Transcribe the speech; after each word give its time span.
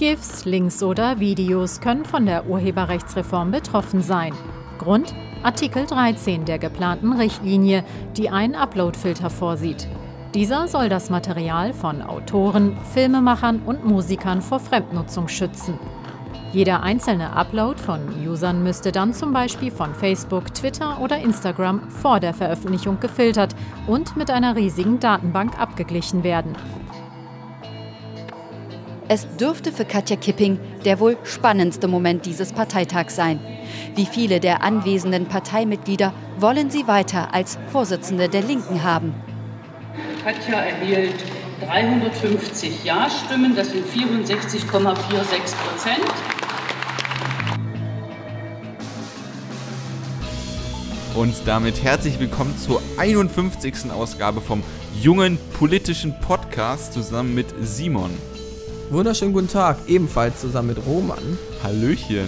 GIFs, 0.00 0.46
Links 0.46 0.82
oder 0.82 1.20
Videos 1.20 1.82
können 1.82 2.06
von 2.06 2.24
der 2.24 2.46
Urheberrechtsreform 2.46 3.50
betroffen 3.50 4.00
sein. 4.00 4.32
Grund? 4.78 5.14
Artikel 5.42 5.84
13 5.84 6.46
der 6.46 6.58
geplanten 6.58 7.12
Richtlinie, 7.12 7.84
die 8.16 8.30
einen 8.30 8.54
Uploadfilter 8.54 9.28
vorsieht. 9.28 9.86
Dieser 10.32 10.68
soll 10.68 10.88
das 10.88 11.10
Material 11.10 11.74
von 11.74 12.00
Autoren, 12.00 12.78
Filmemachern 12.94 13.60
und 13.66 13.84
Musikern 13.84 14.40
vor 14.40 14.58
Fremdnutzung 14.58 15.28
schützen. 15.28 15.78
Jeder 16.54 16.82
einzelne 16.82 17.34
Upload 17.34 17.78
von 17.78 18.00
Usern 18.26 18.62
müsste 18.62 18.92
dann 18.92 19.12
zum 19.12 19.34
Beispiel 19.34 19.70
von 19.70 19.94
Facebook, 19.94 20.54
Twitter 20.54 20.98
oder 21.02 21.18
Instagram 21.18 21.90
vor 21.90 22.20
der 22.20 22.32
Veröffentlichung 22.32 23.00
gefiltert 23.00 23.54
und 23.86 24.16
mit 24.16 24.30
einer 24.30 24.56
riesigen 24.56 24.98
Datenbank 24.98 25.60
abgeglichen 25.60 26.24
werden. 26.24 26.56
Es 29.12 29.26
dürfte 29.38 29.72
für 29.72 29.84
Katja 29.84 30.14
Kipping 30.14 30.60
der 30.84 31.00
wohl 31.00 31.18
spannendste 31.24 31.88
Moment 31.88 32.26
dieses 32.26 32.52
Parteitags 32.52 33.16
sein. 33.16 33.40
Wie 33.96 34.06
viele 34.06 34.38
der 34.38 34.62
anwesenden 34.62 35.26
Parteimitglieder 35.26 36.14
wollen 36.38 36.70
sie 36.70 36.86
weiter 36.86 37.34
als 37.34 37.58
Vorsitzende 37.72 38.28
der 38.28 38.42
Linken 38.42 38.84
haben? 38.84 39.12
Katja 40.22 40.60
erhielt 40.60 41.16
350 41.60 42.84
Ja-Stimmen, 42.84 43.56
das 43.56 43.72
sind 43.72 43.84
64,46 43.84 44.70
Prozent. 44.70 46.14
Und 51.16 51.34
damit 51.46 51.82
herzlich 51.82 52.20
willkommen 52.20 52.56
zur 52.56 52.80
51. 52.96 53.90
Ausgabe 53.90 54.40
vom 54.40 54.62
jungen 55.02 55.36
politischen 55.58 56.14
Podcast 56.20 56.92
zusammen 56.92 57.34
mit 57.34 57.48
Simon. 57.60 58.10
Wunderschönen 58.90 59.32
guten 59.32 59.46
Tag, 59.46 59.76
ebenfalls 59.86 60.40
zusammen 60.40 60.74
mit 60.74 60.84
Roman. 60.84 61.38
Hallöchen. 61.62 62.26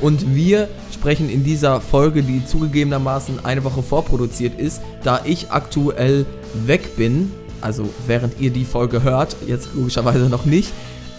Und 0.00 0.36
wir 0.36 0.68
sprechen 0.94 1.28
in 1.28 1.42
dieser 1.42 1.80
Folge, 1.80 2.22
die 2.22 2.46
zugegebenermaßen 2.46 3.44
eine 3.44 3.64
Woche 3.64 3.82
vorproduziert 3.82 4.56
ist, 4.56 4.80
da 5.02 5.22
ich 5.24 5.50
aktuell 5.50 6.24
weg 6.64 6.96
bin, 6.96 7.32
also 7.60 7.88
während 8.06 8.40
ihr 8.40 8.50
die 8.50 8.64
Folge 8.64 9.02
hört, 9.02 9.36
jetzt 9.48 9.70
logischerweise 9.74 10.28
noch 10.28 10.44
nicht. 10.44 10.72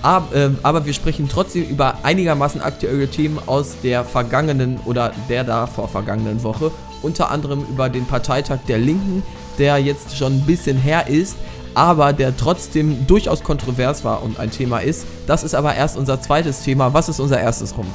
Aber, 0.03 0.33
äh, 0.33 0.51
aber 0.63 0.85
wir 0.85 0.93
sprechen 0.93 1.27
trotzdem 1.27 1.67
über 1.67 1.97
einigermaßen 2.03 2.61
aktuelle 2.61 3.09
Themen 3.09 3.39
aus 3.45 3.75
der 3.83 4.05
vergangenen 4.05 4.79
oder 4.85 5.11
der 5.27 5.43
davor 5.43 5.89
vergangenen 5.89 6.43
Woche. 6.43 6.71
Unter 7.01 7.29
anderem 7.29 7.65
über 7.69 7.89
den 7.89 8.05
Parteitag 8.05 8.59
der 8.69 8.77
Linken, 8.77 9.21
der 9.59 9.79
jetzt 9.79 10.15
schon 10.15 10.33
ein 10.33 10.45
bisschen 10.45 10.77
her 10.77 11.07
ist, 11.09 11.35
aber 11.77 12.11
der 12.11 12.35
trotzdem 12.35 13.05
durchaus 13.05 13.43
kontrovers 13.43 14.03
war 14.03 14.23
und 14.23 14.39
ein 14.39 14.49
Thema 14.49 14.79
ist. 14.79 15.05
Das 15.27 15.43
ist 15.43 15.53
aber 15.53 15.75
erst 15.75 15.95
unser 15.95 16.19
zweites 16.19 16.63
Thema. 16.63 16.95
Was 16.95 17.07
ist 17.07 17.19
unser 17.19 17.39
erstes, 17.39 17.77
Roman? 17.77 17.93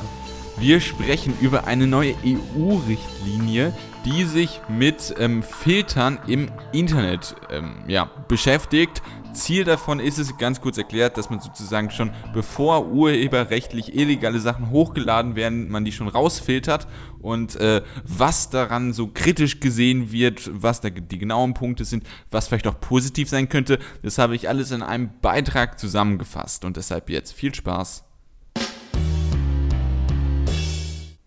Wir 0.56 0.78
sprechen 0.78 1.34
über 1.40 1.66
eine 1.66 1.88
neue 1.88 2.14
EU-Richtlinie, 2.24 3.72
die 4.04 4.22
sich 4.22 4.60
mit 4.68 5.12
ähm, 5.18 5.42
Filtern 5.42 6.20
im 6.28 6.48
Internet 6.70 7.34
ähm, 7.50 7.74
ja, 7.88 8.08
beschäftigt. 8.28 9.02
Ziel 9.32 9.64
davon 9.64 10.00
ist 10.00 10.18
es, 10.18 10.36
ganz 10.38 10.60
kurz 10.60 10.78
erklärt, 10.78 11.16
dass 11.18 11.30
man 11.30 11.40
sozusagen 11.40 11.90
schon 11.90 12.12
bevor 12.32 12.86
urheberrechtlich 12.86 13.94
illegale 13.94 14.40
Sachen 14.40 14.70
hochgeladen 14.70 15.36
werden, 15.36 15.68
man 15.68 15.84
die 15.84 15.92
schon 15.92 16.08
rausfiltert 16.08 16.86
und 17.20 17.56
äh, 17.56 17.82
was 18.04 18.50
daran 18.50 18.92
so 18.92 19.08
kritisch 19.08 19.60
gesehen 19.60 20.12
wird, 20.12 20.50
was 20.52 20.80
da 20.80 20.90
die 20.90 21.18
genauen 21.18 21.54
Punkte 21.54 21.84
sind, 21.84 22.04
was 22.30 22.48
vielleicht 22.48 22.66
auch 22.66 22.80
positiv 22.80 23.28
sein 23.28 23.48
könnte, 23.48 23.78
das 24.02 24.18
habe 24.18 24.34
ich 24.34 24.48
alles 24.48 24.70
in 24.70 24.82
einem 24.82 25.10
Beitrag 25.20 25.78
zusammengefasst 25.78 26.64
und 26.64 26.76
deshalb 26.76 27.10
jetzt 27.10 27.32
viel 27.32 27.54
Spaß. 27.54 28.04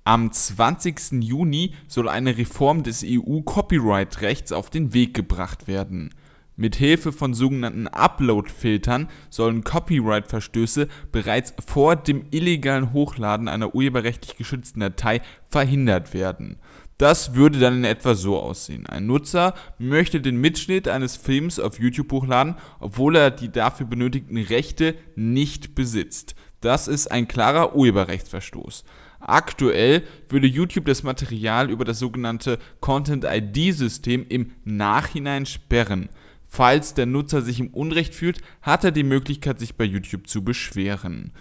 Am 0.08 0.32
20. 0.32 1.24
Juni 1.24 1.74
soll 1.88 2.10
eine 2.10 2.38
Reform 2.38 2.84
des 2.84 3.04
EU-Copyright-Rechts 3.04 4.52
auf 4.52 4.70
den 4.70 4.94
Weg 4.94 5.16
gebracht 5.16 5.68
werden. 5.68 6.14
Mit 6.58 6.78
Hilfe 6.78 7.12
von 7.12 7.34
sogenannten 7.34 7.88
Upload-Filtern 7.88 9.10
sollen 9.30 9.66
Copyright-Verstöße 9.66 10.88
bereits 11.12 11.54
vor 11.66 11.98
dem 11.98 12.28
illegalen 12.32 12.94
Hochladen 12.94 13.50
einer 13.50 13.76
urheberrechtlich 13.76 14.38
geschützten 14.38 14.80
Datei 14.80 15.22
verhindert 15.50 16.14
werden. 16.14 16.58
Das 16.98 17.36
würde 17.36 17.60
dann 17.60 17.76
in 17.76 17.84
etwa 17.84 18.16
so 18.16 18.40
aussehen. 18.40 18.86
Ein 18.86 19.06
Nutzer 19.06 19.54
möchte 19.78 20.22
den 20.22 20.38
Mitschnitt 20.38 20.88
eines 20.88 21.18
Films 21.18 21.60
auf 21.60 21.78
YouTube 21.78 22.14
hochladen, 22.14 22.56
obwohl 22.80 23.18
er 23.18 23.32
die 23.32 23.52
dafür 23.52 23.86
benötigten 23.86 24.38
Rechte 24.38 24.96
nicht 25.18 25.76
besitzt. 25.76 26.36
Das 26.62 26.88
ist 26.88 27.12
ein 27.12 27.28
klarer 27.28 27.76
Urheberrechtsverstoß. 27.76 28.86
Aktuell 29.20 30.04
würde 30.30 30.48
YouTube 30.48 30.86
das 30.86 31.04
Material 31.04 31.70
über 31.70 31.84
das 31.84 32.00
sogenannte 32.00 32.60
Content-ID-System 32.80 34.26
im 34.30 34.52
Nachhinein 34.64 35.46
sperren. 35.46 36.08
Falls 36.56 36.94
der 36.94 37.06
Nutzer 37.06 37.42
sich 37.42 37.60
im 37.60 37.68
Unrecht 37.68 38.16
fühlt, 38.16 38.40
hat 38.62 38.86
er 38.86 38.92
die 38.92 39.04
Möglichkeit, 39.04 39.60
sich 39.60 39.76
bei 39.76 39.84
YouTube 39.84 40.30
zu 40.30 40.42
beschweren. 40.42 41.34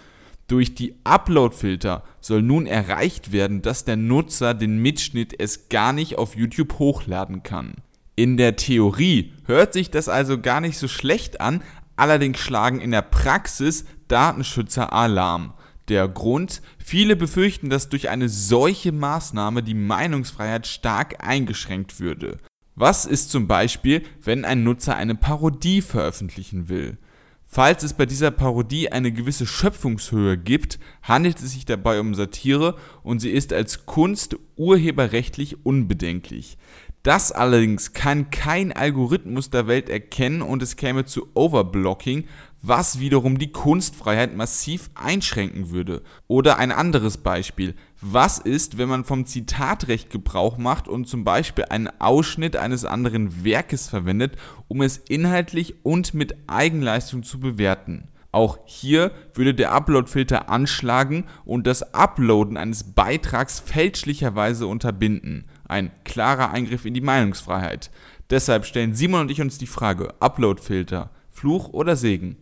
Durch 0.47 0.75
die 0.75 0.93
Upload-Filter 1.05 2.03
soll 2.19 2.41
nun 2.41 2.65
erreicht 2.65 3.31
werden, 3.31 3.61
dass 3.61 3.85
der 3.85 3.95
Nutzer 3.95 4.53
den 4.53 4.79
Mitschnitt 4.79 5.33
es 5.39 5.69
gar 5.69 5.93
nicht 5.93 6.17
auf 6.17 6.35
YouTube 6.35 6.79
hochladen 6.79 7.43
kann. 7.43 7.75
In 8.17 8.35
der 8.35 8.57
Theorie 8.57 9.31
hört 9.45 9.71
sich 9.71 9.89
das 9.89 10.09
also 10.09 10.37
gar 10.37 10.59
nicht 10.59 10.77
so 10.77 10.89
schlecht 10.89 11.39
an, 11.39 11.63
allerdings 11.95 12.39
schlagen 12.39 12.81
in 12.81 12.91
der 12.91 13.01
Praxis 13.01 13.85
Datenschützer 14.09 14.91
Alarm. 14.91 15.53
Der 15.87 16.09
Grund, 16.09 16.61
viele 16.77 17.15
befürchten, 17.15 17.69
dass 17.69 17.87
durch 17.87 18.09
eine 18.09 18.27
solche 18.27 18.91
Maßnahme 18.91 19.63
die 19.63 19.75
Meinungsfreiheit 19.75 20.67
stark 20.67 21.25
eingeschränkt 21.25 22.01
würde. 22.01 22.37
Was 22.77 23.05
ist 23.05 23.31
zum 23.31 23.47
Beispiel, 23.47 24.03
wenn 24.21 24.43
ein 24.43 24.65
Nutzer 24.65 24.97
eine 24.97 25.15
Parodie 25.15 25.81
veröffentlichen 25.81 26.67
will? 26.67 26.97
Falls 27.45 27.83
es 27.83 27.93
bei 27.93 28.05
dieser 28.05 28.31
Parodie 28.31 28.91
eine 28.91 29.13
gewisse 29.13 29.45
Schöpfungshöhe 29.45 30.37
gibt, 30.37 30.77
handelt 31.01 31.39
es 31.39 31.53
sich 31.53 31.63
dabei 31.63 32.01
um 32.01 32.13
Satire 32.13 32.75
und 33.01 33.19
sie 33.19 33.29
ist 33.29 33.53
als 33.53 33.85
Kunst 33.85 34.35
urheberrechtlich 34.57 35.65
unbedenklich. 35.65 36.57
Das 37.01 37.31
allerdings 37.31 37.93
kann 37.93 38.29
kein 38.29 38.73
Algorithmus 38.73 39.51
der 39.51 39.67
Welt 39.67 39.89
erkennen 39.89 40.41
und 40.41 40.61
es 40.61 40.75
käme 40.75 41.05
zu 41.05 41.27
Overblocking, 41.33 42.25
was 42.61 42.99
wiederum 42.99 43.37
die 43.37 43.51
Kunstfreiheit 43.51 44.35
massiv 44.35 44.89
einschränken 44.95 45.69
würde. 45.69 46.01
Oder 46.27 46.57
ein 46.57 46.71
anderes 46.71 47.17
Beispiel. 47.17 47.75
Was 48.01 48.39
ist, 48.39 48.77
wenn 48.77 48.89
man 48.89 49.05
vom 49.05 49.25
Zitatrecht 49.25 50.09
Gebrauch 50.09 50.57
macht 50.57 50.87
und 50.87 51.07
zum 51.07 51.23
Beispiel 51.23 51.65
einen 51.69 51.89
Ausschnitt 51.99 52.57
eines 52.57 52.83
anderen 52.83 53.45
Werkes 53.45 53.87
verwendet, 53.87 54.35
um 54.67 54.81
es 54.81 54.97
inhaltlich 54.97 55.75
und 55.83 56.13
mit 56.13 56.35
Eigenleistung 56.47 57.23
zu 57.23 57.39
bewerten? 57.39 58.09
Auch 58.33 58.59
hier 58.65 59.11
würde 59.33 59.53
der 59.53 59.71
Upload-Filter 59.71 60.49
anschlagen 60.49 61.23
und 61.45 61.65
das 61.65 61.93
Uploaden 61.93 62.57
eines 62.57 62.83
Beitrags 62.83 63.61
fälschlicherweise 63.61 64.67
unterbinden. 64.67 65.45
Ein 65.69 65.89
klarer 66.03 66.51
Eingriff 66.51 66.83
in 66.83 66.93
die 66.93 66.99
Meinungsfreiheit. 66.99 67.91
Deshalb 68.29 68.65
stellen 68.65 68.93
Simon 68.93 69.21
und 69.21 69.31
ich 69.31 69.39
uns 69.39 69.57
die 69.57 69.67
Frage: 69.67 70.13
Upload-Filter, 70.19 71.11
Fluch 71.31 71.69
oder 71.69 71.95
Segen? 71.95 72.35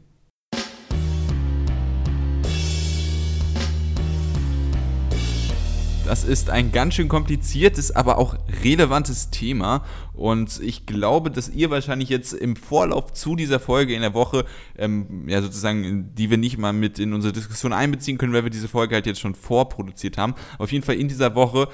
Das 6.06 6.26
ist 6.26 6.50
ein 6.50 6.72
ganz 6.72 6.96
schön 6.96 7.08
kompliziertes, 7.08 7.96
aber 7.96 8.18
auch 8.18 8.36
relevantes 8.64 9.30
Thema. 9.30 9.86
Und 10.14 10.60
ich 10.62 10.86
glaube, 10.86 11.32
dass 11.32 11.50
ihr 11.50 11.72
wahrscheinlich 11.72 12.10
jetzt 12.10 12.34
im 12.34 12.56
Vorlauf 12.56 13.14
zu 13.14 13.36
dieser 13.36 13.60
Folge 13.60 13.96
in 13.96 14.02
der 14.02 14.14
Woche, 14.14 14.46
ähm, 14.78 15.28
ja 15.28 15.42
sozusagen, 15.42 16.12
die 16.14 16.30
wir 16.30 16.38
nicht 16.38 16.58
mal 16.58 16.72
mit 16.72 17.00
in 17.00 17.14
unsere 17.14 17.34
Diskussion 17.34 17.74
einbeziehen 17.74 18.18
können, 18.18 18.32
weil 18.34 18.44
wir 18.44 18.52
diese 18.52 18.68
Folge 18.68 18.94
halt 18.94 19.08
jetzt 19.08 19.20
schon 19.20 19.34
vorproduziert 19.34 20.18
haben. 20.18 20.36
Auf 20.60 20.72
jeden 20.72 20.86
Fall 20.86 20.96
in 20.96 21.08
dieser 21.08 21.34
Woche 21.34 21.68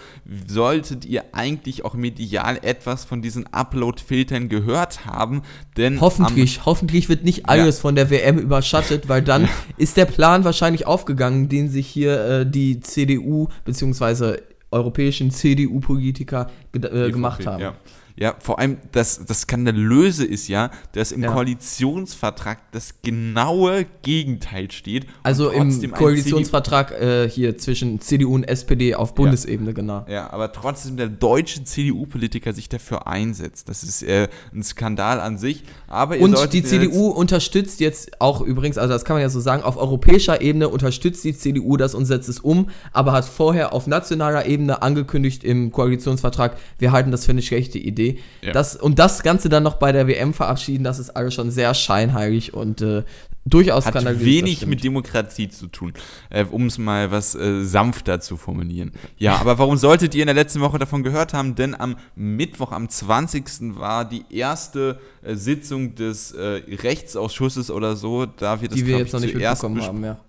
solltet 0.48 1.06
ihr 1.06 1.26
eigentlich 1.34 1.84
auch 1.84 1.96
medial 1.96 2.60
etwas 2.62 3.04
von 3.04 3.22
diesen 3.22 3.46
Upload-Filtern 3.48 4.48
gehört 4.48 5.06
haben. 5.06 5.42
Denn 5.76 6.00
hoffentlich, 6.00 6.66
hoffentlich 6.66 7.10
wird 7.10 7.26
nicht 7.26 7.50
alles 7.50 7.78
ja. 7.78 7.82
von 7.82 7.96
der 7.96 8.10
WM 8.10 8.38
überschattet, 8.40 9.10
weil 9.10 9.22
dann 9.22 9.50
ist 9.78 9.98
der 9.98 10.06
Plan 10.06 10.46
wahrscheinlich 10.46 10.88
aufgegangen, 10.88 11.50
den 11.50 11.70
sich 11.70 11.88
hier 11.88 12.24
äh, 12.24 12.50
die 12.50 12.80
CDU 12.80 13.50
bzw. 13.66 14.38
europäischen 14.72 15.30
CDU-Politiker 15.30 16.50
äh, 16.74 17.12
gemacht 17.12 17.46
haben. 17.46 17.62
Ja. 17.62 17.76
Ja, 18.20 18.36
vor 18.40 18.60
allem 18.60 18.80
das, 18.92 19.26
das 19.26 19.42
Skandalöse 19.42 20.26
ist 20.26 20.50
ja, 20.50 20.72
dass 20.92 21.14
im 21.14 21.24
Ja. 21.24 21.32
Koalitionsvertrag 21.32 22.60
das 22.74 22.96
genaue 23.02 23.86
Gegenteil 24.02 24.70
steht. 24.72 25.06
Also 25.24 25.52
im 25.52 25.92
Koalitionsvertrag 25.94 26.92
äh, 26.92 27.30
hier 27.30 27.58
zwischen 27.58 28.02
CDU 28.02 28.36
und 28.36 28.44
SPD 28.44 28.94
auf 28.94 29.16
Bundesebene, 29.16 29.74
genau. 29.74 30.02
CDU, 30.02 30.12
ja, 30.12 30.34
aber 30.34 30.52
trotzdem 30.52 30.98
der 30.98 31.08
deutsche 31.08 31.64
CDU-Politiker 31.64 32.52
sich 32.52 32.68
dafür 32.68 33.08
einsetzt. 33.08 33.70
Das 33.70 33.84
ist 33.84 34.04
äh, 34.04 34.28
ein 34.54 34.64
Skandal 34.64 35.22
an 35.22 35.38
sich. 35.38 35.64
Aber 35.88 36.20
Und 36.20 36.52
die 36.52 36.64
CDU 36.64 37.08
unterstützt 37.08 37.80
jetzt 37.80 38.20
auch 38.20 38.42
übrigens, 38.42 38.78
also 38.78 38.94
das 38.94 39.06
kann 39.06 39.16
man 39.16 39.22
ja 39.22 39.30
so 39.30 39.40
sagen, 39.40 39.64
auf 39.64 39.78
europäischer 39.78 40.42
Ebene 40.42 40.68
unterstützt 40.68 41.24
die 41.24 41.38
CDU 41.38 41.78
das 41.78 41.96
und 41.96 42.04
setzt 42.04 42.28
es 42.28 42.42
um, 42.42 42.70
aber 42.92 43.14
hat 43.14 43.24
vorher 43.24 43.72
auf 43.72 43.88
nationaler 43.88 44.46
Ebene 44.46 44.82
angekündigt 44.82 45.46
im 45.46 45.72
Koalitionsvertrag, 45.72 46.58
wir 46.80 46.92
halten 46.92 47.12
das 47.12 47.24
für 47.24 47.32
eine 47.32 47.42
schlechte 47.42 47.78
Idee. 47.78 48.09
Ja. 48.42 48.52
Das, 48.52 48.76
und 48.76 49.00
das 49.00 49.24
Ganze 49.24 49.50
dann 49.50 49.64
noch 49.64 49.76
bei 49.76 49.92
der 49.92 50.08
WM 50.08 50.34
verabschieden, 50.34 50.84
das 50.84 51.00
ist 51.00 51.12
alles 51.12 51.34
schon 51.34 51.52
sehr 51.52 51.74
scheinheilig 51.74 52.54
und 52.54 52.82
äh, 52.82 53.04
durchaus 53.46 53.86
hat 53.86 53.96
wenig 54.20 54.66
mit 54.66 54.84
Demokratie 54.84 55.50
zu 55.50 55.68
tun, 55.68 55.94
äh, 56.30 56.46
um 56.46 56.68
es 56.68 56.78
mal 56.78 57.12
was 57.12 57.36
äh, 57.36 57.64
sanfter 57.64 58.20
zu 58.20 58.38
formulieren. 58.38 58.92
Ja, 59.18 59.38
aber 59.38 59.58
warum 59.58 59.78
solltet 59.78 60.16
ihr 60.16 60.22
in 60.22 60.28
der 60.28 60.36
letzten 60.36 60.62
Woche 60.62 60.78
davon 60.78 61.04
gehört 61.04 61.34
haben? 61.34 61.56
Denn 61.56 61.76
am 61.76 61.98
Mittwoch, 62.16 62.72
am 62.72 62.90
20. 62.90 63.78
war 63.78 64.06
die 64.06 64.26
erste 64.30 65.00
äh, 65.22 65.36
Sitzung 65.36 65.96
des 65.96 66.32
äh, 66.32 66.62
Rechtsausschusses 66.68 67.72
oder 67.72 67.96
so. 67.96 68.26
Da 68.26 68.62
wird 68.62 68.72
das 68.72 68.80
die 68.80 68.86
wir 68.86 68.98
jetzt 68.98 69.14
noch 69.14 69.20
nicht 69.20 69.34
zuerst 69.34 69.64
haben, 69.64 70.04
ja. 70.04 70.20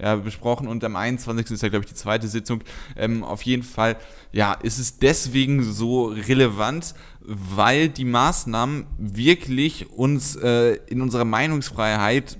Ja, 0.00 0.16
besprochen 0.16 0.68
und 0.68 0.84
am 0.84 0.96
21. 0.96 1.50
ist 1.50 1.62
ja, 1.62 1.68
glaube 1.68 1.84
ich, 1.84 1.90
die 1.90 1.96
zweite 1.96 2.28
Sitzung. 2.28 2.62
Ähm, 2.96 3.24
auf 3.24 3.42
jeden 3.42 3.62
Fall, 3.62 3.96
ja, 4.32 4.52
ist 4.54 4.78
es 4.78 4.98
deswegen 4.98 5.62
so 5.62 6.06
relevant, 6.06 6.94
weil 7.20 7.88
die 7.88 8.04
Maßnahmen 8.04 8.86
wirklich 8.98 9.90
uns 9.90 10.36
äh, 10.36 10.78
in 10.86 11.02
unserer 11.02 11.24
Meinungsfreiheit 11.24 12.38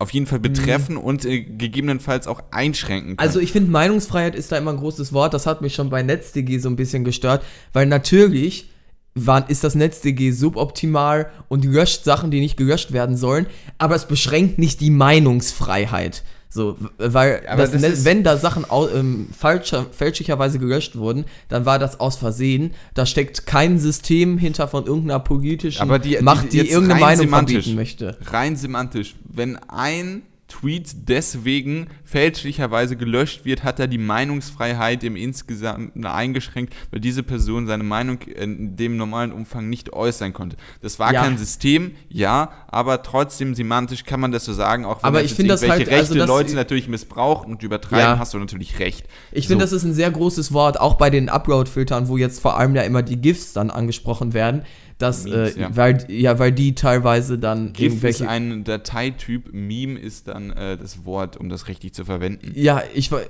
auf 0.00 0.10
jeden 0.10 0.26
Fall 0.26 0.38
betreffen 0.38 0.96
und 0.96 1.24
äh, 1.24 1.40
gegebenenfalls 1.40 2.28
auch 2.28 2.42
einschränken 2.52 3.16
können. 3.16 3.18
Also 3.18 3.40
ich 3.40 3.50
finde, 3.50 3.70
Meinungsfreiheit 3.70 4.36
ist 4.36 4.52
da 4.52 4.58
immer 4.58 4.72
ein 4.72 4.76
großes 4.76 5.12
Wort. 5.12 5.34
Das 5.34 5.46
hat 5.46 5.60
mich 5.60 5.74
schon 5.74 5.90
bei 5.90 6.02
NetzDG 6.02 6.58
so 6.58 6.68
ein 6.68 6.76
bisschen 6.76 7.04
gestört, 7.04 7.44
weil 7.72 7.86
natürlich 7.86 8.70
war, 9.14 9.50
ist 9.50 9.64
das 9.64 9.74
NetzDG 9.74 10.30
suboptimal 10.30 11.30
und 11.48 11.64
löscht 11.64 12.04
Sachen, 12.04 12.30
die 12.30 12.40
nicht 12.40 12.56
gelöscht 12.56 12.92
werden 12.92 13.16
sollen, 13.16 13.46
aber 13.78 13.96
es 13.96 14.06
beschränkt 14.06 14.58
nicht 14.58 14.80
die 14.80 14.90
Meinungsfreiheit. 14.90 16.22
So, 16.50 16.76
weil 16.96 17.42
das 17.56 17.72
das 17.72 17.82
ist- 17.82 18.04
wenn 18.04 18.24
da 18.24 18.36
Sachen 18.38 18.64
ähm, 18.94 19.28
falscher, 19.36 19.86
fälschlicherweise 19.92 20.58
gelöscht 20.58 20.96
wurden, 20.96 21.24
dann 21.48 21.66
war 21.66 21.78
das 21.78 22.00
aus 22.00 22.16
Versehen. 22.16 22.72
Da 22.94 23.04
steckt 23.04 23.46
kein 23.46 23.78
System 23.78 24.38
hinter 24.38 24.66
von 24.66 24.86
irgendeiner 24.86 25.20
politischen 25.20 25.82
Aber 25.82 25.98
die- 25.98 26.18
Macht, 26.22 26.52
die 26.52 26.58
jetzt 26.58 26.70
irgendeine 26.70 27.00
Meinung 27.00 27.28
verbieten 27.28 27.74
möchte. 27.74 28.16
rein 28.30 28.56
semantisch, 28.56 29.14
wenn 29.24 29.56
ein 29.68 30.22
Tweet 30.48 31.08
deswegen 31.08 31.88
fälschlicherweise 32.04 32.96
gelöscht 32.96 33.44
wird, 33.44 33.64
hat 33.64 33.78
er 33.78 33.86
die 33.86 33.98
Meinungsfreiheit 33.98 35.04
im 35.04 35.14
Insgesamten 35.14 36.06
eingeschränkt, 36.06 36.74
weil 36.90 37.00
diese 37.00 37.22
Person 37.22 37.66
seine 37.66 37.84
Meinung 37.84 38.22
in 38.22 38.74
dem 38.74 38.96
normalen 38.96 39.30
Umfang 39.32 39.68
nicht 39.68 39.92
äußern 39.92 40.32
konnte. 40.32 40.56
Das 40.80 40.98
war 40.98 41.12
Ja. 41.12 41.22
kein 41.22 41.36
System, 41.38 41.92
ja, 42.08 42.50
aber 42.68 43.02
trotzdem 43.02 43.54
semantisch 43.54 44.04
kann 44.04 44.20
man 44.20 44.32
das 44.32 44.46
so 44.46 44.52
sagen, 44.54 44.84
auch 44.86 45.02
wenn 45.02 45.08
Aber 45.08 45.22
ich 45.22 45.34
finde 45.34 45.50
das 45.52 45.62
irgendwelche 45.62 45.90
halt, 45.90 46.00
also 46.00 46.14
rechte 46.14 46.26
Leute 46.26 46.54
natürlich 46.54 46.88
missbraucht 46.88 47.46
und 47.46 47.62
übertreiben, 47.62 47.98
Ja. 48.14 48.18
hast 48.18 48.32
du 48.34 48.38
natürlich 48.38 48.78
recht. 48.78 49.06
Ich 49.32 49.48
finde, 49.48 49.66
So. 49.66 49.74
das 49.76 49.82
ist 49.82 49.88
ein 49.88 49.94
sehr 49.94 50.10
großes 50.10 50.52
Wort, 50.52 50.80
auch 50.80 50.94
bei 50.94 51.10
den 51.10 51.28
Upload-Filtern, 51.28 52.08
wo 52.08 52.16
jetzt 52.16 52.40
vor 52.40 52.58
allem 52.58 52.74
ja 52.74 52.82
immer 52.82 53.02
die 53.02 53.16
GIFs 53.20 53.52
dann 53.52 53.70
angesprochen 53.70 54.32
werden, 54.32 54.62
dass, 54.98 55.24
Memes, 55.24 55.56
äh, 55.56 55.60
ja. 55.60 55.76
Weil, 55.76 56.04
ja, 56.08 56.38
weil 56.38 56.52
die 56.52 56.74
teilweise 56.74 57.38
dann 57.38 57.72
GIF 57.72 57.86
ist 58.04 58.20
irgendwelche. 58.20 58.28
ein 58.28 58.64
Dateityp, 58.64 59.52
Meme 59.52 59.98
ist 59.98 60.28
dann 60.28 60.50
äh, 60.50 60.76
das 60.76 61.04
Wort, 61.04 61.36
um 61.36 61.48
das 61.48 61.68
richtig 61.68 61.94
zu 61.94 62.04
verwenden. 62.04 62.52
ja, 62.54 62.82
ich 62.94 63.10
war 63.12 63.20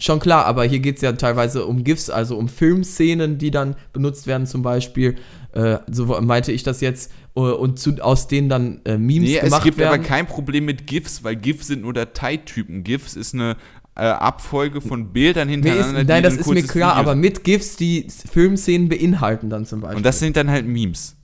schon 0.00 0.18
klar, 0.18 0.46
aber 0.46 0.64
hier 0.64 0.80
geht 0.80 0.96
es 0.96 1.02
ja 1.02 1.12
teilweise 1.12 1.64
um 1.66 1.84
GIFs, 1.84 2.10
also 2.10 2.36
um 2.36 2.48
Filmszenen, 2.48 3.38
die 3.38 3.50
dann 3.50 3.76
benutzt 3.92 4.26
werden, 4.26 4.46
zum 4.46 4.62
Beispiel. 4.62 5.16
Äh, 5.52 5.78
so 5.90 6.06
meinte 6.20 6.50
ich 6.50 6.62
das 6.62 6.80
jetzt. 6.80 7.12
äh, 7.36 7.40
Und 7.40 7.78
zu, 7.78 7.96
aus 8.02 8.26
denen 8.26 8.48
dann 8.48 8.80
äh, 8.84 8.96
Memes 8.98 9.28
Nee, 9.30 9.38
gemacht 9.40 9.58
es 9.60 9.64
gibt 9.64 9.78
werden. 9.78 9.94
aber 9.94 10.02
kein 10.02 10.26
Problem 10.26 10.64
mit 10.64 10.86
GIFs, 10.86 11.22
weil 11.24 11.36
GIFs 11.36 11.66
sind 11.68 11.82
nur 11.82 11.92
Dateitypen. 11.92 12.84
GIFs 12.84 13.14
ist 13.16 13.34
eine 13.34 13.56
äh, 13.94 14.00
Abfolge 14.02 14.80
von 14.80 15.12
Bildern 15.12 15.48
ist, 15.48 15.54
hintereinander. 15.54 16.00
die 16.04 16.06
nein, 16.08 16.22
das 16.22 16.36
ist 16.36 16.48
mir 16.48 16.62
klar, 16.62 16.92
Video 16.94 17.00
aber 17.00 17.14
mit 17.14 17.44
GIFs, 17.44 17.76
die 17.76 18.06
Filmszenen 18.30 18.88
beinhalten 18.88 19.50
dann 19.50 19.66
zum 19.66 19.80
Beispiel. 19.80 19.98
Und 19.98 20.06
das 20.06 20.18
sind 20.18 20.36
dann 20.36 20.50
halt 20.50 20.66
Memes. 20.66 21.16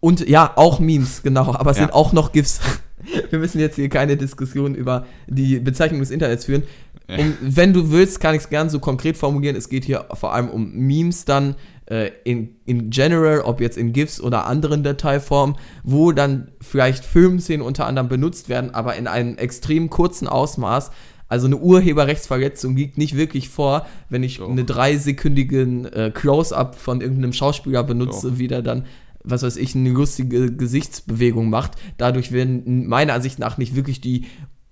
Und 0.00 0.28
ja, 0.28 0.52
auch 0.56 0.80
Memes, 0.80 1.22
genau, 1.22 1.54
aber 1.54 1.70
es 1.70 1.76
Ja. 1.78 1.84
sind 1.84 1.92
auch 1.92 2.12
noch 2.12 2.32
GIFs. 2.32 2.60
Wir 3.30 3.38
müssen 3.38 3.58
jetzt 3.60 3.76
hier 3.76 3.88
keine 3.88 4.16
Diskussion 4.16 4.74
über 4.74 5.06
die 5.26 5.58
Bezeichnung 5.58 6.00
des 6.00 6.10
Internets 6.10 6.44
führen. 6.44 6.64
Ja. 7.08 7.18
Wenn 7.40 7.72
du 7.72 7.90
willst, 7.90 8.20
kann 8.20 8.34
ich 8.34 8.42
es 8.42 8.48
gern 8.50 8.68
so 8.68 8.78
konkret 8.78 9.16
formulieren. 9.16 9.56
Es 9.56 9.68
geht 9.68 9.84
hier 9.84 10.06
vor 10.12 10.32
allem 10.34 10.48
um 10.48 10.72
Memes 10.72 11.24
dann 11.24 11.56
äh, 11.86 12.10
in, 12.24 12.56
in 12.66 12.90
general, 12.90 13.40
ob 13.40 13.60
jetzt 13.60 13.76
in 13.76 13.92
GIFs 13.92 14.20
oder 14.20 14.46
anderen 14.46 14.84
Dateiformen, 14.84 15.56
wo 15.82 16.12
dann 16.12 16.52
vielleicht 16.60 17.04
Filmszenen 17.04 17.62
unter 17.66 17.86
anderem 17.86 18.08
benutzt 18.08 18.48
werden, 18.48 18.72
aber 18.74 18.94
in 18.96 19.06
einem 19.08 19.36
extrem 19.38 19.90
kurzen 19.90 20.28
Ausmaß. 20.28 20.90
Also 21.30 21.46
eine 21.46 21.56
Urheberrechtsverletzung 21.56 22.76
liegt 22.76 22.98
nicht 22.98 23.16
wirklich 23.16 23.48
vor, 23.48 23.86
wenn 24.10 24.22
ich 24.22 24.38
Doch. 24.38 24.50
eine 24.50 24.64
dreisekündigen 24.64 25.86
äh, 25.86 26.10
Close-up 26.12 26.74
von 26.74 27.00
irgendeinem 27.00 27.32
Schauspieler 27.32 27.84
benutze, 27.84 28.32
Doch. 28.32 28.38
wie 28.38 28.48
der 28.48 28.60
dann 28.60 28.84
was 29.22 29.42
weiß 29.42 29.56
ich, 29.56 29.74
eine 29.74 29.90
lustige 29.90 30.50
Gesichtsbewegung 30.50 31.50
macht. 31.50 31.72
Dadurch 31.98 32.32
werden 32.32 32.86
meiner 32.86 33.12
Ansicht 33.12 33.38
nach 33.38 33.58
nicht 33.58 33.74
wirklich 33.74 34.00
die 34.00 34.24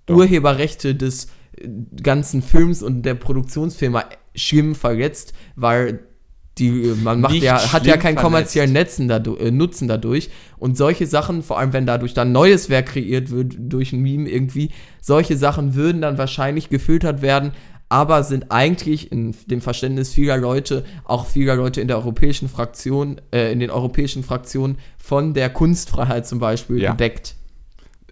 Doch. 0.06 0.16
Urheberrechte 0.16 0.94
des 0.94 1.26
äh, 1.56 1.68
ganzen 2.02 2.42
Films 2.42 2.82
und 2.82 3.02
der 3.02 3.14
Produktionsfirma 3.14 4.04
schlimm 4.34 4.74
verletzt, 4.74 5.34
weil 5.54 6.00
die, 6.58 6.68
äh, 6.68 6.94
man 6.94 7.20
macht 7.20 7.32
Nicht 7.32 7.44
ja, 7.44 7.72
hat 7.72 7.86
ja 7.86 7.96
keinen 7.96 8.16
kommerziellen 8.16 8.72
Netzen 8.72 9.08
dadurch, 9.08 9.40
äh, 9.40 9.50
Nutzen 9.50 9.88
dadurch. 9.88 10.30
Und 10.58 10.76
solche 10.76 11.06
Sachen, 11.06 11.42
vor 11.42 11.58
allem 11.58 11.72
wenn 11.72 11.86
dadurch 11.86 12.14
dann 12.14 12.32
neues 12.32 12.68
Werk 12.68 12.86
kreiert 12.86 13.30
wird, 13.30 13.54
durch 13.58 13.92
ein 13.92 14.00
Meme 14.02 14.28
irgendwie, 14.28 14.70
solche 15.00 15.36
Sachen 15.36 15.74
würden 15.74 16.00
dann 16.02 16.18
wahrscheinlich 16.18 16.68
gefiltert 16.68 17.22
werden, 17.22 17.52
aber 17.88 18.22
sind 18.22 18.50
eigentlich 18.50 19.10
in 19.12 19.34
dem 19.46 19.60
Verständnis 19.60 20.12
vieler 20.12 20.36
Leute, 20.36 20.84
auch 21.04 21.26
vieler 21.26 21.56
Leute 21.56 21.80
in 21.80 21.88
der 21.88 21.96
europäischen 21.96 22.48
Fraktion, 22.48 23.20
äh, 23.32 23.50
in 23.52 23.60
den 23.60 23.70
europäischen 23.70 24.22
Fraktionen 24.22 24.76
von 24.98 25.32
der 25.32 25.48
Kunstfreiheit 25.50 26.26
zum 26.26 26.38
Beispiel 26.38 26.82
Ja. 26.82 26.90
gedeckt. 26.90 27.34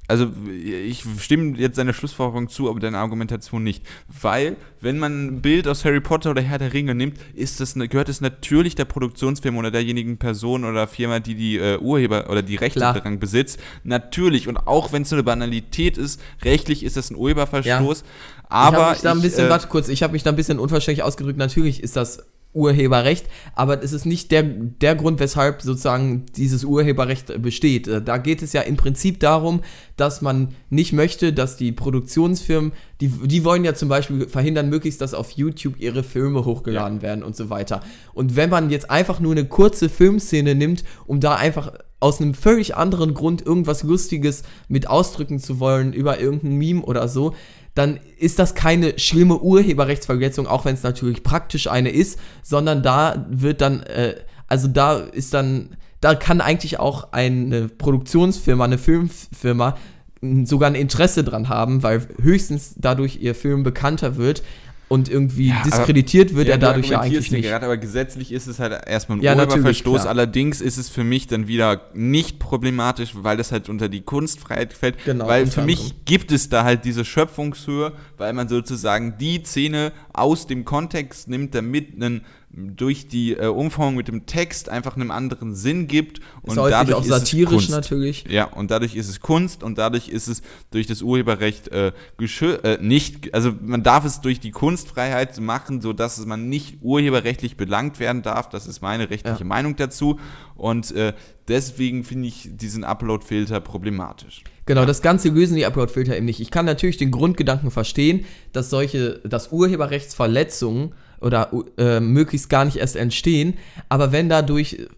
Also 0.08 0.28
ich 0.50 1.04
stimme 1.18 1.58
jetzt 1.58 1.78
deiner 1.78 1.92
Schlussfolgerung 1.92 2.48
zu, 2.48 2.70
aber 2.70 2.80
deiner 2.80 2.98
Argumentation 2.98 3.64
nicht. 3.64 3.84
Weil, 4.20 4.56
wenn 4.80 4.98
man 4.98 5.26
ein 5.26 5.42
Bild 5.42 5.66
aus 5.66 5.84
Harry 5.84 6.00
Potter 6.00 6.30
oder 6.30 6.42
Herr 6.42 6.58
der 6.58 6.72
Ringe 6.72 6.94
nimmt, 6.94 7.18
ist 7.34 7.60
das, 7.60 7.74
gehört 7.74 8.08
es 8.08 8.20
natürlich 8.20 8.74
der 8.74 8.84
Produktionsfirma 8.84 9.58
oder 9.58 9.70
derjenigen 9.70 10.18
Person 10.18 10.64
oder 10.64 10.86
Firma, 10.86 11.20
die 11.20 11.34
die 11.34 11.56
äh, 11.56 11.78
Urheber 11.78 12.30
oder 12.30 12.42
die 12.42 12.56
Rechte 12.56 12.78
Klar. 12.78 12.94
daran 12.94 13.18
besitzt. 13.18 13.58
Natürlich. 13.84 14.48
Und 14.48 14.58
auch 14.58 14.92
wenn 14.92 15.02
es 15.02 15.08
so 15.08 15.16
eine 15.16 15.22
Banalität 15.24 15.98
ist, 15.98 16.20
rechtlich 16.44 16.84
ist 16.84 16.96
das 16.96 17.10
ein 17.10 17.16
Urheberverstoß. 17.16 18.02
ich 18.02 18.04
Aber 18.48 18.76
habe 18.76 18.90
mich 18.92 19.00
da 19.00 19.10
ein 19.10 19.16
ich, 19.18 19.22
bisschen, 19.24 19.46
äh, 19.46 19.50
warte 19.50 19.66
kurz, 19.68 19.88
ich 19.88 20.02
habe 20.02 20.12
mich 20.12 20.22
da 20.22 20.30
ein 20.30 20.36
bisschen 20.36 20.58
unverständlich 20.58 21.02
ausgedrückt. 21.02 21.38
Natürlich 21.38 21.82
ist 21.82 21.96
das 21.96 22.24
Urheberrecht, 22.56 23.26
aber 23.54 23.82
es 23.82 23.92
ist 23.92 24.06
nicht 24.06 24.32
der, 24.32 24.42
der 24.42 24.96
Grund, 24.96 25.20
weshalb 25.20 25.62
sozusagen 25.62 26.24
dieses 26.36 26.64
Urheberrecht 26.64 27.42
besteht. 27.42 27.86
Äh, 27.86 28.02
Da 28.02 28.18
geht 28.18 28.42
es 28.42 28.52
ja 28.52 28.62
im 28.62 28.76
Prinzip 28.76 29.20
darum, 29.20 29.60
dass 29.96 30.22
man 30.22 30.54
nicht 30.70 30.92
möchte, 30.92 31.32
dass 31.32 31.56
die 31.56 31.72
Produktionsfirmen, 31.72 32.72
die, 33.00 33.08
die 33.08 33.44
wollen 33.44 33.64
ja 33.64 33.74
zum 33.74 33.88
Beispiel 33.88 34.28
verhindern, 34.28 34.68
möglichst, 34.70 35.00
dass 35.00 35.14
auf 35.14 35.32
YouTube 35.32 35.78
ihre 35.78 36.02
Filme 36.02 36.44
hochgeladen 36.44 37.02
werden 37.02 37.22
und 37.22 37.36
so 37.36 37.50
weiter. 37.50 37.80
Und 38.14 38.36
wenn 38.36 38.50
man 38.50 38.70
jetzt 38.70 38.90
einfach 38.90 39.20
nur 39.20 39.32
eine 39.32 39.44
kurze 39.44 39.88
Filmszene 39.88 40.54
nimmt, 40.54 40.84
um 41.06 41.20
da 41.20 41.34
einfach 41.34 41.72
aus 42.00 42.20
einem 42.20 42.34
völlig 42.34 42.76
anderen 42.76 43.14
Grund 43.14 43.44
irgendwas 43.44 43.82
Lustiges 43.82 44.42
mit 44.68 44.88
ausdrücken 44.88 45.38
zu 45.38 45.60
wollen 45.60 45.92
über 45.92 46.20
irgendein 46.20 46.56
Meme 46.56 46.82
oder 46.82 47.08
so, 47.08 47.34
dann 47.74 48.00
ist 48.18 48.38
das 48.38 48.54
keine 48.54 48.98
schlimme 48.98 49.38
Urheberrechtsverletzung, 49.38 50.46
auch 50.46 50.64
wenn 50.64 50.74
es 50.74 50.82
natürlich 50.82 51.22
praktisch 51.22 51.68
eine 51.68 51.90
ist, 51.90 52.18
sondern 52.42 52.82
da 52.82 53.26
wird 53.30 53.60
dann, 53.60 53.82
äh, 53.82 54.16
also 54.46 54.68
da 54.68 54.98
ist 54.98 55.34
dann, 55.34 55.76
da 56.00 56.14
kann 56.14 56.40
eigentlich 56.40 56.78
auch 56.78 57.12
eine 57.12 57.68
Produktionsfirma, 57.68 58.64
eine 58.64 58.78
Filmfirma 58.78 59.76
m, 60.22 60.46
sogar 60.46 60.70
ein 60.70 60.74
Interesse 60.74 61.22
dran 61.24 61.48
haben, 61.48 61.82
weil 61.82 62.06
höchstens 62.20 62.74
dadurch 62.76 63.20
ihr 63.20 63.34
Film 63.34 63.62
bekannter 63.62 64.16
wird 64.16 64.42
und 64.88 65.08
irgendwie 65.08 65.48
Ja, 65.48 65.62
diskreditiert 65.64 66.34
wird 66.34 66.48
er 66.48 66.58
du 66.58 66.66
dadurch 66.66 66.88
ja 66.88 67.00
eigentlich 67.00 67.30
nicht. 67.32 67.42
Gerade, 67.44 67.66
aber 67.66 67.76
gesetzlich 67.76 68.30
ist 68.30 68.46
es 68.46 68.60
halt 68.60 68.86
erstmal 68.86 69.18
ein 69.18 69.22
Ja, 69.22 69.34
Urheberverstoß. 69.34 70.06
Allerdings 70.06 70.60
ist 70.60 70.76
es 70.76 70.88
für 70.88 71.02
mich 71.02 71.26
dann 71.26 71.48
wieder 71.48 71.82
nicht 71.92 72.38
problematisch, 72.38 73.10
weil 73.14 73.36
das 73.36 73.50
halt 73.50 73.68
unter 73.68 73.88
die 73.88 74.02
Kunstfreiheit 74.02 74.72
fällt. 74.72 75.04
Genau, 75.04 75.26
weil 75.26 75.46
für 75.46 75.62
mich 75.62 76.04
gibt 76.04 76.30
es 76.30 76.48
da 76.48 76.62
halt 76.62 76.84
diese 76.84 77.04
Schöpfungshöhe, 77.04 77.92
weil 78.18 78.32
man 78.32 78.48
sozusagen 78.48 79.18
die 79.18 79.42
Szene 79.44 79.92
aus 80.12 80.46
dem 80.46 80.64
Kontext 80.64 81.28
nimmt, 81.28 81.54
damit 81.54 82.00
ein 82.00 82.22
durch 82.56 83.06
die 83.06 83.34
äh, 83.34 83.48
Umformung 83.48 83.96
mit 83.96 84.08
dem 84.08 84.24
Text 84.24 84.70
einfach 84.70 84.96
einen 84.96 85.10
anderen 85.10 85.54
Sinn 85.54 85.88
gibt. 85.88 86.18
Ist 86.18 86.24
und 86.44 86.56
dadurch 86.56 86.96
auch 86.96 87.04
satirisch 87.04 87.64
ist 87.64 87.70
natürlich. 87.70 88.24
Ja, 88.30 88.44
und 88.44 88.70
dadurch 88.70 88.96
ist 88.96 89.08
es 89.10 89.20
Kunst 89.20 89.62
und 89.62 89.76
dadurch 89.76 90.08
ist 90.08 90.26
es 90.26 90.40
durch 90.70 90.86
das 90.86 91.02
Urheberrecht 91.02 91.68
äh, 91.68 91.92
äh, 92.18 92.78
nicht, 92.80 93.34
also 93.34 93.52
man 93.60 93.82
darf 93.82 94.06
es 94.06 94.22
durch 94.22 94.40
die 94.40 94.52
Kunstfreiheit 94.52 95.38
machen, 95.38 95.82
sodass 95.82 96.24
man 96.24 96.48
nicht 96.48 96.78
urheberrechtlich 96.80 97.58
belangt 97.58 98.00
werden 98.00 98.22
darf. 98.22 98.48
Das 98.48 98.66
ist 98.66 98.80
meine 98.80 99.10
rechtliche 99.10 99.40
ja. 99.40 99.44
Meinung 99.44 99.76
dazu. 99.76 100.18
Und 100.54 100.92
äh, 100.92 101.12
deswegen 101.48 102.04
finde 102.04 102.28
ich 102.28 102.50
diesen 102.52 102.84
Upload-Filter 102.84 103.60
problematisch. 103.60 104.42
Genau, 104.66 104.84
das 104.84 105.02
Ganze 105.02 105.28
lösen 105.28 105.56
die 105.56 105.64
Upload-Filter 105.64 106.16
eben 106.16 106.26
nicht. 106.26 106.40
Ich 106.40 106.50
kann 106.50 106.66
natürlich 106.66 106.96
den 106.96 107.10
Grundgedanken 107.10 107.70
verstehen, 107.70 108.24
dass 108.52 108.70
solche, 108.70 109.20
dass 109.24 109.52
Urheberrechtsverletzungen 109.52 110.92
oder 111.20 111.50
äh, 111.78 112.00
möglichst 112.00 112.48
gar 112.48 112.64
nicht 112.64 112.76
erst 112.76 112.96
entstehen, 112.96 113.54
aber 113.88 114.12
wenn 114.12 114.28
dadurch 114.28 114.88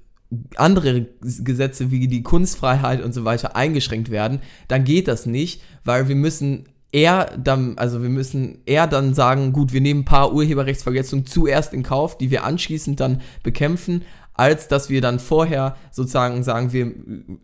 andere 0.57 1.07
Gesetze 1.21 1.91
wie 1.91 2.07
die 2.07 2.23
Kunstfreiheit 2.23 3.03
und 3.03 3.13
so 3.13 3.25
weiter 3.25 3.57
eingeschränkt 3.57 4.11
werden, 4.11 4.41
dann 4.69 4.85
geht 4.85 5.09
das 5.09 5.27
nicht, 5.27 5.63
weil 5.85 6.09
wir 6.09 6.17
müssen 6.17 6.67
eher 6.93 7.37
dann, 7.37 7.77
also 7.79 8.03
wir 8.03 8.09
müssen 8.09 8.59
eher 8.67 8.87
dann 8.87 9.15
sagen, 9.15 9.53
gut, 9.53 9.73
wir 9.73 9.81
nehmen 9.81 10.01
ein 10.01 10.05
paar 10.07 10.33
Urheberrechtsverletzungen 10.33 11.27
zuerst 11.27 11.73
in 11.73 11.83
Kauf, 11.83 12.19
die 12.19 12.31
wir 12.31 12.45
anschließend 12.45 13.01
dann 13.01 13.21
bekämpfen, 13.43 14.03
als 14.39 14.69
dass 14.69 14.89
wir 14.89 15.01
dann 15.01 15.19
vorher 15.19 15.77
sozusagen 15.91 16.45
sagen, 16.45 16.73
wir 16.73 16.93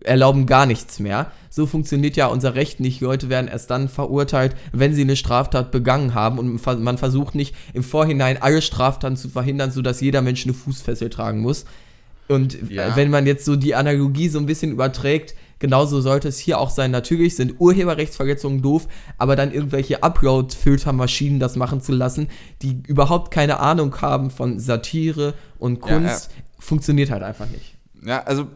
erlauben 0.04 0.46
gar 0.46 0.64
nichts 0.64 1.00
mehr. 1.00 1.32
So 1.50 1.66
funktioniert 1.66 2.14
ja 2.16 2.28
unser 2.28 2.54
Recht 2.54 2.78
nicht. 2.78 3.00
Leute 3.00 3.28
werden 3.28 3.48
erst 3.48 3.70
dann 3.70 3.88
verurteilt, 3.88 4.54
wenn 4.72 4.94
sie 4.94 5.02
eine 5.02 5.16
Straftat 5.16 5.72
begangen 5.72 6.14
haben 6.14 6.38
und 6.38 6.64
man 6.82 6.96
versucht 6.96 7.34
nicht 7.34 7.52
im 7.72 7.82
Vorhinein 7.82 8.40
alle 8.40 8.62
Straftaten 8.62 9.16
zu 9.16 9.28
verhindern, 9.28 9.72
sodass 9.72 10.00
jeder 10.00 10.22
Mensch 10.22 10.44
eine 10.44 10.54
Fußfessel 10.54 11.10
tragen 11.10 11.40
muss. 11.40 11.64
Und 12.28 12.70
ja. 12.70 12.94
wenn 12.94 13.10
man 13.10 13.26
jetzt 13.26 13.44
so 13.44 13.56
die 13.56 13.74
Analogie 13.74 14.28
so 14.28 14.38
ein 14.38 14.46
bisschen 14.46 14.70
überträgt, 14.70 15.34
genauso 15.58 16.00
sollte 16.00 16.28
es 16.28 16.38
hier 16.38 16.58
auch 16.58 16.70
sein. 16.70 16.92
Natürlich 16.92 17.34
sind 17.34 17.56
Urheberrechtsverletzungen 17.58 18.62
doof, 18.62 18.86
aber 19.18 19.34
dann 19.34 19.52
irgendwelche 19.52 20.04
Upload-Filtermaschinen 20.04 21.40
das 21.40 21.56
machen 21.56 21.80
zu 21.80 21.90
lassen, 21.90 22.28
die 22.62 22.82
überhaupt 22.86 23.32
keine 23.32 23.58
Ahnung 23.58 24.00
haben 24.00 24.30
von 24.30 24.60
Satire 24.60 25.34
und 25.58 25.80
Kunst, 25.80 26.30
ja, 26.30 26.38
ja 26.38 26.44
funktioniert 26.64 27.10
halt 27.10 27.22
einfach 27.22 27.48
nicht. 27.48 27.74
Ja, 28.04 28.22
also 28.22 28.48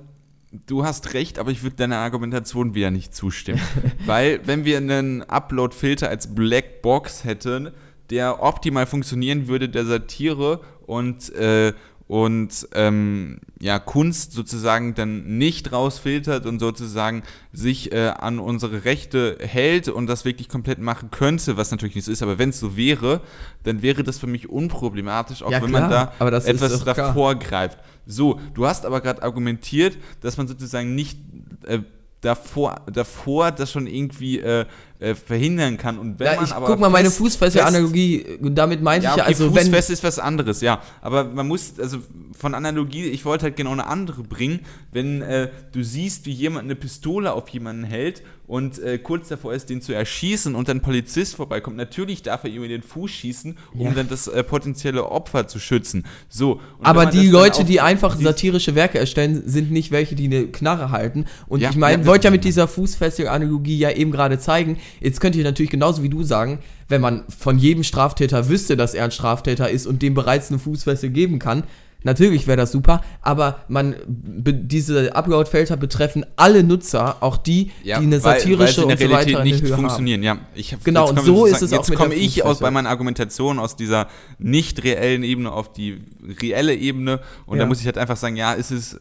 du 0.67 0.85
hast 0.85 1.15
recht, 1.15 1.39
aber 1.39 1.51
ich 1.51 1.63
würde 1.63 1.77
deiner 1.77 1.99
Argumentation 1.99 2.75
wieder 2.75 2.91
nicht 2.91 3.15
zustimmen. 3.15 3.61
Weil, 4.07 4.41
wenn 4.47 4.65
wir 4.65 4.79
einen 4.79 5.23
Upload-Filter 5.23 6.09
als 6.09 6.35
Blackbox 6.35 7.25
hätten, 7.25 7.71
der 8.11 8.43
optimal 8.43 8.87
funktionieren 8.87 9.49
würde, 9.49 9.69
der 9.69 9.85
Satire 9.85 10.61
und 10.87 11.33
äh, 11.35 11.75
und 12.09 12.67
ähm, 12.73 13.39
ja, 13.61 13.79
Kunst 13.79 14.33
sozusagen 14.33 14.95
dann 14.95 15.37
nicht 15.37 15.73
rausfiltert 15.73 16.47
und 16.47 16.59
sozusagen 16.59 17.23
sich 17.53 17.93
äh, 17.93 18.09
an 18.09 18.39
unsere 18.39 18.87
Rechte 18.87 19.37
hält 19.41 19.89
und 19.89 20.07
das 20.07 20.25
wirklich 20.25 20.49
komplett 20.49 20.79
machen 20.79 21.11
könnte, 21.11 21.59
was 21.59 21.71
natürlich 21.71 21.95
nicht 21.95 22.07
so 22.07 22.13
ist, 22.13 22.23
aber 22.23 22.39
wenn 22.39 22.49
es 22.49 22.59
so 22.59 22.79
wäre, 22.79 23.21
dann 23.63 23.83
wäre 23.83 24.05
das 24.05 24.19
für 24.19 24.27
mich 24.27 24.49
unproblematisch, 24.49 25.43
auch 25.43 25.51
ja, 25.51 25.61
wenn 25.61 25.69
klar, 25.69 26.13
man 26.19 26.31
da 26.31 26.39
etwas 26.39 26.83
davor 26.83 27.35
greift. 27.35 27.79
So, 28.07 28.41
du 28.55 28.67
hast 28.67 28.87
aber 28.87 29.03
gerade 29.03 29.23
argumentiert, 29.23 29.99
dass 30.23 30.39
man 30.39 30.49
sozusagen 30.49 30.95
nicht 30.95 31.19
äh, 31.67 31.81
davor, 32.23 32.81
davor 32.91 33.53
das 33.53 33.71
schon 33.71 33.87
irgendwie 33.87 34.39
äh, 34.39 34.65
äh, 35.01 35.15
verhindern 35.15 35.77
kann. 35.77 35.99
Und 35.99 36.19
wenn 36.19 36.27
ja, 36.27 36.35
man 36.37 36.45
ich 36.45 36.53
aber 36.53 36.67
guck 36.67 36.81
mal, 36.81 36.91
meine 36.91 37.11
Fußfessel-Analogie, 37.11 38.39
damit 38.41 38.83
meinte 38.83 39.05
ja, 39.05 39.13
ich 39.13 39.17
ja, 39.19 39.25
also 39.25 39.51
Fußfessel 39.51 39.93
ist 39.93 40.05
was 40.05 40.19
anderes, 40.19 40.61
ja. 40.61 40.83
Aber 41.01 41.25
man 41.25 41.47
muss, 41.47 41.79
also 41.79 41.99
von 42.37 42.55
Analogie, 42.55 43.05
ich 43.05 43.25
wollte 43.25 43.45
halt 43.45 43.57
genau 43.57 43.73
eine 43.73 43.87
andere 43.87 44.23
bringen, 44.23 44.61
wenn 44.93 45.23
äh, 45.23 45.51
du 45.73 45.83
siehst, 45.83 46.27
wie 46.27 46.33
jemand 46.33 46.65
eine 46.65 46.75
Pistole 46.75 47.33
auf 47.33 47.49
jemanden 47.49 47.85
hält 47.85 48.23
und 48.49 48.79
äh, 48.79 48.99
kurz 48.99 49.29
davor 49.29 49.53
ist, 49.53 49.69
den 49.69 49.83
zu 49.83 49.93
erschießen 49.93 50.55
und 50.55 50.69
dann 50.69 50.79
ein 50.79 50.83
Polizist 50.83 51.37
vorbeikommt, 51.37 51.77
natürlich 51.77 52.23
darf 52.23 52.45
er 52.45 52.51
ihm 52.51 52.65
in 52.65 52.71
den 52.71 52.83
Fuß 52.83 53.11
schießen, 53.11 53.59
um 53.75 53.81
ja. 53.81 53.91
dann 53.93 54.09
das 54.09 54.27
äh, 54.27 54.43
potenzielle 54.43 55.11
Opfer 55.11 55.47
zu 55.47 55.59
schützen. 55.59 56.07
So. 56.31 56.61
Aber 56.83 57.07
die 57.07 57.29
Leute, 57.29 57.65
die 57.65 57.81
einfach 57.81 58.19
satirische 58.19 58.75
Werke 58.75 58.99
erstellen, 58.99 59.43
sind 59.45 59.71
nicht 59.71 59.91
welche, 59.91 60.15
die 60.15 60.25
eine 60.25 60.47
Knarre 60.47 60.91
halten. 60.91 61.27
Und 61.47 61.61
ja, 61.61 61.71
ich 61.71 61.77
meine, 61.77 62.03
ja, 62.03 62.07
wollte 62.07 62.29
ja 62.29 62.31
mit 62.31 62.45
dieser 62.45 62.67
Fußfessel-Analogie 62.69 63.77
ja 63.77 63.91
eben 63.91 64.11
gerade 64.11 64.39
zeigen, 64.39 64.79
jetzt 65.01 65.21
könnt 65.21 65.37
ihr 65.37 65.45
natürlich 65.45 65.71
genauso 65.71 66.03
wie 66.03 66.09
du 66.09 66.23
sagen, 66.23 66.59
wenn 66.89 67.01
man 67.01 67.25
von 67.29 67.59
jedem 67.59 67.85
Straftäter 67.85 68.49
wüsste, 68.49 68.77
dass 68.77 68.95
er 68.95 69.05
ein 69.05 69.11
Straftäter 69.11 69.71
ist 69.71 69.87
und 69.87 70.03
dem 70.03 70.15
bereits 70.15 70.51
eine 70.51 70.59
Fußfessel 70.59 71.11
geben 71.11 71.39
kann, 71.39 71.65
Natürlich 72.05 72.47
wäre 72.47 72.57
das 72.57 72.71
super, 72.71 73.03
aber 73.23 73.65
man 73.67 73.97
diese 74.07 75.17
Upload-Felder 75.17 75.77
betreffen 75.77 76.25
alle 76.37 76.63
Nutzer, 76.63 77.17
auch 77.21 77.37
die, 77.37 77.73
ja, 77.83 77.99
die 77.99 78.07
eine 78.07 78.21
satirische 78.21 78.83
weil, 78.83 78.89
weil 78.89 78.93
in 78.93 78.99
der 78.99 79.11
Realität 79.11 79.45
nicht 79.45 79.75
funktionieren. 79.75 80.25
Haben. 80.25 80.39
Ja, 80.39 80.47
ich 80.55 80.77
genau 80.85 81.09
und 81.09 81.21
so 81.21 81.47
ist 81.47 81.61
es 81.61 81.73
auch. 81.73 81.79
Jetzt 81.79 81.95
komme 81.97 82.15
ich 82.15 82.45
aus 82.45 82.61
bei 82.61 82.71
meiner 82.71 82.89
Argumentation 82.89 83.59
aus 83.59 83.75
dieser 83.75 84.07
nicht 84.39 84.85
reellen 84.85 85.25
Ebene 85.25 85.51
auf 85.51 85.73
die 85.73 86.01
reelle 86.41 86.75
Ebene 86.77 87.19
und 87.47 87.59
ja. 87.59 87.65
da 87.65 87.69
muss 87.69 87.81
ich 87.81 87.87
halt 87.87 87.99
einfach 87.99 88.17
sagen, 88.17 88.37
ja, 88.37 88.55
es 88.55 88.71
ist 88.71 88.95
äh, 88.95 88.99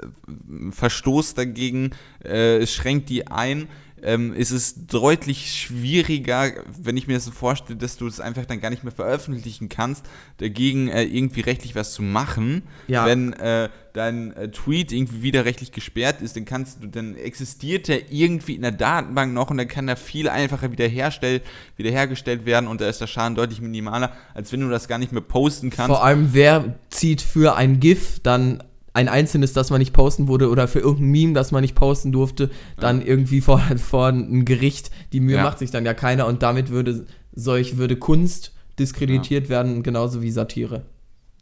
Verstoß 0.72 1.36
dagegen, 1.36 1.92
äh, 2.26 2.58
es 2.58 2.74
schränkt 2.74 3.10
die 3.10 3.28
ein 3.28 3.68
ähm, 4.04 4.34
ist 4.34 4.52
es 4.52 4.88
deutlich 4.88 5.54
schwieriger, 5.54 6.52
wenn 6.82 6.98
ich 6.98 7.08
mir 7.08 7.16
das 7.16 7.26
so 7.26 7.32
vorstelle, 7.32 7.78
dass 7.78 7.98
du 7.98 8.08
es 8.08 8.20
einfach 8.20 8.46
dann 8.46 8.60
gar 8.60 8.70
nicht 8.70 8.84
mehr 8.84 8.94
veröffentlichen 8.94 9.70
kannst, 9.70 10.06
dagegen 10.38 10.88
äh, 10.88 11.04
irgendwie 11.04 11.42
rechtlich 11.42 11.76
was 11.76 11.94
zu 11.94 12.02
machen. 12.02 12.64
Ja. 12.88 13.06
Wenn 13.06 13.34
äh, 13.34 13.70
dein 13.94 14.34
äh, 14.34 14.50
Tweet 14.50 14.92
irgendwie 14.92 15.24
wieder 15.24 15.46
rechtlich 15.46 15.72
gesperrt 15.72 16.22
ist, 16.22 16.36
dann 16.36 16.46
kannst 16.46 16.84
du, 16.84 16.88
dann 16.88 17.16
existiert 17.16 17.88
der 17.88 18.12
irgendwie 18.12 18.56
in 18.56 18.62
der 18.62 18.72
Datenbank 18.72 19.34
noch 19.34 19.50
und 19.50 19.58
dann 19.58 19.68
kann 19.68 19.88
er 19.88 19.98
viel 19.98 20.30
einfacher 20.30 20.72
wiederhergestellt, 20.72 21.44
wiederhergestellt 21.76 22.46
werden 22.46 22.68
und 22.68 22.82
da 22.82 22.88
ist 22.88 23.02
der 23.02 23.08
Schaden 23.08 23.36
deutlich 23.36 23.62
minimaler, 23.62 24.16
als 24.34 24.52
wenn 24.52 24.62
du 24.62 24.70
das 24.70 24.88
gar 24.88 25.00
nicht 25.00 25.12
mehr 25.12 25.22
posten 25.22 25.70
kannst. 25.70 25.88
Vor 25.88 26.04
allem, 26.04 26.30
wer 26.34 26.76
zieht 26.90 27.22
für 27.22 27.56
ein 27.56 27.80
GIF 27.80 28.20
dann 28.22 28.64
ein 28.98 29.10
einzelnes, 29.10 29.54
das 29.54 29.70
man 29.70 29.78
nicht 29.78 29.94
posten 29.94 30.28
wurde 30.28 30.50
oder 30.50 30.68
für 30.68 30.80
irgendein 30.80 31.12
Meme, 31.12 31.34
das 31.34 31.52
man 31.52 31.62
nicht 31.62 31.76
posten 31.76 32.12
durfte, 32.12 32.50
dann 32.80 33.04
irgendwie 33.04 33.42
vor, 33.42 33.60
vor 33.78 34.08
ein 34.08 34.44
Gericht. 34.44 34.90
Die 35.14 35.20
Mühe 35.20 35.36
ja. 35.36 35.44
macht 35.44 35.60
sich 35.60 35.70
dann 35.70 35.86
ja 35.86 35.94
keiner 35.94 36.26
und 36.26 36.42
damit 36.42 36.72
würde 36.72 37.06
solch 37.32 37.78
würde 37.78 37.96
Kunst 37.96 38.56
diskreditiert 38.80 39.46
ja. 39.46 39.50
werden, 39.50 39.84
genauso 39.84 40.24
wie 40.24 40.32
Satire. 40.32 40.82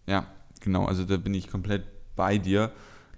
Ja, 0.06 0.28
genau, 0.60 0.84
also 0.84 1.06
da 1.06 1.16
bin 1.16 1.34
ich 1.34 1.50
komplett 1.50 1.84
bei 2.18 2.38
dir. 2.38 2.72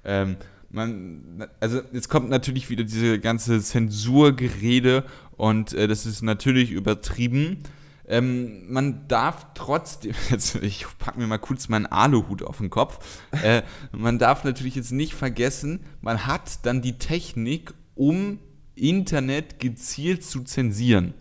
Ähm, 0.06 0.36
man, 0.70 1.48
also 1.60 1.82
jetzt 1.91 2.08
kommt 2.08 2.29
natürlich 2.29 2.70
wieder 2.70 2.84
diese 2.84 3.20
ganze 3.20 3.60
Zensurgerede 3.60 5.03
und 5.36 5.74
äh, 5.74 5.88
das 5.88 6.06
ist 6.06 6.22
natürlich 6.22 6.70
übertrieben. 6.70 7.63
Ähm, 8.08 8.72
man 8.72 9.08
darf 9.08 9.48
trotzdem, 9.54 10.14
jetzt, 10.30 10.56
ich 10.56 10.86
packe 10.98 11.20
mir 11.20 11.28
mal 11.28 11.38
kurz 11.38 11.68
meinen 11.68 11.86
Aluhut 11.86 12.44
auf 12.44 12.58
den 12.58 12.70
Kopf, 12.70 13.00
äh, 13.44 13.64
man 13.92 14.18
darf 14.18 14.44
natürlich 14.44 14.76
jetzt 14.76 14.92
nicht 14.92 15.14
vergessen, 15.14 15.82
man 16.02 16.26
hat 16.26 16.66
dann 16.66 16.82
die 16.82 16.98
Technik, 16.98 17.74
um 17.96 18.40
Internet 18.76 19.60
gezielt 19.60 20.24
zu 20.24 20.44
zensieren. 20.44 21.14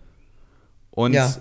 Und 0.90 1.12
ja. 1.12 1.35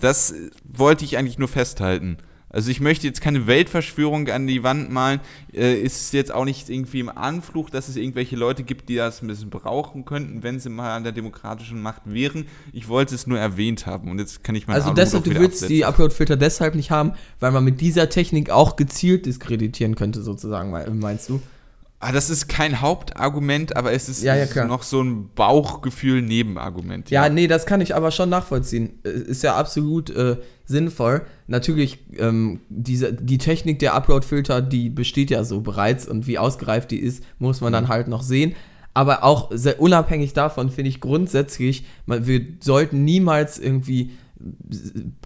das 0.00 0.34
wollte 0.64 1.04
ich 1.04 1.16
eigentlich 1.16 1.38
nur 1.38 1.48
festhalten. 1.48 2.18
Also 2.50 2.70
ich 2.70 2.80
möchte 2.80 3.06
jetzt 3.06 3.20
keine 3.20 3.46
Weltverschwörung 3.46 4.28
an 4.28 4.46
die 4.46 4.62
Wand 4.62 4.90
malen. 4.90 5.20
Äh, 5.52 5.74
ist 5.80 6.12
jetzt 6.12 6.32
auch 6.32 6.44
nicht 6.44 6.70
irgendwie 6.70 7.00
im 7.00 7.08
Anflug, 7.08 7.70
dass 7.70 7.88
es 7.88 7.96
irgendwelche 7.96 8.36
Leute 8.36 8.62
gibt, 8.62 8.88
die 8.88 8.96
das 8.96 9.22
ein 9.22 9.26
bisschen 9.26 9.50
brauchen 9.50 10.04
könnten, 10.04 10.42
wenn 10.42 10.58
sie 10.58 10.70
mal 10.70 10.96
an 10.96 11.02
der 11.02 11.12
demokratischen 11.12 11.82
Macht 11.82 12.02
wären. 12.06 12.46
Ich 12.72 12.88
wollte 12.88 13.14
es 13.14 13.26
nur 13.26 13.38
erwähnt 13.38 13.86
haben 13.86 14.10
und 14.10 14.18
jetzt 14.18 14.42
kann 14.44 14.54
ich 14.54 14.66
mal 14.66 14.74
Also 14.74 14.92
deshalb, 14.92 15.24
du 15.24 15.30
willst 15.30 15.62
absetzen. 15.62 15.68
die 15.68 15.84
Upload-Filter 15.84 16.36
deshalb 16.36 16.74
nicht 16.74 16.90
haben, 16.90 17.12
weil 17.40 17.52
man 17.52 17.64
mit 17.64 17.80
dieser 17.80 18.08
Technik 18.08 18.50
auch 18.50 18.76
gezielt 18.76 19.26
diskreditieren 19.26 19.94
könnte, 19.94 20.22
sozusagen, 20.22 20.70
meinst 20.98 21.28
du? 21.28 21.40
Ah, 22.00 22.12
das 22.12 22.30
ist 22.30 22.46
kein 22.46 22.80
Hauptargument, 22.80 23.76
aber 23.76 23.92
es 23.92 24.08
ist, 24.08 24.22
ja, 24.22 24.36
ja, 24.36 24.64
noch 24.66 24.84
so 24.84 25.02
ein 25.02 25.30
Bauchgefühl-Nebenargument. 25.34 27.10
Ja. 27.10 27.24
ja. 27.24 27.32
nee, 27.32 27.48
das 27.48 27.66
kann 27.66 27.80
ich 27.80 27.96
aber 27.96 28.12
schon 28.12 28.28
nachvollziehen. 28.28 29.00
Ist 29.02 29.42
ja 29.42 29.56
absolut 29.56 30.08
äh, 30.10 30.36
sinnvoll. 30.64 31.22
Natürlich, 31.48 31.98
ähm, 32.16 32.60
diese, 32.68 33.12
die 33.12 33.38
Technik 33.38 33.80
der 33.80 33.94
Upload-Filter, 33.94 34.62
die 34.62 34.90
besteht 34.90 35.30
ja 35.30 35.42
so 35.42 35.60
bereits 35.60 36.06
und 36.06 36.28
wie 36.28 36.38
ausgereift 36.38 36.92
die 36.92 37.00
ist, 37.00 37.24
muss 37.40 37.60
man 37.60 37.72
dann 37.72 37.84
mhm. 37.84 37.88
halt 37.88 38.06
noch 38.06 38.22
sehen. 38.22 38.54
Aber 38.94 39.24
auch 39.24 39.50
sehr 39.52 39.80
unabhängig 39.80 40.34
davon 40.34 40.70
finde 40.70 40.90
ich 40.90 41.00
grundsätzlich, 41.00 41.84
man, 42.06 42.28
wir 42.28 42.46
sollten 42.60 43.04
niemals 43.04 43.58
irgendwie 43.58 44.12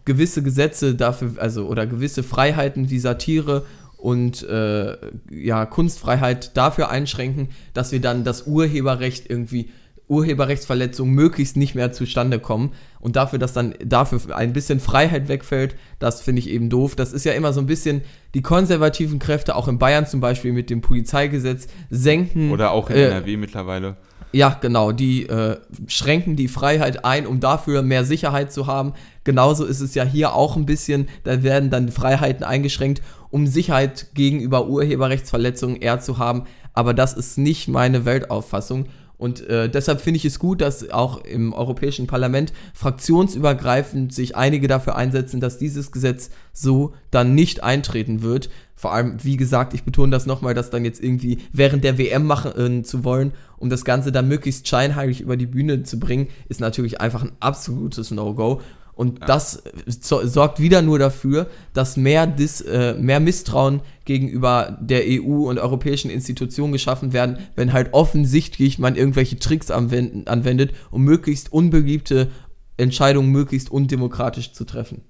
gewisse 0.05 0.43
Gesetze 0.43 0.95
dafür, 0.95 1.35
also 1.37 1.67
oder 1.67 1.87
gewisse 1.87 2.23
Freiheiten 2.23 2.89
wie 2.91 2.99
Satire 2.99 3.67
und 4.03 4.43
äh, 4.43 4.97
ja, 5.31 5.65
Kunstfreiheit 5.65 6.57
dafür 6.57 6.91
einschränken, 6.91 7.51
dass 7.73 7.93
wir 7.93 8.01
dann 8.01 8.25
das 8.25 8.47
Urheberrecht 8.49 9.31
irgendwie 9.31 9.71
Urheberrechtsverletzungen 10.09 11.15
möglichst 11.15 11.57
nicht 11.57 11.75
mehr 11.77 11.93
zustande 11.93 12.41
kommen 12.41 12.73
und 12.99 13.15
dafür, 13.15 13.39
dass 13.39 13.53
dann 13.53 13.75
dafür 13.83 14.37
ein 14.37 14.53
bisschen 14.53 14.81
Freiheit 14.81 15.29
wegfällt, 15.29 15.77
das 16.01 16.21
finde 16.21 16.41
ich 16.41 16.51
eben 16.51 16.69
doof. 16.69 16.97
Das 16.97 17.13
ist 17.13 17.25
ja 17.25 17.33
immer 17.33 17.53
so 17.53 17.61
ein 17.61 17.67
bisschen 17.67 18.03
die 18.35 18.43
konservativen 18.43 19.21
Kräfte, 19.21 19.55
auch 19.55 19.69
in 19.69 19.79
Bayern 19.79 20.07
zum 20.07 20.21
Beispiel 20.21 20.53
mit 20.53 20.69
dem 20.69 20.81
Polizeigesetz, 20.81 21.69
senken. 21.89 22.51
Oder 22.51 22.73
auch 22.73 22.91
in 22.91 22.97
äh, 22.97 23.07
NRW 23.07 23.37
mittlerweile. 23.37 23.97
Ja, 24.33 24.57
genau, 24.61 24.93
die 24.93 25.27
äh, 25.27 25.59
schränken 25.87 26.37
die 26.37 26.49
Freiheit 26.49 27.05
ein, 27.05 27.27
um 27.27 27.39
dafür 27.41 27.83
mehr 27.83 28.05
Sicherheit 28.05 28.51
zu 28.51 28.67
haben. 28.67 28.95
Genauso 29.25 29.67
ist 29.67 29.81
es 29.81 29.95
ja 29.95 30.05
hier 30.05 30.35
auch 30.35 30.57
ein 30.57 30.65
bisschen, 30.65 31.09
da 31.25 31.43
werden 31.43 31.69
dann 31.69 31.91
Freiheiten 31.91 32.43
eingeschränkt, 32.43 33.03
um 33.31 33.47
Sicherheit 33.47 34.09
gegenüber 34.15 34.67
Urheberrechtsverletzungen 34.69 35.77
eher 35.77 36.01
zu 36.01 36.17
haben. 36.17 36.45
Aber 36.73 36.95
das 36.95 37.13
ist 37.13 37.37
nicht 37.37 37.69
meine 37.69 38.07
Weltauffassung. 38.07 38.87
Und 39.23 39.47
äh, 39.49 39.69
deshalb 39.69 40.01
finde 40.01 40.17
ich 40.17 40.25
es 40.25 40.41
gut, 40.41 40.61
dass 40.61 40.91
auch 40.91 41.25
im 41.25 41.53
Europäischen 41.53 42.09
Parlament 42.09 42.53
fraktionsübergreifend 42.75 44.13
sich 44.13 44.35
einige 44.35 44.67
dafür 44.67 44.97
einsetzen, 44.97 45.41
dass 45.41 45.59
dieses 45.59 45.93
Gesetz 45.93 46.31
so 46.53 46.95
dann 47.13 47.35
nicht 47.35 47.63
eintreten 47.63 48.23
wird. 48.23 48.51
Vor 48.83 48.93
allem, 48.93 49.23
wie 49.23 49.37
gesagt, 49.37 49.75
ich 49.75 49.85
betone 49.85 50.11
das 50.11 50.27
nochmal, 50.27 50.55
dass 50.55 50.71
dann 50.71 50.85
jetzt 50.85 51.01
irgendwie 51.01 51.39
während 51.53 51.85
der 51.85 51.99
WM 51.99 52.27
machen 52.27 52.81
äh, 52.81 52.83
zu 52.83 53.05
wollen, 53.05 53.31
um 53.57 53.71
das 53.71 53.85
Ganze 53.85 54.11
dann 54.11 54.27
möglichst 54.27 54.67
scheinheilig 54.67 55.21
über 55.21 55.37
die 55.37 55.47
Bühne 55.47 55.85
zu 55.85 56.01
bringen, 56.01 56.27
ist 56.49 56.59
natürlich 56.59 57.01
einfach 57.01 57.23
ein 57.23 57.31
absolutes 57.39 58.11
No-Go. 58.11 58.61
Und 58.95 59.21
ja. 59.21 59.27
das 59.27 59.63
so, 59.87 60.27
sorgt 60.27 60.59
wieder 60.59 60.83
nur 60.83 60.99
dafür, 60.99 61.47
dass 61.75 61.97
mehr, 61.97 62.27
Dis, 62.27 62.61
äh, 62.61 62.95
mehr 62.95 63.21
Misstrauen 63.21 63.83
gegenüber 64.05 64.77
der 64.81 65.05
EU 65.07 65.49
und 65.49 65.61
europäischen 65.61 66.11
Institutionen 66.11 66.73
geschaffen 66.73 67.13
werden, 67.13 67.39
wenn 67.55 67.73
halt 67.73 67.95
offensichtlich 67.95 68.81
man 68.81 68.97
irgendwelche 68.97 69.39
Tricks 69.39 69.71
anwenden, 69.71 70.27
anwendet, 70.27 70.73
um 70.91 71.05
möglichst 71.05 71.53
unbeliebte 71.53 72.33
Entscheidungen 72.79 73.31
möglichst 73.31 73.71
undemokratisch 73.71 74.53
zu 74.53 74.65
treffen. 74.65 75.03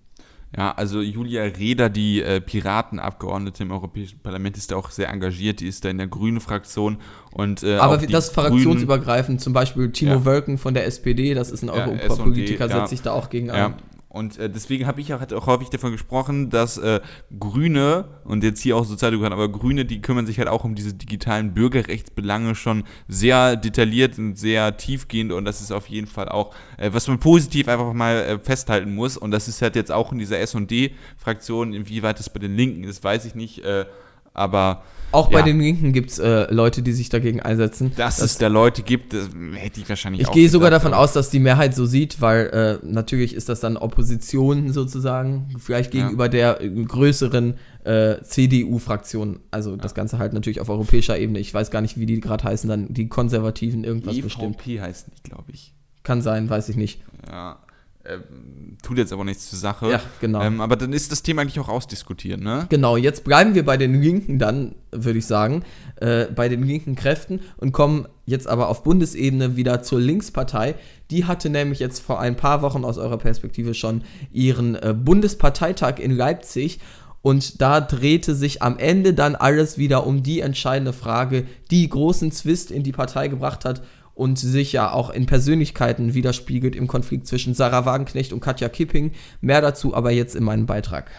Ja, 0.56 0.72
also 0.72 1.00
Julia 1.00 1.44
Reda, 1.44 1.88
die 1.88 2.20
äh, 2.20 2.40
Piratenabgeordnete 2.40 3.62
im 3.62 3.70
Europäischen 3.70 4.18
Parlament, 4.18 4.58
ist 4.58 4.70
da 4.70 4.76
auch 4.76 4.90
sehr 4.90 5.08
engagiert. 5.08 5.60
Die 5.60 5.66
ist 5.66 5.84
da 5.84 5.88
in 5.88 5.96
der 5.96 6.08
Grünen 6.08 6.40
Fraktion 6.40 6.98
und 7.30 7.62
äh, 7.62 7.76
aber 7.76 7.96
das 7.96 8.28
fraktionsübergreifend, 8.28 9.40
zum 9.40 9.54
Beispiel 9.54 9.90
Timo 9.92 10.12
ja. 10.12 10.24
Wölken 10.26 10.58
von 10.58 10.74
der 10.74 10.86
SPD, 10.86 11.32
das 11.32 11.50
ist 11.50 11.62
ein 11.62 11.70
Europapolitiker, 11.70 12.66
ja, 12.66 12.80
setzt 12.80 12.90
sich 12.90 13.00
da 13.00 13.12
auch 13.12 13.30
gegen 13.30 13.46
ja. 13.46 13.74
Und 14.12 14.38
äh, 14.38 14.50
deswegen 14.50 14.86
habe 14.86 15.00
ich 15.00 15.14
auch, 15.14 15.22
auch 15.32 15.46
häufig 15.46 15.70
davon 15.70 15.90
gesprochen, 15.90 16.50
dass 16.50 16.76
äh, 16.76 17.00
Grüne, 17.40 18.04
und 18.24 18.44
jetzt 18.44 18.60
hier 18.60 18.76
auch 18.76 18.84
Sozialdemokraten, 18.84 19.32
aber 19.32 19.50
Grüne, 19.50 19.86
die 19.86 20.02
kümmern 20.02 20.26
sich 20.26 20.38
halt 20.38 20.48
auch 20.48 20.64
um 20.64 20.74
diese 20.74 20.92
digitalen 20.92 21.54
Bürgerrechtsbelange 21.54 22.54
schon 22.54 22.84
sehr 23.08 23.56
detailliert 23.56 24.18
und 24.18 24.36
sehr 24.36 24.76
tiefgehend. 24.76 25.32
Und 25.32 25.46
das 25.46 25.62
ist 25.62 25.72
auf 25.72 25.86
jeden 25.86 26.06
Fall 26.06 26.28
auch, 26.28 26.54
äh, 26.76 26.90
was 26.92 27.08
man 27.08 27.20
positiv 27.20 27.68
einfach 27.68 27.90
mal 27.94 28.16
äh, 28.16 28.38
festhalten 28.38 28.94
muss. 28.94 29.16
Und 29.16 29.30
das 29.30 29.48
ist 29.48 29.62
halt 29.62 29.76
jetzt 29.76 29.90
auch 29.90 30.12
in 30.12 30.18
dieser 30.18 30.38
SD-Fraktion, 30.40 31.72
inwieweit 31.72 32.18
das 32.18 32.30
bei 32.30 32.38
den 32.38 32.54
Linken 32.54 32.84
ist, 32.84 33.02
weiß 33.02 33.24
ich 33.24 33.34
nicht. 33.34 33.64
Äh, 33.64 33.86
aber 34.34 34.82
auch 35.12 35.30
ja. 35.30 35.38
bei 35.38 35.42
den 35.42 35.60
Linken 35.60 35.92
gibt 35.92 36.10
es 36.10 36.18
äh, 36.18 36.52
Leute, 36.52 36.82
die 36.82 36.92
sich 36.92 37.08
dagegen 37.08 37.40
einsetzen. 37.40 37.92
Dass, 37.96 38.16
dass 38.16 38.32
es 38.32 38.38
da 38.38 38.48
Leute 38.48 38.82
gibt, 38.82 39.14
hätte 39.54 39.80
ich 39.80 39.88
wahrscheinlich 39.88 40.22
ich 40.22 40.26
auch. 40.26 40.30
Ich 40.32 40.34
gehe 40.34 40.48
sogar 40.48 40.70
davon 40.70 40.94
aus, 40.94 41.12
dass 41.12 41.30
die 41.30 41.38
Mehrheit 41.38 41.74
so 41.74 41.86
sieht, 41.86 42.20
weil 42.20 42.80
äh, 42.82 42.86
natürlich 42.86 43.34
ist 43.34 43.48
das 43.48 43.60
dann 43.60 43.76
Opposition 43.76 44.72
sozusagen, 44.72 45.54
vielleicht 45.58 45.90
gegenüber 45.90 46.24
ja. 46.24 46.54
der 46.54 46.68
größeren 46.68 47.54
äh, 47.84 48.22
CDU-Fraktion. 48.22 49.40
Also 49.50 49.72
ja. 49.72 49.76
das 49.76 49.94
Ganze 49.94 50.18
halt 50.18 50.32
natürlich 50.32 50.60
auf 50.60 50.68
europäischer 50.68 51.18
Ebene. 51.18 51.38
Ich 51.38 51.52
weiß 51.52 51.70
gar 51.70 51.80
nicht, 51.80 51.98
wie 51.98 52.06
die 52.06 52.20
gerade 52.20 52.44
heißen, 52.44 52.68
dann 52.68 52.92
die 52.92 53.08
Konservativen 53.08 53.84
irgendwas 53.84 54.16
EVP 54.16 54.22
bestimmt. 54.22 54.66
Heißen 54.66 55.12
die, 55.16 55.28
glaube 55.28 55.52
ich. 55.52 55.74
Kann 56.02 56.22
sein, 56.22 56.50
weiß 56.50 56.68
ich 56.68 56.76
nicht. 56.76 57.00
Ja. 57.30 57.58
Ähm, 58.04 58.78
tut 58.82 58.98
jetzt 58.98 59.12
aber 59.12 59.24
nichts 59.24 59.50
zur 59.50 59.58
Sache. 59.58 59.90
Ja, 59.90 60.00
genau. 60.20 60.42
Ähm, 60.42 60.60
aber 60.60 60.74
dann 60.76 60.92
ist 60.92 61.12
das 61.12 61.22
Thema 61.22 61.42
eigentlich 61.42 61.60
auch 61.60 61.68
ausdiskutiert, 61.68 62.40
ne? 62.40 62.66
Genau, 62.68 62.96
jetzt 62.96 63.22
bleiben 63.22 63.54
wir 63.54 63.64
bei 63.64 63.76
den 63.76 64.00
linken 64.00 64.38
dann, 64.40 64.74
würde 64.90 65.20
ich 65.20 65.26
sagen, 65.26 65.62
äh, 65.96 66.26
bei 66.26 66.48
den 66.48 66.64
linken 66.64 66.96
Kräften 66.96 67.40
und 67.58 67.72
kommen 67.72 68.08
jetzt 68.26 68.48
aber 68.48 68.68
auf 68.68 68.82
Bundesebene 68.82 69.56
wieder 69.56 69.82
zur 69.82 70.00
Linkspartei. 70.00 70.74
Die 71.10 71.26
hatte 71.26 71.48
nämlich 71.48 71.78
jetzt 71.78 72.00
vor 72.00 72.20
ein 72.20 72.36
paar 72.36 72.62
Wochen 72.62 72.84
aus 72.84 72.98
eurer 72.98 73.18
Perspektive 73.18 73.74
schon 73.74 74.02
ihren 74.32 74.74
äh, 74.74 74.94
Bundesparteitag 74.98 75.98
in 75.98 76.10
Leipzig 76.10 76.80
und 77.22 77.62
da 77.62 77.80
drehte 77.80 78.34
sich 78.34 78.62
am 78.62 78.78
Ende 78.78 79.14
dann 79.14 79.36
alles 79.36 79.78
wieder 79.78 80.06
um 80.06 80.24
die 80.24 80.40
entscheidende 80.40 80.92
Frage, 80.92 81.46
die 81.70 81.88
großen 81.88 82.32
Zwist 82.32 82.72
in 82.72 82.82
die 82.82 82.92
Partei 82.92 83.28
gebracht 83.28 83.64
hat 83.64 83.80
und 84.14 84.38
sich 84.38 84.72
ja 84.72 84.92
auch 84.92 85.10
in 85.10 85.26
Persönlichkeiten 85.26 86.14
widerspiegelt 86.14 86.76
im 86.76 86.86
Konflikt 86.86 87.26
zwischen 87.26 87.54
Sarah 87.54 87.84
Wagenknecht 87.84 88.32
und 88.32 88.40
Katja 88.40 88.68
Kipping. 88.68 89.12
Mehr 89.40 89.60
dazu 89.60 89.94
aber 89.94 90.10
jetzt 90.10 90.36
in 90.36 90.44
meinem 90.44 90.66
Beitrag. 90.66 91.10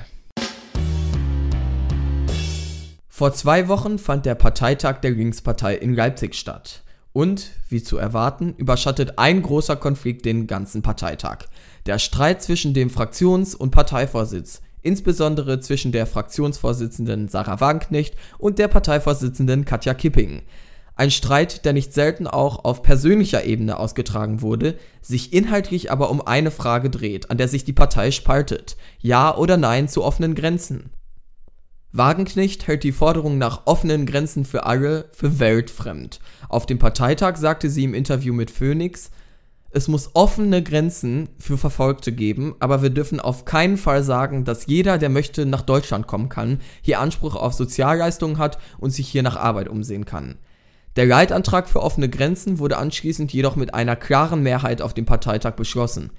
Vor 3.08 3.34
zwei 3.34 3.68
Wochen 3.68 4.00
fand 4.00 4.26
der 4.26 4.36
Parteitag 4.36 5.00
der 5.02 5.12
Linkspartei 5.12 5.76
in 5.76 5.94
Leipzig 5.94 6.36
statt. 6.36 6.84
Und, 7.14 7.52
wie 7.70 7.84
zu 7.84 7.98
erwarten, 7.98 8.56
überschattet 8.58 9.20
ein 9.20 9.44
großer 9.44 9.76
Konflikt 9.76 10.26
den 10.26 10.48
ganzen 10.48 10.82
Parteitag. 10.82 11.46
Der 11.86 12.00
Streit 12.00 12.42
zwischen 12.42 12.74
dem 12.74 12.90
Fraktions- 12.90 13.56
und 13.56 13.70
Parteivorsitz, 13.70 14.62
insbesondere 14.82 15.60
zwischen 15.60 15.92
der 15.92 16.08
Fraktionsvorsitzenden 16.08 17.28
Sarah 17.28 17.60
Wagenknecht 17.60 18.16
und 18.40 18.58
der 18.58 18.68
Parteivorsitzenden 18.68 19.64
Katja 19.64 19.94
Kipping. 19.94 20.42
Ein 20.96 21.10
Streit, 21.10 21.66
der 21.66 21.74
nicht 21.74 21.94
selten 21.94 22.28
auch 22.28 22.66
auf 22.66 22.84
persönlicher 22.84 23.46
Ebene 23.46 23.78
ausgetragen 23.78 24.42
wurde, 24.42 24.76
sich 25.02 25.34
inhaltlich 25.34 25.92
aber 25.92 26.12
um 26.12 26.22
eine 26.22 26.52
Frage 26.52 26.90
dreht, 26.92 27.32
an 27.32 27.38
der 27.38 27.48
sich 27.48 27.66
die 27.66 27.74
Partei 27.74 28.12
spaltet. 28.12 28.78
Ja 29.00 29.36
oder 29.36 29.58
Nein 29.58 29.88
zu 29.88 30.04
offenen 30.04 30.36
Grenzen. 30.36 30.92
Wagenknecht 31.92 32.68
hält 32.68 32.84
die 32.84 32.92
Forderung 32.92 33.38
nach 33.38 33.66
offenen 33.66 34.06
Grenzen 34.06 34.46
für 34.46 34.66
alle 34.66 35.10
für 35.14 35.40
weltfremd. 35.40 36.20
Auf 36.50 36.66
dem 36.66 36.80
Parteitag 36.80 37.38
sagte 37.38 37.70
sie 37.70 37.84
im 37.84 37.94
Interview 37.94 38.34
mit 38.34 38.52
Phoenix, 38.52 39.12
es 39.76 39.88
muss 39.88 40.12
offene 40.14 40.62
Grenzen 40.62 41.30
für 41.40 41.58
Verfolgte 41.58 42.12
geben, 42.12 42.56
aber 42.60 42.84
wir 42.84 42.92
dürfen 42.92 43.20
auf 43.20 43.46
keinen 43.46 43.78
Fall 43.78 44.04
sagen, 44.04 44.44
dass 44.44 44.68
jeder, 44.68 45.00
der 45.00 45.10
möchte, 45.10 45.48
nach 45.48 45.64
Deutschland 45.64 46.06
kommen 46.06 46.30
kann, 46.30 46.62
hier 46.84 47.00
Anspruch 47.00 47.36
auf 47.36 47.54
Sozialleistungen 47.54 48.38
hat 48.38 48.60
und 48.78 48.92
sich 48.92 49.08
hier 49.08 49.24
nach 49.24 49.36
Arbeit 49.36 49.68
umsehen 49.68 50.06
kann. 50.06 50.38
Der 50.96 51.08
Leitantrag 51.08 51.68
für 51.68 51.82
offene 51.82 52.08
Grenzen 52.08 52.60
wurde 52.60 52.78
anschließend 52.78 53.34
jedoch 53.34 53.56
mit 53.56 53.74
einer 53.74 53.96
klaren 53.96 54.44
Mehrheit 54.44 54.82
auf 54.82 54.94
dem 54.94 55.06
Parteitag 55.06 55.56
beschlossen. 55.56 56.12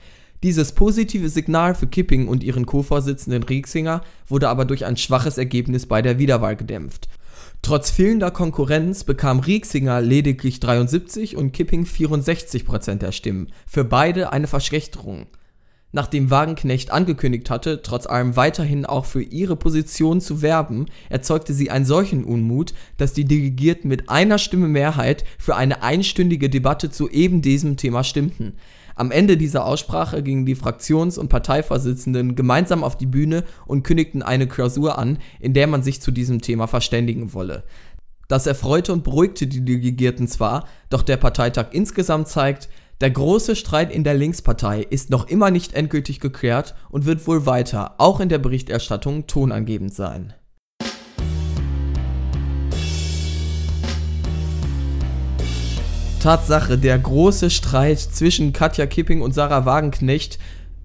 Dieses 0.43 0.73
positive 0.73 1.29
Signal 1.29 1.75
für 1.75 1.87
Kipping 1.87 2.27
und 2.27 2.43
ihren 2.43 2.67
Co-Vorsitzenden 2.67 3.45
Rieksinger 3.45 4.03
wurde 4.27 4.49
aber 4.49 4.65
durch 4.65 4.85
ein 4.85 4.97
schwaches 4.97 5.39
Ergebnis 5.39 5.87
bei 5.87 6.03
der 6.03 6.19
Wiederwahl 6.19 6.57
gedämpft. 6.57 7.09
Trotz 7.63 7.91
fehlender 7.91 8.31
Konkurrenz 8.31 9.05
bekam 9.05 9.39
Rieksinger 9.41 10.01
lediglich 10.01 10.61
73 10.61 11.37
und 11.37 11.53
Kipping 11.53 11.87
64 11.87 12.67
Prozent 12.67 13.01
der 13.01 13.13
Stimmen, 13.13 13.53
für 13.67 13.85
beide 13.85 14.33
eine 14.33 14.47
Verschlechterung 14.49 15.29
nachdem 15.95 16.29
Wagenknecht 16.31 16.91
angekündigt 16.91 17.51
hatte, 17.51 17.81
trotz 17.81 18.07
allem 18.07 18.35
weiterhin 18.35 18.85
auch 18.85 19.05
für 19.05 19.23
ihre 19.23 19.55
Position 19.55 20.21
zu 20.21 20.43
werben, 20.43 20.87
erzeugte 21.09 21.55
sie 21.55 21.71
einen 21.71 21.85
solchen 21.85 22.25
Unmut, 22.25 22.75
dass 22.97 23.13
die 23.13 23.25
Delegierten 23.25 23.89
mit 23.89 24.11
einer 24.11 24.39
Stimme 24.39 24.67
Mehrheit 24.67 25.25
für 25.39 25.55
eine 25.55 25.83
einstündige 25.85 26.51
Debatte 26.51 26.91
zu 26.91 27.09
eben 27.09 27.43
diesem 27.43 27.77
Thema 27.77 28.03
stimmten. 28.03 28.55
Am 28.97 29.13
Ende 29.13 29.37
dieser 29.37 29.65
Aussprache 29.67 30.23
gingen 30.23 30.47
die 30.47 30.57
Fraktions- 30.57 31.19
und 31.19 31.29
Parteivorsitzenden 31.29 32.35
gemeinsam 32.35 32.83
auf 32.83 32.99
die 32.99 33.07
Bühne 33.07 33.45
und 33.67 33.85
kündigten 33.85 34.23
eine 34.23 34.49
Klausur 34.49 34.99
an, 34.99 35.19
in 35.39 35.55
der 35.55 35.69
man 35.69 35.85
sich 35.85 36.01
zu 36.01 36.11
diesem 36.11 36.41
Thema 36.41 36.67
verständigen 36.67 37.35
wolle. 37.35 37.63
Das 38.27 38.47
erfreute 38.47 38.93
und 38.93 39.05
beruhigte 39.05 39.47
die 39.47 39.65
Delegierten 39.65 40.27
zwar, 40.27 40.67
doch 40.91 41.03
der 41.03 41.19
Parteitag 41.19 41.69
insgesamt 41.73 42.29
zeigt, 42.29 42.69
der 43.01 43.11
große 43.11 43.57
Streit 43.57 43.93
in 43.93 44.05
der 44.05 44.15
Linkspartei 44.15 44.81
ist 44.83 45.11
noch 45.11 45.27
immer 45.27 45.51
nicht 45.51 45.75
endgültig 45.75 46.21
geklärt 46.21 46.75
und 46.91 47.07
wird 47.07 47.27
wohl 47.27 47.45
weiter, 47.45 47.97
auch 47.99 48.21
in 48.21 48.29
der 48.29 48.39
Berichterstattung, 48.39 49.27
tonangebend 49.27 49.93
sein. 49.93 50.33
Tatsache, 56.21 56.79
der 56.79 56.99
große 56.99 57.51
Streit 57.51 57.99
zwischen 57.99 58.55
Katja 58.55 58.87
Kipping 58.87 59.21
und 59.21 59.35
Sarah 59.35 59.67
Wagenknecht 59.67 60.39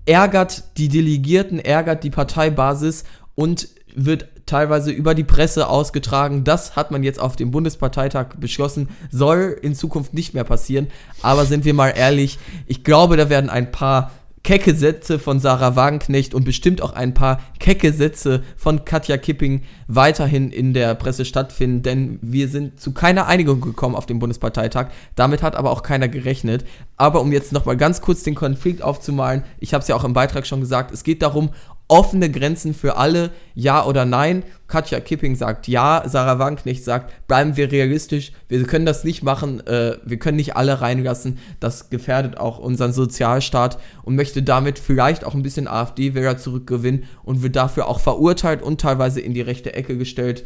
ärgert 0.06 0.78
die 0.78 0.90
Delegierten, 0.90 1.60
ärgert 1.60 2.04
die 2.04 2.10
Parteibasis 2.10 3.06
und 3.36 3.70
wird 3.96 4.28
teilweise 4.50 4.92
über 4.92 5.16
die 5.16 5.24
Presse 5.24 5.70
ausgetragen. 5.70 6.44
Das 6.44 6.76
hat 6.76 6.92
man 6.92 7.04
jetzt 7.04 7.20
auf 7.20 7.36
dem 7.36 7.52
Bundesparteitag 7.52 8.36
beschlossen, 8.40 8.90
soll 9.12 9.58
in 9.62 9.76
Zukunft 9.76 10.14
nicht 10.14 10.34
mehr 10.34 10.44
passieren. 10.44 10.88
Aber 11.22 11.46
sind 11.46 11.66
wir 11.66 11.74
mal 11.74 11.90
ehrlich, 11.90 12.40
ich 12.66 12.84
glaube, 12.84 13.18
da 13.18 13.30
werden 13.30 13.50
ein 13.50 13.72
paar 13.72 14.12
kecke 14.44 14.74
Sätze 14.74 15.20
von 15.20 15.40
Sarah 15.40 15.76
Wagenknecht 15.76 16.34
und 16.34 16.44
bestimmt 16.44 16.82
auch 16.82 16.94
ein 16.94 17.14
paar 17.14 17.42
kecke 17.60 17.92
Sätze 17.92 18.42
von 18.56 18.86
Katja 18.86 19.18
Kipping 19.18 19.64
weiterhin 19.88 20.52
in 20.52 20.74
der 20.74 20.96
Presse 20.96 21.26
stattfinden, 21.26 21.84
denn 21.84 22.20
wir 22.22 22.48
sind 22.48 22.80
zu 22.80 22.94
keiner 22.94 23.28
Einigung 23.28 23.62
gekommen 23.62 23.96
auf 23.96 24.06
dem 24.06 24.20
Bundesparteitag. 24.20 24.88
Damit 25.16 25.44
hat 25.44 25.56
aber 25.56 25.72
auch 25.72 25.84
keiner 25.84 26.08
gerechnet. 26.08 26.66
Aber 26.98 27.22
um 27.22 27.32
jetzt 27.32 27.52
nochmal 27.52 27.78
ganz 27.78 28.02
kurz 28.02 28.24
den 28.24 28.36
Konflikt 28.36 28.82
aufzumalen, 28.82 29.44
ich 29.60 29.74
habe 29.74 29.82
es 29.82 29.88
ja 29.88 29.96
auch 29.96 30.04
im 30.04 30.14
Beitrag 30.14 30.48
schon 30.48 30.62
gesagt, 30.62 30.92
es 30.92 31.04
geht 31.04 31.22
darum, 31.22 31.50
offene 31.90 32.30
Grenzen 32.30 32.74
für 32.74 32.96
alle, 32.96 33.32
ja 33.56 33.84
oder 33.86 34.06
nein. 34.06 34.44
Katja 34.68 35.00
Kipping 35.00 35.36
sagt 35.36 35.68
ja, 35.68 36.04
Sarah 36.06 36.38
Wagenknecht 36.38 36.84
sagt, 36.84 37.28
bleiben 37.28 37.58
wir 37.58 37.72
realistisch, 37.72 38.32
wir 38.48 38.64
können 38.64 38.86
das 38.86 39.04
nicht 39.04 39.24
machen, 39.24 39.66
äh, 39.66 39.98
wir 40.06 40.20
können 40.20 40.38
nicht 40.38 40.56
alle 40.56 40.80
reinlassen, 40.82 41.40
das 41.60 41.90
gefährdet 41.90 42.38
auch 42.38 42.60
unseren 42.60 42.94
Sozialstaat 42.94 43.80
und 44.04 44.16
möchte 44.16 44.44
damit 44.44 44.78
vielleicht 44.78 45.26
auch 45.26 45.34
ein 45.34 45.42
bisschen 45.42 45.68
AfD-Wähler 45.68 46.38
zurückgewinnen 46.38 47.06
und 47.24 47.42
wird 47.42 47.56
dafür 47.56 47.88
auch 47.88 48.00
verurteilt 48.00 48.62
und 48.62 48.80
teilweise 48.80 49.20
in 49.20 49.34
die 49.34 49.42
rechte 49.42 49.74
Ecke 49.74 49.98
gestellt. 49.98 50.46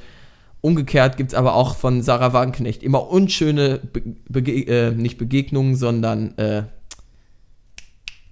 Umgekehrt 0.61 1.17
gibt 1.17 1.33
es 1.33 1.35
aber 1.37 1.55
auch 1.55 1.75
von 1.75 2.01
Sarah 2.01 2.31
Wagenknecht 2.31 2.83
immer 2.83 3.09
unschöne, 3.09 3.81
Be 3.91 4.01
Bege 4.29 4.65
äh, 4.65 4.91
nicht 4.91 5.17
Begegnungen, 5.17 5.75
sondern 5.75 6.37
äh, 6.37 6.63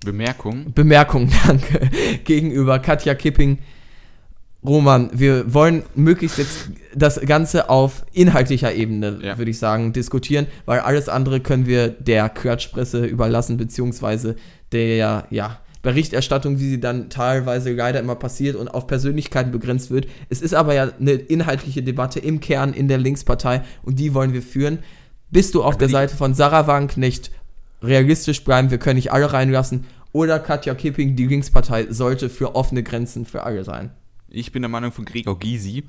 Bemerkung. 0.03 0.73
Bemerkung, 0.73 1.29
danke, 1.47 1.89
gegenüber 2.23 2.79
Katja 2.79 3.15
Kipping. 3.15 3.59
Roman, 4.63 5.09
wir 5.13 5.53
wollen 5.53 5.83
möglichst 5.95 6.37
jetzt 6.37 6.69
das 6.93 7.19
Ganze 7.21 7.69
auf 7.69 8.05
inhaltlicher 8.13 8.73
Ebene, 8.73 9.19
ja. 9.23 9.37
würde 9.37 9.49
ich 9.49 9.57
sagen, 9.57 9.91
diskutieren, 9.91 10.45
weil 10.65 10.81
alles 10.81 11.09
andere 11.09 11.39
können 11.39 11.65
wir 11.65 11.87
der 11.87 12.29
Quatschpresse 12.29 13.05
überlassen, 13.05 13.57
beziehungsweise 13.57 14.35
der, 14.71 15.25
ja, 15.31 15.59
Berichterstattung, 15.81 16.59
wie 16.59 16.69
sie 16.69 16.79
dann 16.79 17.09
teilweise 17.09 17.73
leider 17.73 17.99
immer 17.99 18.15
passiert 18.15 18.55
und 18.55 18.67
auf 18.67 18.87
Persönlichkeiten 18.87 19.51
begrenzt 19.51 19.89
wird. 19.89 20.07
Es 20.29 20.41
ist 20.41 20.53
aber 20.53 20.73
ja 20.75 20.91
eine 20.99 21.13
inhaltliche 21.13 21.81
Debatte 21.81 22.19
im 22.19 22.39
Kern 22.39 22.73
in 22.73 22.87
der 22.87 22.99
Linkspartei 22.99 23.63
und 23.81 23.97
die 23.97 24.13
wollen 24.13 24.33
wir 24.33 24.43
führen. 24.43 24.79
Bist 25.31 25.55
du 25.55 25.63
auf 25.63 25.77
der 25.77 25.89
Seite 25.89 26.15
von 26.15 26.33
Sarah 26.33 26.67
Wagenknecht 26.67 27.31
realistisch 27.81 28.43
bleiben, 28.43 28.71
wir 28.71 28.77
können 28.77 28.95
nicht 28.95 29.11
alle 29.11 29.31
reinlassen. 29.31 29.85
Oder 30.13 30.39
Katja 30.39 30.75
Kipping, 30.75 31.15
die 31.15 31.25
Linkspartei, 31.25 31.87
sollte 31.89 32.29
für 32.29 32.55
offene 32.55 32.83
Grenzen 32.83 33.25
für 33.25 33.43
alle 33.43 33.63
sein. 33.63 33.91
Ich 34.29 34.51
bin 34.51 34.61
der 34.61 34.69
Meinung 34.69 34.91
von 34.91 35.05
Gregor 35.05 35.39
Gysi. 35.39 35.83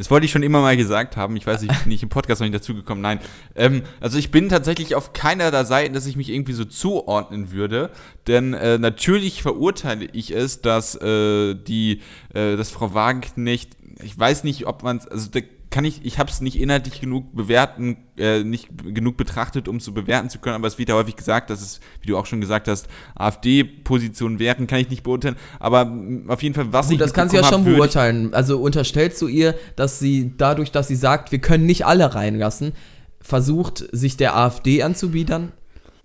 Das 0.00 0.10
wollte 0.10 0.24
ich 0.24 0.32
schon 0.32 0.42
immer 0.42 0.62
mal 0.62 0.78
gesagt 0.78 1.18
haben. 1.18 1.36
Ich 1.36 1.46
weiß, 1.46 1.60
ich 1.60 1.68
bin 1.68 1.88
nicht 1.88 2.02
im 2.02 2.08
Podcast 2.08 2.40
noch 2.40 2.46
nicht 2.46 2.54
dazugekommen. 2.54 3.02
Nein. 3.02 3.20
Ähm, 3.54 3.82
also 4.00 4.16
ich 4.16 4.30
bin 4.30 4.48
tatsächlich 4.48 4.94
auf 4.94 5.12
keiner 5.12 5.50
der 5.50 5.66
Seiten, 5.66 5.92
dass 5.92 6.06
ich 6.06 6.16
mich 6.16 6.30
irgendwie 6.30 6.54
so 6.54 6.64
zuordnen 6.64 7.52
würde. 7.52 7.90
Denn 8.26 8.54
äh, 8.54 8.78
natürlich 8.78 9.42
verurteile 9.42 10.06
ich 10.06 10.34
es, 10.34 10.62
dass 10.62 10.94
äh, 10.94 11.54
die, 11.54 12.00
äh, 12.32 12.56
dass 12.56 12.70
Frau 12.70 12.94
Wagenknecht, 12.94 13.76
ich 14.02 14.18
weiß 14.18 14.44
nicht, 14.44 14.66
ob 14.66 14.82
man 14.82 14.96
es, 14.96 15.06
also 15.06 15.30
der 15.30 15.42
kann 15.70 15.84
ich, 15.84 16.04
ich 16.04 16.18
habe 16.18 16.30
es 16.30 16.40
nicht 16.40 16.60
inhaltlich 16.60 17.00
genug 17.00 17.34
bewerten, 17.34 17.96
äh, 18.18 18.42
nicht 18.42 18.68
genug 18.84 19.16
betrachtet, 19.16 19.68
um 19.68 19.78
zu 19.78 19.94
bewerten 19.94 20.28
zu 20.28 20.40
können, 20.40 20.56
aber 20.56 20.66
es 20.66 20.78
wird 20.78 20.88
ja 20.88 20.96
häufig 20.96 21.14
gesagt, 21.14 21.48
dass 21.48 21.62
es, 21.62 21.80
wie 22.00 22.08
du 22.08 22.18
auch 22.18 22.26
schon 22.26 22.40
gesagt 22.40 22.66
hast, 22.66 22.88
AfD-Positionen 23.14 24.40
wären, 24.40 24.66
kann 24.66 24.80
ich 24.80 24.90
nicht 24.90 25.04
beurteilen, 25.04 25.36
aber 25.60 25.92
auf 26.26 26.42
jeden 26.42 26.56
Fall, 26.56 26.72
was 26.72 26.86
Gut, 26.86 26.94
ich 26.94 26.98
das 26.98 27.14
kannst 27.14 27.34
du 27.34 27.38
ja 27.38 27.44
schon 27.44 27.64
beurteilen. 27.64 28.34
Also 28.34 28.60
unterstellst 28.60 29.22
du 29.22 29.28
ihr, 29.28 29.54
dass 29.76 30.00
sie 30.00 30.32
dadurch, 30.36 30.72
dass 30.72 30.88
sie 30.88 30.96
sagt, 30.96 31.30
wir 31.30 31.38
können 31.38 31.66
nicht 31.66 31.86
alle 31.86 32.14
reinlassen, 32.14 32.72
versucht, 33.20 33.84
sich 33.92 34.16
der 34.16 34.36
AfD 34.36 34.82
anzubiedern? 34.82 35.52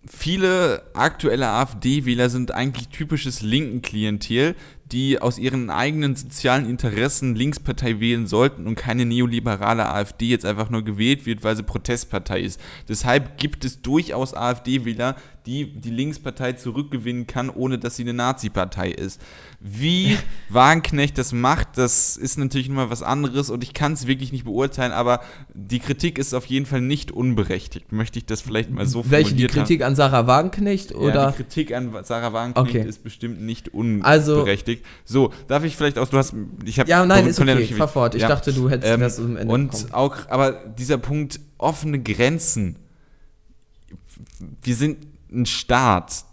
Viele 0.07 0.83
aktuelle 0.93 1.47
AfD-Wähler 1.47 2.29
sind 2.29 2.51
eigentlich 2.51 2.89
typisches 2.89 3.41
linken 3.41 3.81
Klientel, 3.81 4.55
die 4.91 5.19
aus 5.19 5.39
ihren 5.39 5.69
eigenen 5.69 6.15
sozialen 6.15 6.69
Interessen 6.69 7.35
Linkspartei 7.35 7.99
wählen 7.99 8.27
sollten 8.27 8.67
und 8.67 8.75
keine 8.75 9.05
neoliberale 9.05 9.89
AfD 9.89 10.27
jetzt 10.27 10.45
einfach 10.45 10.69
nur 10.69 10.83
gewählt 10.83 11.25
wird, 11.25 11.43
weil 11.43 11.55
sie 11.55 11.63
Protestpartei 11.63 12.41
ist. 12.41 12.61
Deshalb 12.87 13.37
gibt 13.37 13.65
es 13.65 13.81
durchaus 13.81 14.35
AfD-Wähler, 14.35 15.15
die 15.45 15.79
die 15.79 15.89
Linkspartei 15.89 16.53
zurückgewinnen 16.53 17.27
kann, 17.27 17.49
ohne 17.49 17.77
dass 17.77 17.95
sie 17.95 18.03
eine 18.03 18.13
Nazi-Partei 18.13 18.91
ist. 18.91 19.21
Wie 19.59 20.17
Wagenknecht 20.49 21.17
das 21.17 21.31
macht, 21.31 21.77
das 21.77 22.17
ist 22.17 22.37
natürlich 22.37 22.69
nochmal 22.69 22.89
was 22.89 23.03
anderes 23.03 23.49
und 23.49 23.63
ich 23.63 23.73
kann 23.73 23.93
es 23.93 24.07
wirklich 24.07 24.31
nicht 24.31 24.45
beurteilen, 24.45 24.91
aber 24.91 25.21
die 25.53 25.79
Kritik 25.79 26.17
ist 26.17 26.33
auf 26.33 26.45
jeden 26.45 26.65
Fall 26.65 26.81
nicht 26.81 27.11
unberechtigt. 27.11 27.91
Möchte 27.91 28.19
ich 28.19 28.25
das 28.25 28.41
vielleicht 28.41 28.71
mal 28.71 28.85
so 28.85 29.09
Welche, 29.09 29.35
die 29.35 29.47
Kritik 29.47 29.81
haben. 29.81 29.89
an 29.89 29.95
Sarah 29.95 30.27
Wagenknecht? 30.27 30.93
Oder? 30.95 31.13
Ja, 31.13 31.31
die 31.31 31.37
Kritik 31.37 31.73
an 31.73 31.95
Sarah 32.03 32.33
Wagenknecht 32.33 32.75
okay. 32.75 32.87
ist 32.87 33.03
bestimmt 33.03 33.41
nicht 33.41 33.73
unberechtigt. 33.73 34.83
Also, 35.05 35.29
so, 35.29 35.33
darf 35.47 35.63
ich 35.63 35.75
vielleicht 35.75 35.97
auch, 35.97 36.07
du 36.07 36.17
hast, 36.17 36.33
ich 36.63 36.79
habe... 36.79 36.89
Ja, 36.89 37.05
nein, 37.05 37.27
ist 37.27 37.39
okay, 37.39 37.63
ja 37.63 37.75
fahr 37.75 37.87
fort. 37.87 38.15
Ich 38.15 38.21
ja. 38.21 38.27
dachte, 38.27 38.53
du 38.53 38.69
hättest 38.69 38.93
ähm, 38.93 38.99
das 38.99 39.19
am 39.19 39.37
Ende 39.37 39.53
Und 39.53 39.71
bekommen. 39.71 39.93
auch, 39.93 40.15
aber 40.29 40.51
dieser 40.51 40.97
Punkt, 40.97 41.39
offene 41.57 42.01
Grenzen, 42.01 42.77
wir 44.63 44.75
sind 44.75 44.97
ein 45.35 45.45
Staat, 45.45 46.25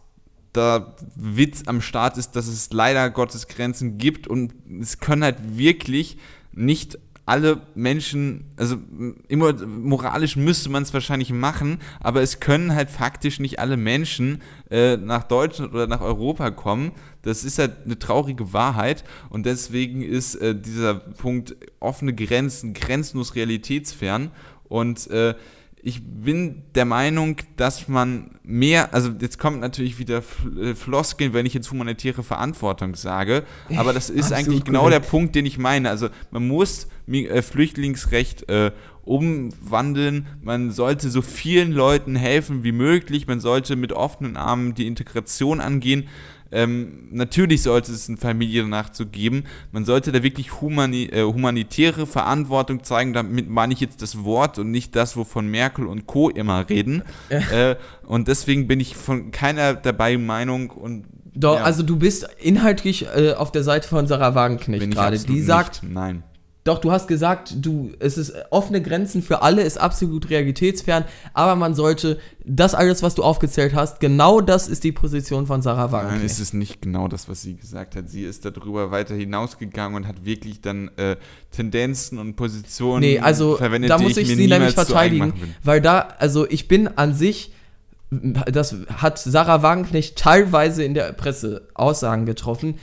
der 0.54 0.94
Witz 1.14 1.64
am 1.66 1.80
Staat 1.80 2.18
ist, 2.18 2.32
dass 2.32 2.46
es 2.46 2.72
leider 2.72 3.10
Gottes 3.10 3.48
Grenzen 3.48 3.98
gibt 3.98 4.28
und 4.28 4.54
es 4.80 4.98
können 4.98 5.24
halt 5.24 5.56
wirklich 5.56 6.18
nicht 6.52 6.98
alle 7.24 7.62
Menschen, 7.74 8.52
also 8.56 8.76
immer 9.28 9.52
moralisch 9.64 10.36
müsste 10.36 10.68
man 10.70 10.82
es 10.82 10.92
wahrscheinlich 10.92 11.32
machen, 11.32 11.78
aber 12.00 12.20
es 12.20 12.40
können 12.40 12.74
halt 12.74 12.90
faktisch 12.90 13.38
nicht 13.38 13.60
alle 13.60 13.76
Menschen 13.76 14.42
äh, 14.70 14.96
nach 14.96 15.22
Deutschland 15.22 15.72
oder 15.72 15.86
nach 15.86 16.00
Europa 16.00 16.50
kommen. 16.50 16.90
Das 17.22 17.44
ist 17.44 17.58
halt 17.58 17.84
eine 17.84 17.98
traurige 17.98 18.52
Wahrheit 18.52 19.04
und 19.30 19.46
deswegen 19.46 20.02
ist 20.02 20.34
äh, 20.34 20.54
dieser 20.54 20.94
Punkt 20.94 21.56
offene 21.78 22.12
Grenzen 22.12 22.74
grenzenlos 22.74 23.36
realitätsfern 23.36 24.32
und 24.64 25.08
äh, 25.10 25.34
ich 25.84 26.00
bin 26.04 26.62
der 26.76 26.84
Meinung, 26.84 27.36
dass 27.56 27.88
man 27.88 28.38
mehr, 28.44 28.94
also 28.94 29.10
jetzt 29.20 29.38
kommt 29.38 29.60
natürlich 29.60 29.98
wieder 29.98 30.22
äh, 30.60 30.74
Floskeln, 30.74 31.34
wenn 31.34 31.44
ich 31.44 31.54
jetzt 31.54 31.72
humanitäre 31.72 32.22
Verantwortung 32.22 32.94
sage, 32.94 33.42
aber 33.76 33.92
das 33.92 34.08
ist 34.08 34.32
eigentlich 34.32 34.62
genau 34.62 34.84
korrekt. 34.84 35.04
der 35.04 35.08
Punkt, 35.08 35.34
den 35.34 35.44
ich 35.44 35.58
meine. 35.58 35.90
Also 35.90 36.08
man 36.30 36.46
muss 36.46 36.86
äh, 37.08 37.42
Flüchtlingsrecht 37.42 38.48
äh, 38.48 38.70
umwandeln, 39.04 40.28
man 40.40 40.70
sollte 40.70 41.10
so 41.10 41.20
vielen 41.20 41.72
Leuten 41.72 42.14
helfen 42.14 42.62
wie 42.62 42.72
möglich, 42.72 43.26
man 43.26 43.40
sollte 43.40 43.74
mit 43.74 43.92
offenen 43.92 44.36
Armen 44.36 44.74
die 44.74 44.86
Integration 44.86 45.60
angehen. 45.60 46.08
Ähm, 46.52 47.08
natürlich 47.10 47.62
sollte 47.62 47.92
es 47.92 48.08
eine 48.08 48.18
Familie 48.18 48.66
nachzugeben. 48.66 49.44
Man 49.72 49.84
sollte 49.84 50.12
da 50.12 50.22
wirklich 50.22 50.60
humani 50.60 51.06
äh, 51.06 51.22
humanitäre 51.22 52.06
Verantwortung 52.06 52.84
zeigen. 52.84 53.12
Damit 53.12 53.48
meine 53.48 53.72
ich 53.72 53.80
jetzt 53.80 54.02
das 54.02 54.24
Wort 54.24 54.58
und 54.58 54.70
nicht 54.70 54.94
das, 54.94 55.16
wovon 55.16 55.48
Merkel 55.48 55.86
und 55.86 56.06
Co. 56.06 56.28
immer 56.28 56.68
reden. 56.68 57.02
äh, 57.28 57.76
und 58.06 58.28
deswegen 58.28 58.66
bin 58.66 58.80
ich 58.80 58.96
von 58.96 59.30
keiner 59.30 59.74
dabei 59.74 60.18
Meinung 60.18 60.70
und 60.70 61.04
doch, 61.34 61.56
ja. 61.56 61.62
also 61.62 61.82
du 61.82 61.96
bist 61.96 62.28
inhaltlich 62.40 63.06
äh, 63.06 63.32
auf 63.32 63.50
der 63.50 63.62
Seite 63.62 63.88
von 63.88 64.06
Sarah 64.06 64.34
Wagenknecht 64.34 64.90
gerade. 64.90 65.18
Die 65.18 65.40
sagt, 65.40 65.82
nicht. 65.82 65.94
nein. 65.94 66.22
Doch, 66.64 66.78
du 66.78 66.92
hast 66.92 67.08
gesagt, 67.08 67.54
du, 67.56 67.90
es 67.98 68.16
ist 68.16 68.32
offene 68.50 68.80
Grenzen 68.80 69.20
für 69.20 69.42
alle, 69.42 69.62
ist 69.62 69.78
absolut 69.78 70.30
realitätsfern, 70.30 71.04
aber 71.34 71.56
man 71.56 71.74
sollte 71.74 72.20
das 72.44 72.76
alles, 72.76 73.02
was 73.02 73.16
du 73.16 73.24
aufgezählt 73.24 73.74
hast, 73.74 73.98
genau 73.98 74.40
das 74.40 74.68
ist 74.68 74.84
die 74.84 74.92
Position 74.92 75.48
von 75.48 75.60
Sarah 75.60 75.90
Wagner. 75.90 76.12
Nein, 76.12 76.22
es 76.24 76.38
ist 76.38 76.54
nicht 76.54 76.80
genau 76.80 77.08
das, 77.08 77.28
was 77.28 77.42
sie 77.42 77.56
gesagt 77.56 77.96
hat. 77.96 78.08
Sie 78.08 78.22
ist 78.22 78.44
darüber 78.44 78.92
weiter 78.92 79.16
hinausgegangen 79.16 79.96
und 79.96 80.06
hat 80.06 80.24
wirklich 80.24 80.60
dann 80.60 80.90
äh, 80.96 81.16
Tendenzen 81.50 82.18
und 82.18 82.36
Positionen 82.36 83.00
nee, 83.00 83.18
also, 83.18 83.56
verwendet, 83.56 83.90
da 83.90 83.98
muss 83.98 84.16
ich, 84.16 84.30
ich 84.30 84.36
sie 84.36 84.46
nämlich 84.46 84.74
verteidigen, 84.74 85.34
weil 85.64 85.80
da, 85.80 86.10
also 86.18 86.48
ich 86.48 86.68
bin 86.68 86.86
an 86.86 87.12
sich 87.12 87.52
das 88.12 88.76
hat 88.88 89.18
Sarah 89.18 89.62
Wagenknecht 89.62 90.16
teilweise 90.16 90.84
in 90.84 90.92
der 90.92 91.12
Presse 91.12 91.68
Aussagen 91.74 92.26
getroffen, 92.26 92.78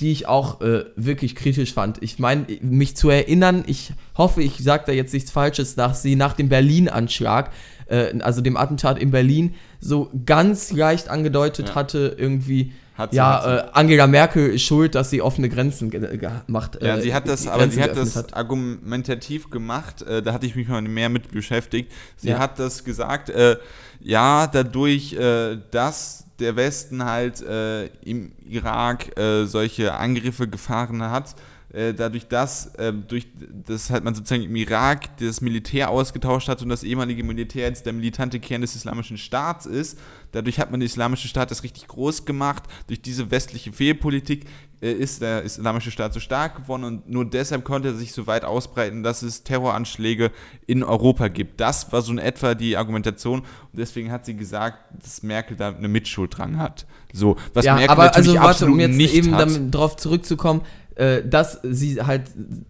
die 0.00 0.12
ich 0.12 0.28
auch 0.28 0.60
äh, 0.60 0.84
wirklich 0.94 1.34
kritisch 1.34 1.74
fand. 1.74 2.02
Ich 2.02 2.18
meine, 2.18 2.46
mich 2.60 2.96
zu 2.96 3.10
erinnern, 3.10 3.64
ich 3.66 3.92
hoffe, 4.16 4.42
ich 4.42 4.58
sage 4.58 4.84
da 4.86 4.92
jetzt 4.92 5.12
nichts 5.12 5.30
Falsches, 5.30 5.74
dass 5.74 6.02
sie 6.02 6.14
nach 6.14 6.34
dem 6.34 6.48
Berlin-Anschlag, 6.48 7.50
äh, 7.86 8.18
also 8.20 8.40
dem 8.40 8.56
Attentat 8.56 8.98
in 8.98 9.10
Berlin, 9.10 9.54
so 9.80 10.10
ganz 10.24 10.70
leicht 10.72 11.08
angedeutet 11.08 11.70
ja. 11.70 11.74
hatte, 11.74 12.14
irgendwie, 12.16 12.72
hat 12.98 13.12
sie, 13.12 13.16
ja, 13.16 13.42
hat 13.42 13.68
äh, 13.68 13.70
Angela 13.72 14.08
Merkel 14.08 14.50
ist 14.50 14.62
schuld, 14.62 14.96
dass 14.96 15.10
sie 15.10 15.22
offene 15.22 15.48
Grenzen 15.48 15.88
gemacht. 15.88 16.78
Ja, 16.82 17.00
sie 17.00 17.14
hat 17.14 17.28
das, 17.28 17.46
aber 17.46 17.68
sie 17.68 17.80
hat 17.80 17.96
das 17.96 18.16
hat. 18.16 18.34
argumentativ 18.34 19.50
gemacht. 19.50 20.02
Äh, 20.02 20.20
da 20.20 20.32
hatte 20.32 20.46
ich 20.46 20.56
mich 20.56 20.66
mal 20.66 20.82
mehr 20.82 21.08
mit 21.08 21.30
beschäftigt. 21.30 21.92
Sie 22.16 22.30
ja. 22.30 22.38
hat 22.38 22.58
das 22.58 22.82
gesagt. 22.82 23.30
Äh, 23.30 23.56
ja, 24.00 24.48
dadurch, 24.48 25.12
äh, 25.12 25.58
dass 25.70 26.24
der 26.40 26.56
Westen 26.56 27.04
halt 27.04 27.40
äh, 27.42 27.86
im 28.04 28.32
Irak 28.44 29.16
äh, 29.16 29.44
solche 29.44 29.94
Angriffe 29.94 30.48
gefahren 30.48 31.02
hat, 31.02 31.30
äh, 31.30 31.34
dadurch, 31.70 32.28
dass 32.28 32.74
äh, 32.76 32.92
durch 32.92 33.26
das 33.66 33.90
halt 33.90 34.02
man 34.02 34.14
sozusagen 34.14 34.44
im 34.44 34.56
Irak 34.56 35.16
das 35.18 35.42
Militär 35.42 35.90
ausgetauscht 35.90 36.48
hat 36.48 36.62
und 36.62 36.70
das 36.70 36.82
ehemalige 36.82 37.22
Militär 37.24 37.68
jetzt 37.68 37.84
der 37.84 37.92
militante 37.92 38.40
Kern 38.40 38.62
des 38.62 38.74
islamischen 38.74 39.18
Staats 39.18 39.66
ist, 39.66 39.98
dadurch 40.32 40.58
hat 40.58 40.70
man 40.70 40.80
den 40.80 40.86
islamischen 40.86 41.28
Staat 41.28 41.50
das 41.50 41.62
richtig 41.62 41.86
groß 41.86 42.24
gemacht, 42.24 42.62
durch 42.86 43.02
diese 43.02 43.30
westliche 43.30 43.72
Fehlpolitik 43.72 44.46
äh, 44.80 44.92
ist 44.92 45.20
der 45.20 45.42
Islamische 45.42 45.90
Staat 45.90 46.14
so 46.14 46.20
stark 46.20 46.56
geworden 46.56 46.84
und 46.84 47.10
nur 47.10 47.28
deshalb 47.28 47.64
konnte 47.64 47.88
er 47.88 47.94
sich 47.94 48.12
so 48.12 48.26
weit 48.26 48.44
ausbreiten, 48.44 49.02
dass 49.02 49.22
es 49.22 49.44
Terroranschläge 49.44 50.30
in 50.66 50.82
Europa 50.82 51.28
gibt. 51.28 51.60
Das 51.60 51.92
war 51.92 52.00
so 52.00 52.12
in 52.12 52.18
etwa 52.18 52.54
die 52.54 52.76
Argumentation 52.76 53.40
und 53.40 53.46
deswegen 53.78 54.10
hat 54.10 54.24
sie 54.24 54.36
gesagt, 54.36 54.78
dass 55.02 55.22
Merkel 55.22 55.56
da 55.56 55.68
eine 55.68 55.88
Mitschuld 55.88 56.38
dran 56.38 56.58
hat. 56.58 56.86
So, 57.12 57.36
was 57.52 57.64
ja, 57.64 57.74
Merkel 57.74 57.90
aber 57.90 58.04
natürlich 58.04 58.28
also, 58.28 58.40
warte, 58.40 58.50
absolut 58.50 58.74
um 58.74 58.80
jetzt 58.80 58.96
nicht 58.96 59.14
eben 59.14 59.34
hat. 59.34 59.48
darauf 59.70 59.96
zurückzukommen, 59.96 60.62
äh, 60.98 61.22
dass 61.24 61.60
sie 61.62 62.02
halt, 62.02 62.22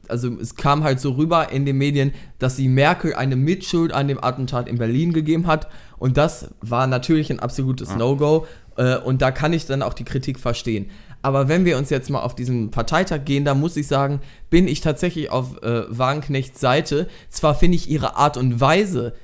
also 0.06 0.38
es 0.38 0.54
kam 0.54 0.84
halt 0.84 1.00
so 1.00 1.12
rüber 1.12 1.50
in 1.50 1.64
den 1.64 1.78
Medien, 1.78 2.12
dass 2.38 2.56
sie 2.56 2.68
Merkel 2.68 3.14
eine 3.14 3.36
Mitschuld 3.36 3.90
an 3.90 4.06
dem 4.06 4.22
Attentat 4.22 4.68
in 4.68 4.76
Berlin 4.76 5.14
gegeben 5.14 5.46
hat. 5.46 5.68
Und 5.98 6.18
das 6.18 6.50
war 6.60 6.86
natürlich 6.86 7.30
ein 7.30 7.40
absolutes 7.40 7.88
ja. 7.88 7.96
No-Go. 7.96 8.46
Äh, 8.76 8.98
und 8.98 9.22
da 9.22 9.30
kann 9.30 9.54
ich 9.54 9.64
dann 9.64 9.82
auch 9.82 9.94
die 9.94 10.04
Kritik 10.04 10.38
verstehen. 10.38 10.90
Aber 11.22 11.48
wenn 11.48 11.64
wir 11.64 11.78
uns 11.78 11.88
jetzt 11.88 12.10
mal 12.10 12.20
auf 12.20 12.34
diesen 12.34 12.70
Parteitag 12.70 13.24
gehen, 13.24 13.46
da 13.46 13.54
muss 13.54 13.76
ich 13.78 13.86
sagen, 13.86 14.20
bin 14.50 14.68
ich 14.68 14.82
tatsächlich 14.82 15.30
auf 15.30 15.62
äh, 15.62 15.84
Wagenknechts 15.88 16.60
Seite. 16.60 17.08
Zwar 17.30 17.54
finde 17.54 17.76
ich 17.76 17.88
ihre 17.88 18.16
Art 18.16 18.36
und 18.36 18.60
Weise 18.60 19.14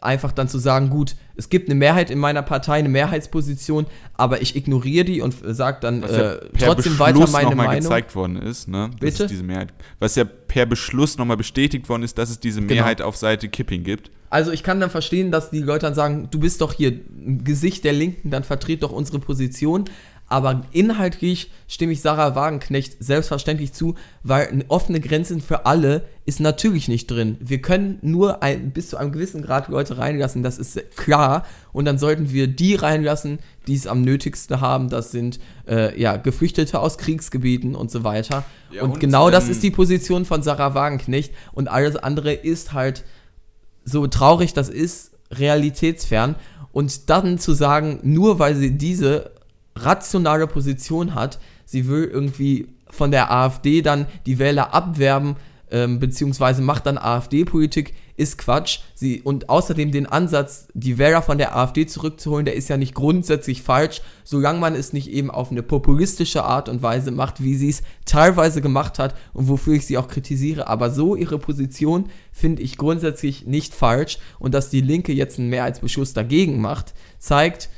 einfach 0.00 0.32
dann 0.32 0.48
zu 0.48 0.58
sagen, 0.58 0.90
gut, 0.90 1.14
es 1.36 1.48
gibt 1.48 1.68
eine 1.68 1.74
Mehrheit 1.74 2.10
in 2.10 2.18
meiner 2.18 2.42
Partei, 2.42 2.74
eine 2.74 2.88
Mehrheitsposition, 2.88 3.86
aber 4.14 4.42
ich 4.42 4.56
ignoriere 4.56 5.04
die 5.04 5.20
und 5.20 5.34
sage 5.42 5.78
dann 5.80 6.02
ja 6.02 6.32
äh, 6.32 6.40
trotzdem 6.58 6.96
Beschluss 6.96 7.32
weiter 7.32 7.46
meine 7.46 7.54
Meinung. 7.54 7.82
gezeigt 7.82 8.14
worden 8.14 8.36
ist, 8.36 8.68
ne? 8.68 8.90
Bitte? 9.00 9.26
diese 9.26 9.42
Mehrheit, 9.42 9.72
was 9.98 10.16
ja 10.16 10.24
per 10.24 10.66
Beschluss 10.66 11.18
nochmal 11.18 11.36
bestätigt 11.36 11.88
worden 11.88 12.02
ist, 12.02 12.18
dass 12.18 12.30
es 12.30 12.40
diese 12.40 12.60
genau. 12.60 12.74
Mehrheit 12.74 12.98
genau. 12.98 13.08
auf 13.08 13.16
Seite 13.16 13.48
Kipping 13.48 13.84
gibt. 13.84 14.10
Also 14.30 14.52
ich 14.52 14.62
kann 14.62 14.80
dann 14.80 14.90
verstehen, 14.90 15.32
dass 15.32 15.50
die 15.50 15.60
Leute 15.60 15.86
dann 15.86 15.94
sagen, 15.94 16.28
du 16.30 16.38
bist 16.38 16.60
doch 16.60 16.72
hier 16.72 16.90
ein 16.90 17.42
Gesicht 17.42 17.84
der 17.84 17.92
Linken, 17.92 18.30
dann 18.30 18.44
vertret 18.44 18.82
doch 18.82 18.92
unsere 18.92 19.18
Position. 19.18 19.84
Aber 20.30 20.62
inhaltlich 20.70 21.50
stimme 21.66 21.92
ich 21.92 22.02
Sarah 22.02 22.36
Wagenknecht 22.36 22.96
selbstverständlich 23.00 23.72
zu, 23.72 23.96
weil 24.22 24.64
offene 24.68 25.00
Grenzen 25.00 25.40
für 25.40 25.66
alle 25.66 26.04
ist 26.24 26.38
natürlich 26.38 26.86
nicht 26.86 27.10
drin. 27.10 27.36
Wir 27.40 27.60
können 27.60 27.98
nur 28.00 28.40
ein, 28.40 28.70
bis 28.70 28.90
zu 28.90 28.96
einem 28.96 29.10
gewissen 29.10 29.42
Grad 29.42 29.66
Leute 29.66 29.98
reinlassen, 29.98 30.44
das 30.44 30.58
ist 30.58 30.96
klar. 30.96 31.44
Und 31.72 31.84
dann 31.84 31.98
sollten 31.98 32.30
wir 32.30 32.46
die 32.46 32.76
reinlassen, 32.76 33.40
die 33.66 33.74
es 33.74 33.88
am 33.88 34.02
nötigsten 34.02 34.60
haben. 34.60 34.88
Das 34.88 35.10
sind 35.10 35.40
äh, 35.66 36.00
ja, 36.00 36.16
Geflüchtete 36.16 36.78
aus 36.78 36.96
Kriegsgebieten 36.96 37.74
und 37.74 37.90
so 37.90 38.04
weiter. 38.04 38.44
Ja, 38.70 38.82
und, 38.82 38.92
und, 38.92 39.00
genau 39.00 39.26
ähm, 39.26 39.32
das 39.32 39.48
ist 39.48 39.64
die 39.64 39.72
Position 39.72 40.24
von 40.24 40.44
Sarah 40.44 40.74
Wagenknecht. 40.74 41.34
Und 41.50 41.66
alles 41.66 41.96
andere 41.96 42.32
ist 42.32 42.72
halt 42.72 43.02
so 43.84 44.06
traurig, 44.06 44.54
das 44.54 44.68
ist 44.68 45.10
realitätsfern. 45.32 46.36
Und 46.70 47.10
dann 47.10 47.40
zu 47.40 47.52
sagen, 47.52 47.98
nur 48.04 48.38
weil 48.38 48.54
sie 48.54 48.78
diese 48.78 49.32
rationale 49.84 50.46
Position 50.46 51.14
hat. 51.14 51.38
Sie 51.64 51.88
will 51.88 52.04
irgendwie 52.04 52.68
von 52.88 53.10
der 53.10 53.30
AfD 53.30 53.82
dann 53.82 54.06
die 54.26 54.38
Wähler 54.38 54.74
abwerben, 54.74 55.36
ähm, 55.70 56.00
beziehungsweise 56.00 56.62
macht 56.62 56.86
dann 56.86 56.98
AfD-Politik, 56.98 57.94
ist 58.16 58.38
Quatsch. 58.38 58.80
Sie, 58.94 59.22
und 59.22 59.48
außerdem 59.48 59.92
den 59.92 60.06
Ansatz, 60.06 60.68
die 60.74 60.98
Wähler 60.98 61.22
von 61.22 61.38
der 61.38 61.56
AfD 61.56 61.86
zurückzuholen, 61.86 62.44
der 62.44 62.54
ist 62.54 62.68
ja 62.68 62.76
nicht 62.76 62.94
grundsätzlich 62.94 63.62
falsch, 63.62 64.02
solange 64.24 64.58
man 64.58 64.74
es 64.74 64.92
nicht 64.92 65.10
eben 65.10 65.30
auf 65.30 65.50
eine 65.50 65.62
populistische 65.62 66.44
Art 66.44 66.68
und 66.68 66.82
Weise 66.82 67.12
macht, 67.12 67.42
wie 67.42 67.54
sie 67.54 67.70
es 67.70 67.82
teilweise 68.04 68.60
gemacht 68.60 68.98
hat 68.98 69.14
und 69.32 69.48
wofür 69.48 69.74
ich 69.74 69.86
sie 69.86 69.96
auch 69.96 70.08
kritisiere. 70.08 70.66
Aber 70.66 70.90
so 70.90 71.14
ihre 71.16 71.38
Position 71.38 72.10
finde 72.32 72.62
ich 72.62 72.76
grundsätzlich 72.76 73.46
nicht 73.46 73.74
falsch. 73.74 74.18
Und 74.38 74.54
dass 74.54 74.70
die 74.70 74.82
Linke 74.82 75.12
jetzt 75.12 75.38
einen 75.38 75.48
Mehrheitsbeschluss 75.48 76.12
dagegen 76.12 76.60
macht, 76.60 76.94
zeigt, 77.18 77.70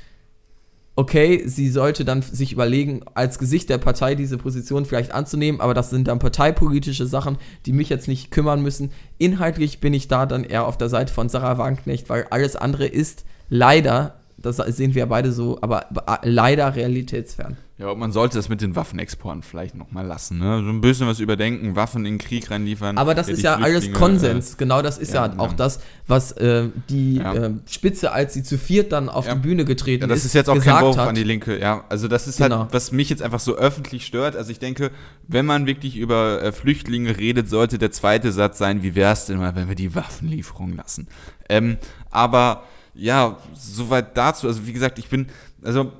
okay, 0.94 1.42
sie 1.46 1.68
sollte 1.70 2.04
dann 2.04 2.22
sich 2.22 2.52
überlegen, 2.52 3.02
als 3.14 3.38
Gesicht 3.38 3.70
der 3.70 3.78
Partei 3.78 4.14
diese 4.14 4.36
Position 4.36 4.84
vielleicht 4.84 5.12
anzunehmen, 5.12 5.60
aber 5.60 5.74
das 5.74 5.90
sind 5.90 6.08
dann 6.08 6.18
parteipolitische 6.18 7.06
Sachen, 7.06 7.38
die 7.66 7.72
mich 7.72 7.88
jetzt 7.88 8.08
nicht 8.08 8.30
kümmern 8.30 8.62
müssen. 8.62 8.92
Inhaltlich 9.18 9.80
bin 9.80 9.94
ich 9.94 10.08
da 10.08 10.26
dann 10.26 10.44
eher 10.44 10.66
auf 10.66 10.76
der 10.76 10.88
Seite 10.88 11.12
von 11.12 11.28
Sarah 11.28 11.58
Wagenknecht, 11.58 12.08
weil 12.10 12.26
alles 12.30 12.56
andere 12.56 12.86
ist 12.86 13.24
leider, 13.48 14.20
das 14.36 14.56
sehen 14.56 14.94
wir 14.94 15.06
beide 15.06 15.32
so, 15.32 15.58
aber 15.62 15.86
leider 16.22 16.74
realitätsfern. 16.76 17.56
Ja, 17.82 17.96
man 17.96 18.12
sollte 18.12 18.38
das 18.38 18.48
mit 18.48 18.60
den 18.60 18.76
Waffenexporten 18.76 19.42
vielleicht 19.42 19.74
nochmal 19.74 20.06
lassen, 20.06 20.38
ne? 20.38 20.62
So 20.62 20.70
ein 20.70 20.80
bisschen 20.80 21.08
was 21.08 21.18
überdenken, 21.18 21.74
Waffen 21.74 22.06
in 22.06 22.14
den 22.14 22.18
Krieg 22.18 22.48
reinliefern. 22.48 22.96
Aber 22.96 23.16
das 23.16 23.28
ist 23.28 23.42
ja 23.42 23.56
alles 23.56 23.92
Konsens. 23.92 24.52
Äh, 24.52 24.56
genau 24.58 24.82
das 24.82 24.98
ist 24.98 25.12
ja, 25.12 25.26
ja 25.26 25.32
auch 25.32 25.48
genau. 25.48 25.56
das, 25.56 25.80
was 26.06 26.30
äh, 26.30 26.68
die 26.88 27.16
ja. 27.16 27.34
äh, 27.34 27.50
Spitze, 27.68 28.12
als 28.12 28.34
sie 28.34 28.44
zu 28.44 28.56
viert 28.56 28.92
dann 28.92 29.08
auf 29.08 29.26
ja. 29.26 29.34
die 29.34 29.40
Bühne 29.40 29.64
getreten 29.64 30.04
ist. 30.04 30.08
Ja, 30.08 30.14
das 30.14 30.24
ist 30.24 30.32
jetzt 30.32 30.48
auch 30.48 30.60
kein 30.60 30.80
Wurf 30.80 30.96
an 30.96 31.16
die 31.16 31.24
Linke, 31.24 31.58
ja. 31.58 31.84
Also 31.88 32.06
das 32.06 32.28
ist 32.28 32.38
halt, 32.38 32.52
genau. 32.52 32.62
halt, 32.62 32.72
was 32.72 32.92
mich 32.92 33.10
jetzt 33.10 33.20
einfach 33.20 33.40
so 33.40 33.56
öffentlich 33.56 34.06
stört. 34.06 34.36
Also 34.36 34.52
ich 34.52 34.60
denke, 34.60 34.92
wenn 35.26 35.44
man 35.44 35.66
wirklich 35.66 35.96
über 35.96 36.40
äh, 36.40 36.52
Flüchtlinge 36.52 37.18
redet, 37.18 37.48
sollte 37.48 37.78
der 37.78 37.90
zweite 37.90 38.30
Satz 38.30 38.58
sein, 38.58 38.84
wie 38.84 38.94
wäre 38.94 39.12
es 39.12 39.26
denn 39.26 39.38
mal, 39.38 39.56
wenn 39.56 39.66
wir 39.66 39.74
die 39.74 39.96
Waffenlieferung 39.96 40.76
lassen? 40.76 41.08
Ähm, 41.48 41.78
aber 42.12 42.62
ja, 42.94 43.38
soweit 43.54 44.16
dazu. 44.16 44.46
Also 44.46 44.68
wie 44.68 44.72
gesagt, 44.72 45.00
ich 45.00 45.08
bin, 45.08 45.26
also 45.64 45.90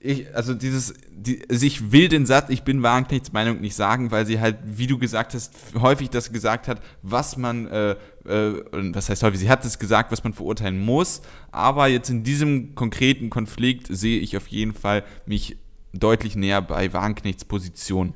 ich, 0.00 0.34
also 0.34 0.54
dieses, 0.54 0.94
die, 1.18 1.42
also 1.50 1.66
ich 1.66 1.90
will 1.90 2.08
den 2.08 2.26
Satz, 2.26 2.48
ich 2.50 2.62
bin 2.62 2.82
Wagenknechts 2.82 3.32
Meinung 3.32 3.60
nicht 3.60 3.74
sagen, 3.74 4.10
weil 4.10 4.24
sie 4.24 4.40
halt, 4.40 4.56
wie 4.64 4.86
du 4.86 4.98
gesagt 4.98 5.34
hast, 5.34 5.54
häufig 5.74 6.10
das 6.10 6.32
gesagt 6.32 6.68
hat, 6.68 6.80
was 7.02 7.36
man, 7.36 7.66
äh, 7.66 7.90
äh, 8.24 8.64
was 8.70 9.08
heißt 9.08 9.22
häufig, 9.22 9.40
sie 9.40 9.50
hat 9.50 9.64
es 9.64 9.78
gesagt, 9.78 10.12
was 10.12 10.22
man 10.22 10.32
verurteilen 10.32 10.78
muss, 10.78 11.22
aber 11.50 11.88
jetzt 11.88 12.08
in 12.08 12.22
diesem 12.22 12.74
konkreten 12.74 13.30
Konflikt 13.30 13.88
sehe 13.90 14.20
ich 14.20 14.36
auf 14.36 14.46
jeden 14.46 14.74
Fall 14.74 15.04
mich 15.26 15.56
deutlich 15.92 16.36
näher 16.36 16.62
bei 16.62 16.92
Wagenknechts 16.92 17.44
Position. 17.44 18.14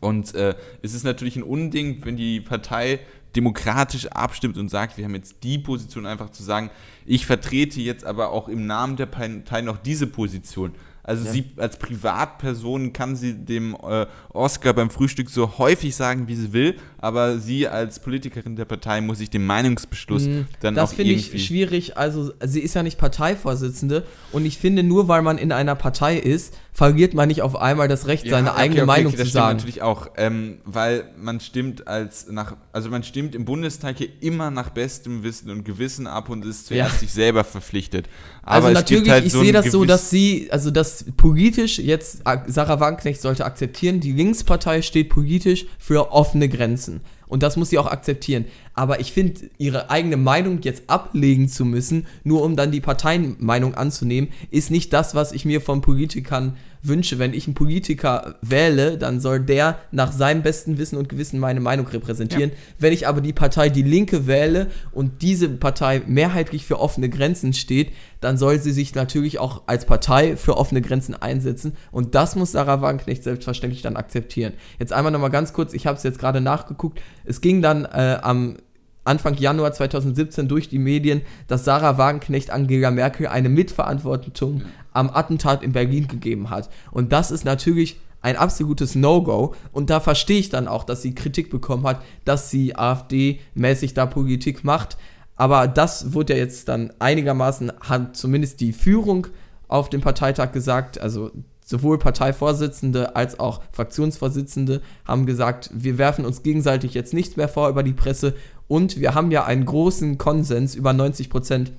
Und 0.00 0.34
äh, 0.34 0.54
es 0.80 0.94
ist 0.94 1.04
natürlich 1.04 1.36
ein 1.36 1.42
Unding, 1.42 2.02
wenn 2.04 2.16
die 2.16 2.40
Partei 2.40 3.00
demokratisch 3.36 4.06
abstimmt 4.06 4.56
und 4.56 4.68
sagt, 4.68 4.96
wir 4.96 5.04
haben 5.04 5.14
jetzt 5.14 5.42
die 5.42 5.58
Position 5.58 6.06
einfach 6.06 6.30
zu 6.30 6.42
sagen, 6.42 6.70
ich 7.04 7.26
vertrete 7.26 7.80
jetzt 7.80 8.04
aber 8.04 8.30
auch 8.30 8.48
im 8.48 8.66
Namen 8.66 8.96
der 8.96 9.06
Partei 9.06 9.60
noch 9.62 9.78
diese 9.78 10.06
Position. 10.06 10.74
Also 11.04 11.24
ja. 11.24 11.32
sie 11.32 11.44
als 11.56 11.78
Privatperson 11.78 12.92
kann 12.92 13.16
sie 13.16 13.34
dem 13.34 13.74
äh, 13.74 14.06
Oscar 14.32 14.72
beim 14.72 14.88
Frühstück 14.88 15.30
so 15.30 15.58
häufig 15.58 15.96
sagen, 15.96 16.28
wie 16.28 16.36
sie 16.36 16.52
will, 16.52 16.76
aber 16.98 17.38
sie 17.38 17.66
als 17.66 17.98
Politikerin 17.98 18.54
der 18.54 18.66
Partei 18.66 19.00
muss 19.00 19.18
sich 19.18 19.28
dem 19.28 19.44
Meinungsbeschluss 19.44 20.26
mhm, 20.26 20.46
dann 20.60 20.74
das 20.76 20.90
auch 20.90 20.98
irgendwie... 20.98 21.14
Das 21.16 21.24
finde 21.24 21.36
ich 21.38 21.46
schwierig. 21.46 21.96
Also 21.96 22.32
sie 22.44 22.60
ist 22.60 22.74
ja 22.74 22.84
nicht 22.84 22.98
Parteivorsitzende 22.98 24.04
und 24.30 24.46
ich 24.46 24.58
finde, 24.58 24.84
nur 24.84 25.08
weil 25.08 25.22
man 25.22 25.38
in 25.38 25.50
einer 25.50 25.74
Partei 25.74 26.18
ist, 26.18 26.54
verliert 26.72 27.12
man 27.12 27.28
nicht 27.28 27.42
auf 27.42 27.54
einmal 27.54 27.86
das 27.86 28.06
Recht, 28.06 28.24
ja, 28.24 28.30
seine 28.30 28.52
okay, 28.52 28.60
eigene 28.60 28.80
okay, 28.80 28.86
Meinung 28.86 29.12
okay, 29.12 29.24
zu 29.24 29.30
sagen. 29.30 29.58
Das 29.58 29.64
natürlich 29.64 29.82
auch, 29.82 30.08
ähm, 30.16 30.58
weil 30.64 31.04
man 31.18 31.38
stimmt 31.40 31.86
als 31.86 32.28
nach, 32.30 32.56
also 32.72 32.88
man 32.88 33.02
stimmt 33.02 33.34
im 33.34 33.44
Bundestag 33.44 33.98
hier 33.98 34.08
immer 34.20 34.50
nach 34.50 34.70
bestem 34.70 35.22
Wissen 35.22 35.50
und 35.50 35.64
Gewissen 35.64 36.06
ab 36.06 36.30
und 36.30 36.44
ist 36.46 36.66
zuerst 36.66 36.94
ja. 36.94 36.98
sich 37.00 37.12
selber 37.12 37.44
verpflichtet. 37.44 38.08
Aber 38.42 38.68
also 38.68 38.80
natürlich, 38.80 39.10
halt 39.10 39.26
ich 39.26 39.32
so 39.32 39.42
sehe 39.42 39.52
das 39.52 39.70
so, 39.70 39.84
dass 39.84 40.08
sie, 40.08 40.48
also 40.50 40.70
dass 40.70 41.04
politisch 41.16 41.78
jetzt 41.78 42.22
Sarah 42.46 42.80
Wagenknecht 42.80 43.20
sollte 43.20 43.44
akzeptieren, 43.44 44.00
die 44.00 44.12
Linkspartei 44.12 44.80
steht 44.80 45.10
politisch 45.10 45.66
für 45.78 46.10
offene 46.10 46.48
Grenzen. 46.48 47.02
Und 47.32 47.42
das 47.42 47.56
muss 47.56 47.70
sie 47.70 47.78
auch 47.78 47.86
akzeptieren. 47.86 48.44
Aber 48.74 49.00
ich 49.00 49.10
finde, 49.12 49.48
ihre 49.56 49.88
eigene 49.88 50.18
Meinung 50.18 50.60
jetzt 50.60 50.82
ablegen 50.88 51.48
zu 51.48 51.64
müssen, 51.64 52.06
nur 52.24 52.42
um 52.42 52.56
dann 52.56 52.70
die 52.70 52.82
Parteienmeinung 52.82 53.74
anzunehmen, 53.74 54.28
ist 54.50 54.70
nicht 54.70 54.92
das, 54.92 55.14
was 55.14 55.32
ich 55.32 55.46
mir 55.46 55.62
von 55.62 55.80
Politikern 55.80 56.58
wünsche. 56.82 57.18
Wenn 57.18 57.32
ich 57.32 57.46
einen 57.46 57.54
Politiker 57.54 58.34
wähle, 58.42 58.98
dann 58.98 59.18
soll 59.18 59.40
der 59.40 59.78
nach 59.92 60.12
seinem 60.12 60.42
besten 60.42 60.76
Wissen 60.76 60.98
und 60.98 61.08
Gewissen 61.08 61.40
meine 61.40 61.60
Meinung 61.60 61.86
repräsentieren. 61.86 62.50
Ja. 62.50 62.56
Wenn 62.78 62.92
ich 62.92 63.08
aber 63.08 63.22
die 63.22 63.32
Partei 63.32 63.70
Die 63.70 63.82
Linke 63.82 64.26
wähle 64.26 64.70
und 64.90 65.22
diese 65.22 65.48
Partei 65.48 66.02
mehrheitlich 66.06 66.66
für 66.66 66.80
offene 66.80 67.08
Grenzen 67.08 67.54
steht, 67.54 67.92
dann 68.22 68.38
soll 68.38 68.58
sie 68.60 68.72
sich 68.72 68.94
natürlich 68.94 69.38
auch 69.38 69.62
als 69.66 69.84
Partei 69.84 70.36
für 70.36 70.56
offene 70.56 70.80
Grenzen 70.80 71.14
einsetzen. 71.14 71.76
Und 71.90 72.14
das 72.14 72.36
muss 72.36 72.52
Sarah 72.52 72.80
Wagenknecht 72.80 73.24
selbstverständlich 73.24 73.82
dann 73.82 73.96
akzeptieren. 73.96 74.54
Jetzt 74.78 74.92
einmal 74.92 75.12
nochmal 75.12 75.30
ganz 75.30 75.52
kurz, 75.52 75.74
ich 75.74 75.86
habe 75.86 75.96
es 75.96 76.04
jetzt 76.04 76.18
gerade 76.18 76.40
nachgeguckt. 76.40 77.00
Es 77.24 77.40
ging 77.40 77.60
dann 77.60 77.84
äh, 77.84 78.18
am 78.22 78.56
Anfang 79.04 79.34
Januar 79.34 79.72
2017 79.72 80.46
durch 80.46 80.68
die 80.68 80.78
Medien, 80.78 81.22
dass 81.48 81.64
Sarah 81.64 81.98
Wagenknecht 81.98 82.50
Angela 82.50 82.92
Merkel 82.92 83.26
eine 83.26 83.48
Mitverantwortung 83.48 84.62
am 84.92 85.10
Attentat 85.10 85.64
in 85.64 85.72
Berlin 85.72 86.06
gegeben 86.06 86.50
hat. 86.50 86.70
Und 86.92 87.12
das 87.12 87.32
ist 87.32 87.44
natürlich 87.44 87.98
ein 88.20 88.36
absolutes 88.36 88.94
No-Go. 88.94 89.56
Und 89.72 89.90
da 89.90 89.98
verstehe 89.98 90.38
ich 90.38 90.48
dann 90.48 90.68
auch, 90.68 90.84
dass 90.84 91.02
sie 91.02 91.14
Kritik 91.14 91.50
bekommen 91.50 91.84
hat, 91.86 92.02
dass 92.24 92.50
sie 92.50 92.76
AfD-mäßig 92.76 93.94
da 93.94 94.06
Politik 94.06 94.62
macht. 94.62 94.96
Aber 95.42 95.66
das 95.66 96.12
wurde 96.12 96.34
ja 96.34 96.38
jetzt 96.38 96.68
dann 96.68 96.92
einigermaßen, 97.00 97.72
hat 97.80 98.16
zumindest 98.16 98.60
die 98.60 98.72
Führung 98.72 99.26
auf 99.66 99.90
dem 99.90 100.00
Parteitag 100.00 100.52
gesagt, 100.52 101.00
also 101.00 101.32
sowohl 101.64 101.98
Parteivorsitzende 101.98 103.16
als 103.16 103.40
auch 103.40 103.60
Fraktionsvorsitzende 103.72 104.80
haben 105.04 105.26
gesagt, 105.26 105.68
wir 105.74 105.98
werfen 105.98 106.26
uns 106.26 106.44
gegenseitig 106.44 106.94
jetzt 106.94 107.12
nichts 107.12 107.36
mehr 107.36 107.48
vor 107.48 107.68
über 107.68 107.82
die 107.82 107.92
Presse. 107.92 108.34
Und 108.68 109.00
wir 109.00 109.16
haben 109.16 109.32
ja 109.32 109.44
einen 109.44 109.64
großen 109.64 110.16
Konsens, 110.16 110.76
über 110.76 110.92
90 110.92 111.28
Prozent 111.28 111.72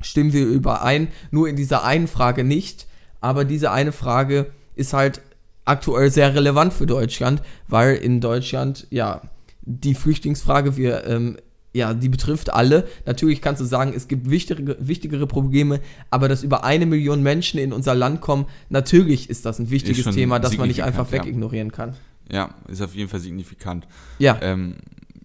stimmen 0.00 0.32
wir 0.32 0.46
überein, 0.46 1.08
nur 1.30 1.46
in 1.46 1.56
dieser 1.56 1.84
einen 1.84 2.08
Frage 2.08 2.42
nicht. 2.42 2.86
Aber 3.20 3.44
diese 3.44 3.70
eine 3.70 3.92
Frage 3.92 4.50
ist 4.76 4.94
halt 4.94 5.20
aktuell 5.66 6.10
sehr 6.10 6.34
relevant 6.34 6.72
für 6.72 6.86
Deutschland, 6.86 7.42
weil 7.68 7.96
in 7.96 8.22
Deutschland, 8.22 8.86
ja, 8.88 9.20
die 9.60 9.94
Flüchtlingsfrage, 9.94 10.78
wir, 10.78 11.06
ähm, 11.06 11.36
ja, 11.74 11.92
die 11.92 12.08
betrifft 12.08 12.52
alle. 12.52 12.86
Natürlich 13.04 13.42
kannst 13.42 13.60
du 13.60 13.66
sagen, 13.66 13.92
es 13.94 14.08
gibt 14.08 14.30
wichtigere, 14.30 14.76
wichtigere 14.78 15.26
Probleme, 15.26 15.80
aber 16.10 16.28
dass 16.28 16.44
über 16.44 16.64
eine 16.64 16.86
Million 16.86 17.22
Menschen 17.22 17.58
in 17.58 17.72
unser 17.72 17.94
Land 17.94 18.20
kommen, 18.20 18.46
natürlich 18.70 19.28
ist 19.28 19.44
das 19.44 19.58
ein 19.58 19.70
wichtiges 19.70 20.04
Thema, 20.14 20.38
das 20.38 20.56
man 20.56 20.68
nicht 20.68 20.84
einfach 20.84 21.10
wegignorieren 21.10 21.68
ja. 21.68 21.74
kann. 21.74 21.96
Ja, 22.30 22.54
ist 22.68 22.80
auf 22.80 22.94
jeden 22.94 23.10
Fall 23.10 23.20
signifikant. 23.20 23.86
Ja. 24.18 24.38
Ähm, 24.40 24.76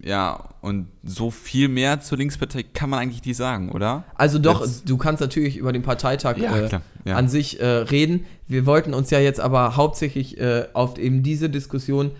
ja, 0.02 0.48
und 0.60 0.88
so 1.04 1.30
viel 1.30 1.68
mehr 1.68 2.00
zur 2.00 2.18
Linkspartei 2.18 2.62
kann 2.62 2.90
man 2.90 2.98
eigentlich 2.98 3.24
nicht 3.24 3.36
sagen, 3.36 3.70
oder? 3.70 4.04
Also 4.16 4.38
doch, 4.38 4.62
jetzt. 4.62 4.88
du 4.88 4.96
kannst 4.96 5.20
natürlich 5.20 5.56
über 5.56 5.72
den 5.72 5.82
Parteitag 5.82 6.36
ja, 6.38 6.56
äh, 6.56 6.80
ja. 7.04 7.16
an 7.16 7.28
sich 7.28 7.60
äh, 7.60 7.66
reden. 7.66 8.24
Wir 8.48 8.66
wollten 8.66 8.92
uns 8.92 9.10
ja 9.10 9.20
jetzt 9.20 9.40
aber 9.40 9.76
hauptsächlich 9.76 10.40
äh, 10.40 10.66
auf 10.72 10.98
eben 10.98 11.22
diese 11.22 11.48
Diskussion 11.48 12.12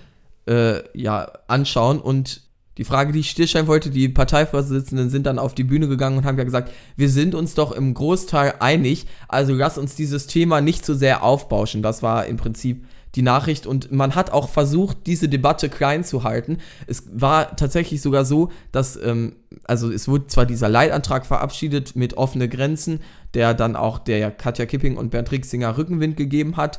äh, 0.46 0.82
ja, 0.96 1.32
anschauen 1.48 2.00
und 2.00 2.42
die 2.78 2.84
Frage, 2.84 3.12
die 3.12 3.20
ich 3.20 3.34
dir 3.34 3.46
stellen 3.46 3.66
wollte, 3.66 3.90
die 3.90 4.08
Parteivorsitzenden 4.08 5.10
sind 5.10 5.26
dann 5.26 5.38
auf 5.38 5.54
die 5.54 5.64
Bühne 5.64 5.88
gegangen 5.88 6.18
und 6.18 6.24
haben 6.24 6.38
ja 6.38 6.44
gesagt, 6.44 6.72
wir 6.96 7.10
sind 7.10 7.34
uns 7.34 7.54
doch 7.54 7.72
im 7.72 7.94
Großteil 7.94 8.54
einig, 8.60 9.06
also 9.28 9.52
lass 9.52 9.76
uns 9.76 9.96
dieses 9.96 10.26
Thema 10.26 10.60
nicht 10.60 10.84
zu 10.84 10.94
sehr 10.94 11.22
aufbauschen. 11.22 11.82
Das 11.82 12.02
war 12.02 12.26
im 12.26 12.36
Prinzip 12.36 12.86
die 13.16 13.22
Nachricht 13.22 13.66
und 13.66 13.90
man 13.90 14.14
hat 14.14 14.30
auch 14.30 14.48
versucht, 14.48 14.98
diese 15.06 15.28
Debatte 15.28 15.68
klein 15.68 16.04
zu 16.04 16.22
halten. 16.22 16.58
Es 16.86 17.04
war 17.12 17.56
tatsächlich 17.56 18.02
sogar 18.02 18.24
so, 18.24 18.50
dass, 18.70 18.96
ähm, 18.96 19.34
also 19.64 19.90
es 19.90 20.06
wurde 20.06 20.28
zwar 20.28 20.46
dieser 20.46 20.68
Leitantrag 20.68 21.26
verabschiedet 21.26 21.96
mit 21.96 22.16
offene 22.16 22.48
Grenzen, 22.48 23.00
der 23.34 23.54
dann 23.54 23.74
auch 23.74 23.98
der 23.98 24.30
Katja 24.30 24.66
Kipping 24.66 24.96
und 24.96 25.10
Bernd 25.10 25.32
Rixinger 25.32 25.76
Rückenwind 25.76 26.16
gegeben 26.16 26.56
hat, 26.56 26.78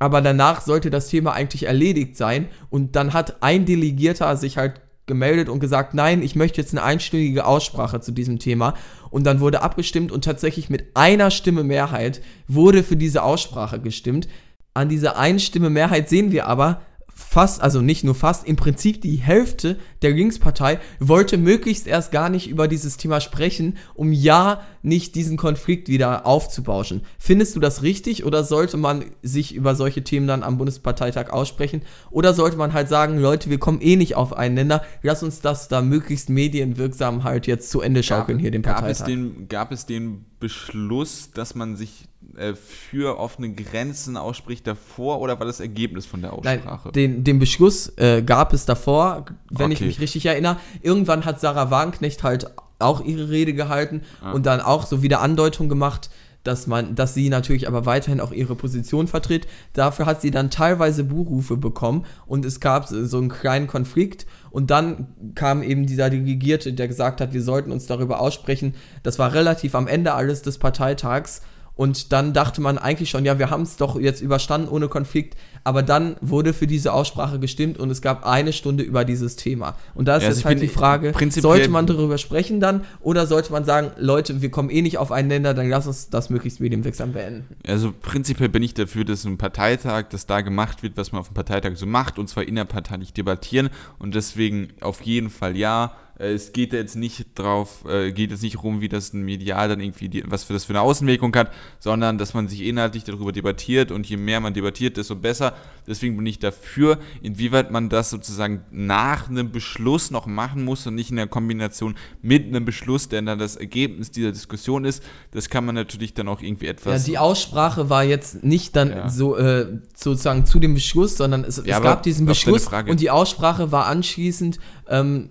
aber 0.00 0.20
danach 0.20 0.62
sollte 0.62 0.90
das 0.90 1.08
Thema 1.08 1.32
eigentlich 1.32 1.64
erledigt 1.64 2.16
sein 2.16 2.48
und 2.70 2.96
dann 2.96 3.12
hat 3.12 3.42
ein 3.42 3.64
Delegierter 3.64 4.36
sich 4.36 4.58
halt 4.58 4.80
gemeldet 5.08 5.48
und 5.48 5.58
gesagt, 5.58 5.94
nein, 5.94 6.22
ich 6.22 6.36
möchte 6.36 6.60
jetzt 6.60 6.72
eine 6.72 6.84
einstündige 6.84 7.44
Aussprache 7.44 8.00
zu 8.00 8.12
diesem 8.12 8.38
Thema. 8.38 8.74
Und 9.10 9.24
dann 9.24 9.40
wurde 9.40 9.62
abgestimmt 9.62 10.12
und 10.12 10.24
tatsächlich 10.24 10.70
mit 10.70 10.94
einer 10.94 11.32
Stimme 11.32 11.64
Mehrheit 11.64 12.20
wurde 12.46 12.84
für 12.84 12.96
diese 12.96 13.24
Aussprache 13.24 13.80
gestimmt. 13.80 14.28
An 14.74 14.88
dieser 14.88 15.18
Einstimme 15.18 15.70
Mehrheit 15.70 16.08
sehen 16.08 16.30
wir 16.30 16.46
aber, 16.46 16.82
fast, 17.18 17.60
also 17.60 17.80
nicht 17.82 18.04
nur 18.04 18.14
fast, 18.14 18.46
im 18.46 18.56
Prinzip 18.56 19.02
die 19.02 19.16
Hälfte 19.16 19.76
der 20.02 20.12
Linkspartei 20.12 20.78
wollte 21.00 21.36
möglichst 21.36 21.86
erst 21.86 22.12
gar 22.12 22.30
nicht 22.30 22.48
über 22.48 22.68
dieses 22.68 22.96
Thema 22.96 23.20
sprechen, 23.20 23.76
um 23.94 24.12
ja 24.12 24.62
nicht 24.82 25.16
diesen 25.16 25.36
Konflikt 25.36 25.88
wieder 25.88 26.26
aufzubauschen. 26.26 27.02
Findest 27.18 27.56
du 27.56 27.60
das 27.60 27.82
richtig 27.82 28.24
oder 28.24 28.44
sollte 28.44 28.76
man 28.76 29.04
sich 29.22 29.54
über 29.54 29.74
solche 29.74 30.04
Themen 30.04 30.28
dann 30.28 30.44
am 30.44 30.58
Bundesparteitag 30.58 31.30
aussprechen? 31.30 31.82
Oder 32.10 32.34
sollte 32.34 32.56
man 32.56 32.72
halt 32.72 32.88
sagen, 32.88 33.18
Leute, 33.18 33.50
wir 33.50 33.58
kommen 33.58 33.80
eh 33.80 33.96
nicht 33.96 34.14
auf 34.14 34.32
einen 34.32 34.54
Nenner, 34.54 34.82
lass 35.02 35.22
uns 35.22 35.40
das 35.40 35.68
da 35.68 35.82
möglichst 35.82 36.30
medienwirksam 36.30 37.24
halt 37.24 37.46
jetzt 37.46 37.70
zu 37.70 37.80
Ende 37.80 38.04
schaukeln 38.04 38.38
gab, 38.38 38.42
hier 38.42 38.50
den 38.52 38.62
Parteitag? 38.62 38.86
Gab 38.86 38.90
es 38.90 39.04
den, 39.04 39.48
gab 39.48 39.72
es 39.72 39.86
den 39.86 40.24
Beschluss, 40.38 41.30
dass 41.32 41.54
man 41.54 41.76
sich 41.76 42.07
äh, 42.38 42.54
für 42.54 43.18
offene 43.18 43.52
Grenzen 43.52 44.16
ausspricht 44.16 44.66
davor 44.66 45.20
oder 45.20 45.38
war 45.38 45.46
das 45.46 45.60
Ergebnis 45.60 46.06
von 46.06 46.22
der 46.22 46.32
Aussprache? 46.32 46.88
Nein, 46.88 46.92
den, 46.92 47.24
den 47.24 47.38
Beschluss 47.38 47.92
äh, 47.96 48.22
gab 48.22 48.52
es 48.52 48.64
davor, 48.64 49.26
wenn 49.50 49.66
okay. 49.66 49.74
ich 49.74 49.80
mich 49.80 50.00
richtig 50.00 50.26
erinnere. 50.26 50.56
Irgendwann 50.82 51.24
hat 51.24 51.40
Sarah 51.40 51.70
Wagenknecht 51.70 52.22
halt 52.22 52.50
auch 52.78 53.04
ihre 53.04 53.28
Rede 53.28 53.54
gehalten 53.54 54.02
ah. 54.22 54.32
und 54.32 54.46
dann 54.46 54.60
auch 54.60 54.86
so 54.86 55.02
wieder 55.02 55.20
Andeutung 55.20 55.68
gemacht, 55.68 56.10
dass 56.44 56.66
man, 56.66 56.94
dass 56.94 57.14
sie 57.14 57.28
natürlich 57.28 57.68
aber 57.68 57.84
weiterhin 57.84 58.20
auch 58.20 58.32
ihre 58.32 58.54
Position 58.54 59.08
vertritt. 59.08 59.46
Dafür 59.72 60.06
hat 60.06 60.20
sie 60.22 60.30
dann 60.30 60.50
teilweise 60.50 61.04
Buhrufe 61.04 61.56
bekommen 61.56 62.06
und 62.26 62.44
es 62.44 62.60
gab 62.60 62.86
so 62.86 63.18
einen 63.18 63.28
kleinen 63.28 63.66
Konflikt 63.66 64.26
und 64.50 64.70
dann 64.70 65.08
kam 65.34 65.62
eben 65.62 65.86
dieser 65.86 66.10
Delegierte, 66.10 66.72
der 66.72 66.88
gesagt 66.88 67.20
hat, 67.20 67.34
wir 67.34 67.42
sollten 67.42 67.72
uns 67.72 67.86
darüber 67.86 68.20
aussprechen. 68.20 68.74
Das 69.02 69.18
war 69.18 69.34
relativ 69.34 69.74
am 69.74 69.88
Ende 69.88 70.14
alles 70.14 70.42
des 70.42 70.58
Parteitags 70.58 71.42
und 71.78 72.12
dann 72.12 72.32
dachte 72.32 72.60
man 72.60 72.76
eigentlich 72.76 73.08
schon, 73.08 73.24
ja, 73.24 73.38
wir 73.38 73.50
haben 73.50 73.62
es 73.62 73.76
doch 73.76 74.00
jetzt 74.00 74.20
überstanden 74.20 74.68
ohne 74.68 74.88
Konflikt. 74.88 75.36
Aber 75.62 75.84
dann 75.84 76.16
wurde 76.20 76.52
für 76.52 76.66
diese 76.66 76.92
Aussprache 76.92 77.38
gestimmt 77.38 77.78
und 77.78 77.88
es 77.90 78.02
gab 78.02 78.26
eine 78.26 78.52
Stunde 78.52 78.82
über 78.82 79.04
dieses 79.04 79.36
Thema. 79.36 79.76
Und 79.94 80.08
da 80.08 80.16
ist 80.16 80.24
ja, 80.24 80.28
also 80.30 80.40
jetzt 80.40 80.44
halt 80.44 80.60
die 80.60 80.66
Frage, 80.66 81.14
sollte 81.30 81.68
man 81.68 81.86
darüber 81.86 82.18
sprechen 82.18 82.58
dann 82.58 82.84
oder 83.00 83.28
sollte 83.28 83.52
man 83.52 83.64
sagen, 83.64 83.92
Leute, 83.96 84.42
wir 84.42 84.50
kommen 84.50 84.70
eh 84.70 84.82
nicht 84.82 84.98
auf 84.98 85.12
einen 85.12 85.28
Länder, 85.28 85.54
dann 85.54 85.68
lass 85.68 85.86
uns 85.86 86.10
das 86.10 86.30
möglichst 86.30 86.58
medienwirksam 86.58 87.12
beenden. 87.12 87.54
Also 87.64 87.92
prinzipiell 87.92 88.48
bin 88.48 88.64
ich 88.64 88.74
dafür, 88.74 89.04
dass 89.04 89.24
ein 89.24 89.38
Parteitag, 89.38 90.08
dass 90.10 90.26
da 90.26 90.40
gemacht 90.40 90.82
wird, 90.82 90.96
was 90.96 91.12
man 91.12 91.20
auf 91.20 91.28
dem 91.28 91.34
Parteitag 91.34 91.76
so 91.76 91.86
macht, 91.86 92.18
und 92.18 92.28
zwar 92.28 92.42
innerparteilich 92.42 93.12
debattieren. 93.12 93.70
Und 94.00 94.16
deswegen 94.16 94.70
auf 94.80 95.02
jeden 95.02 95.30
Fall 95.30 95.56
ja 95.56 95.92
es 96.18 96.52
geht 96.52 96.72
jetzt 96.72 96.96
nicht 96.96 97.26
drauf, 97.36 97.84
äh, 97.88 98.10
geht 98.10 98.32
jetzt 98.32 98.42
nicht 98.42 98.62
rum, 98.62 98.80
wie 98.80 98.88
das 98.88 99.12
ein 99.12 99.22
Medial 99.22 99.68
dann 99.68 99.80
irgendwie, 99.80 100.08
die, 100.08 100.24
was 100.26 100.44
für 100.44 100.52
das 100.52 100.64
für 100.64 100.72
eine 100.72 100.80
Außenwirkung 100.80 101.34
hat, 101.36 101.52
sondern 101.78 102.18
dass 102.18 102.34
man 102.34 102.48
sich 102.48 102.62
inhaltlich 102.62 103.04
darüber 103.04 103.30
debattiert 103.30 103.92
und 103.92 104.06
je 104.06 104.16
mehr 104.16 104.40
man 104.40 104.52
debattiert, 104.52 104.96
desto 104.96 105.14
besser. 105.14 105.54
Deswegen 105.86 106.16
bin 106.16 106.26
ich 106.26 106.40
dafür, 106.40 106.98
inwieweit 107.22 107.70
man 107.70 107.88
das 107.88 108.10
sozusagen 108.10 108.64
nach 108.70 109.28
einem 109.28 109.52
Beschluss 109.52 110.10
noch 110.10 110.26
machen 110.26 110.64
muss 110.64 110.86
und 110.86 110.96
nicht 110.96 111.10
in 111.10 111.16
der 111.16 111.28
Kombination 111.28 111.94
mit 112.20 112.46
einem 112.46 112.64
Beschluss, 112.64 113.08
der 113.08 113.22
dann 113.22 113.38
das 113.38 113.54
Ergebnis 113.56 114.10
dieser 114.10 114.32
Diskussion 114.32 114.84
ist. 114.84 115.02
Das 115.30 115.48
kann 115.48 115.64
man 115.64 115.76
natürlich 115.76 116.14
dann 116.14 116.28
auch 116.28 116.42
irgendwie 116.42 116.66
etwas. 116.66 117.02
Ja, 117.02 117.12
die 117.12 117.18
Aussprache 117.18 117.90
war 117.90 118.02
jetzt 118.02 118.42
nicht 118.42 118.74
dann 118.74 118.90
ja. 118.90 119.08
so 119.08 119.36
äh, 119.36 119.78
sozusagen 119.94 120.46
zu 120.46 120.58
dem 120.58 120.74
Beschluss, 120.74 121.16
sondern 121.16 121.44
es, 121.44 121.62
ja, 121.64 121.76
es 121.76 121.82
gab 121.82 122.02
diesen 122.02 122.26
Beschluss 122.26 122.68
und 122.88 123.00
die 123.00 123.10
Aussprache 123.10 123.70
war 123.70 123.86
anschließend 123.86 124.58
ähm, 124.88 125.30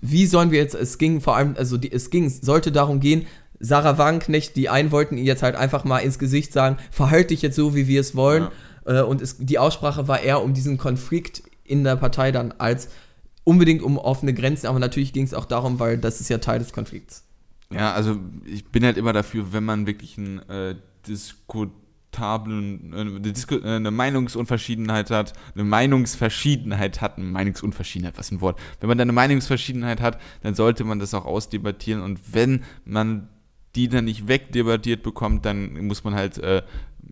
wie 0.00 0.26
sollen 0.26 0.50
wir 0.50 0.58
jetzt, 0.58 0.74
es 0.74 0.98
ging 0.98 1.20
vor 1.20 1.36
allem, 1.36 1.54
also 1.56 1.76
die, 1.76 1.92
es 1.92 2.10
ging, 2.10 2.28
sollte 2.28 2.72
darum 2.72 3.00
gehen, 3.00 3.26
Sarah 3.60 3.98
Wagenknecht, 3.98 4.56
die 4.56 4.68
einen 4.68 4.90
wollten 4.90 5.16
ihr 5.16 5.24
jetzt 5.24 5.42
halt 5.42 5.56
einfach 5.56 5.84
mal 5.84 6.00
ins 6.00 6.18
Gesicht 6.18 6.52
sagen, 6.52 6.76
verhalte 6.90 7.28
dich 7.28 7.42
jetzt 7.42 7.56
so, 7.56 7.74
wie 7.74 7.88
wir 7.88 8.00
es 8.00 8.14
wollen. 8.14 8.48
Ja. 8.86 9.00
Äh, 9.00 9.02
und 9.02 9.22
es, 9.22 9.38
die 9.38 9.58
Aussprache 9.58 10.08
war 10.08 10.20
eher 10.20 10.42
um 10.42 10.54
diesen 10.54 10.76
Konflikt 10.76 11.42
in 11.64 11.84
der 11.84 11.96
Partei 11.96 12.32
dann 12.32 12.52
als 12.58 12.88
unbedingt 13.44 13.82
um 13.82 13.98
offene 13.98 14.34
Grenzen, 14.34 14.66
aber 14.66 14.78
natürlich 14.78 15.12
ging 15.12 15.24
es 15.24 15.34
auch 15.34 15.44
darum, 15.44 15.78
weil 15.78 15.98
das 15.98 16.20
ist 16.20 16.28
ja 16.28 16.38
Teil 16.38 16.58
des 16.58 16.72
Konflikts. 16.72 17.24
Ja, 17.70 17.92
also 17.92 18.18
ich 18.44 18.66
bin 18.66 18.84
halt 18.84 18.96
immer 18.96 19.12
dafür, 19.12 19.52
wenn 19.52 19.64
man 19.64 19.86
wirklich 19.86 20.18
ein 20.18 20.40
äh, 20.48 20.74
Diskut 21.06 21.70
äh, 22.18 23.56
äh, 23.56 23.76
eine 23.76 23.90
Meinungsunverschiedenheit 23.90 25.10
hat, 25.10 25.32
eine 25.54 25.64
Meinungsverschiedenheit 25.64 27.00
hat, 27.00 27.18
eine 27.18 27.26
Meinungsunverschiedenheit, 27.26 28.18
was 28.18 28.30
ein 28.30 28.40
Wort. 28.40 28.58
Wenn 28.80 28.88
man 28.88 28.98
da 28.98 29.02
eine 29.02 29.12
Meinungsverschiedenheit 29.12 30.00
hat, 30.00 30.20
dann 30.42 30.54
sollte 30.54 30.84
man 30.84 30.98
das 30.98 31.14
auch 31.14 31.26
ausdebattieren 31.26 32.02
und 32.02 32.34
wenn 32.34 32.64
man 32.84 33.28
die 33.74 33.88
dann 33.88 34.04
nicht 34.04 34.28
wegdebattiert 34.28 35.02
bekommt, 35.02 35.44
dann 35.44 35.86
muss 35.86 36.04
man 36.04 36.14
halt, 36.14 36.38
äh, 36.38 36.62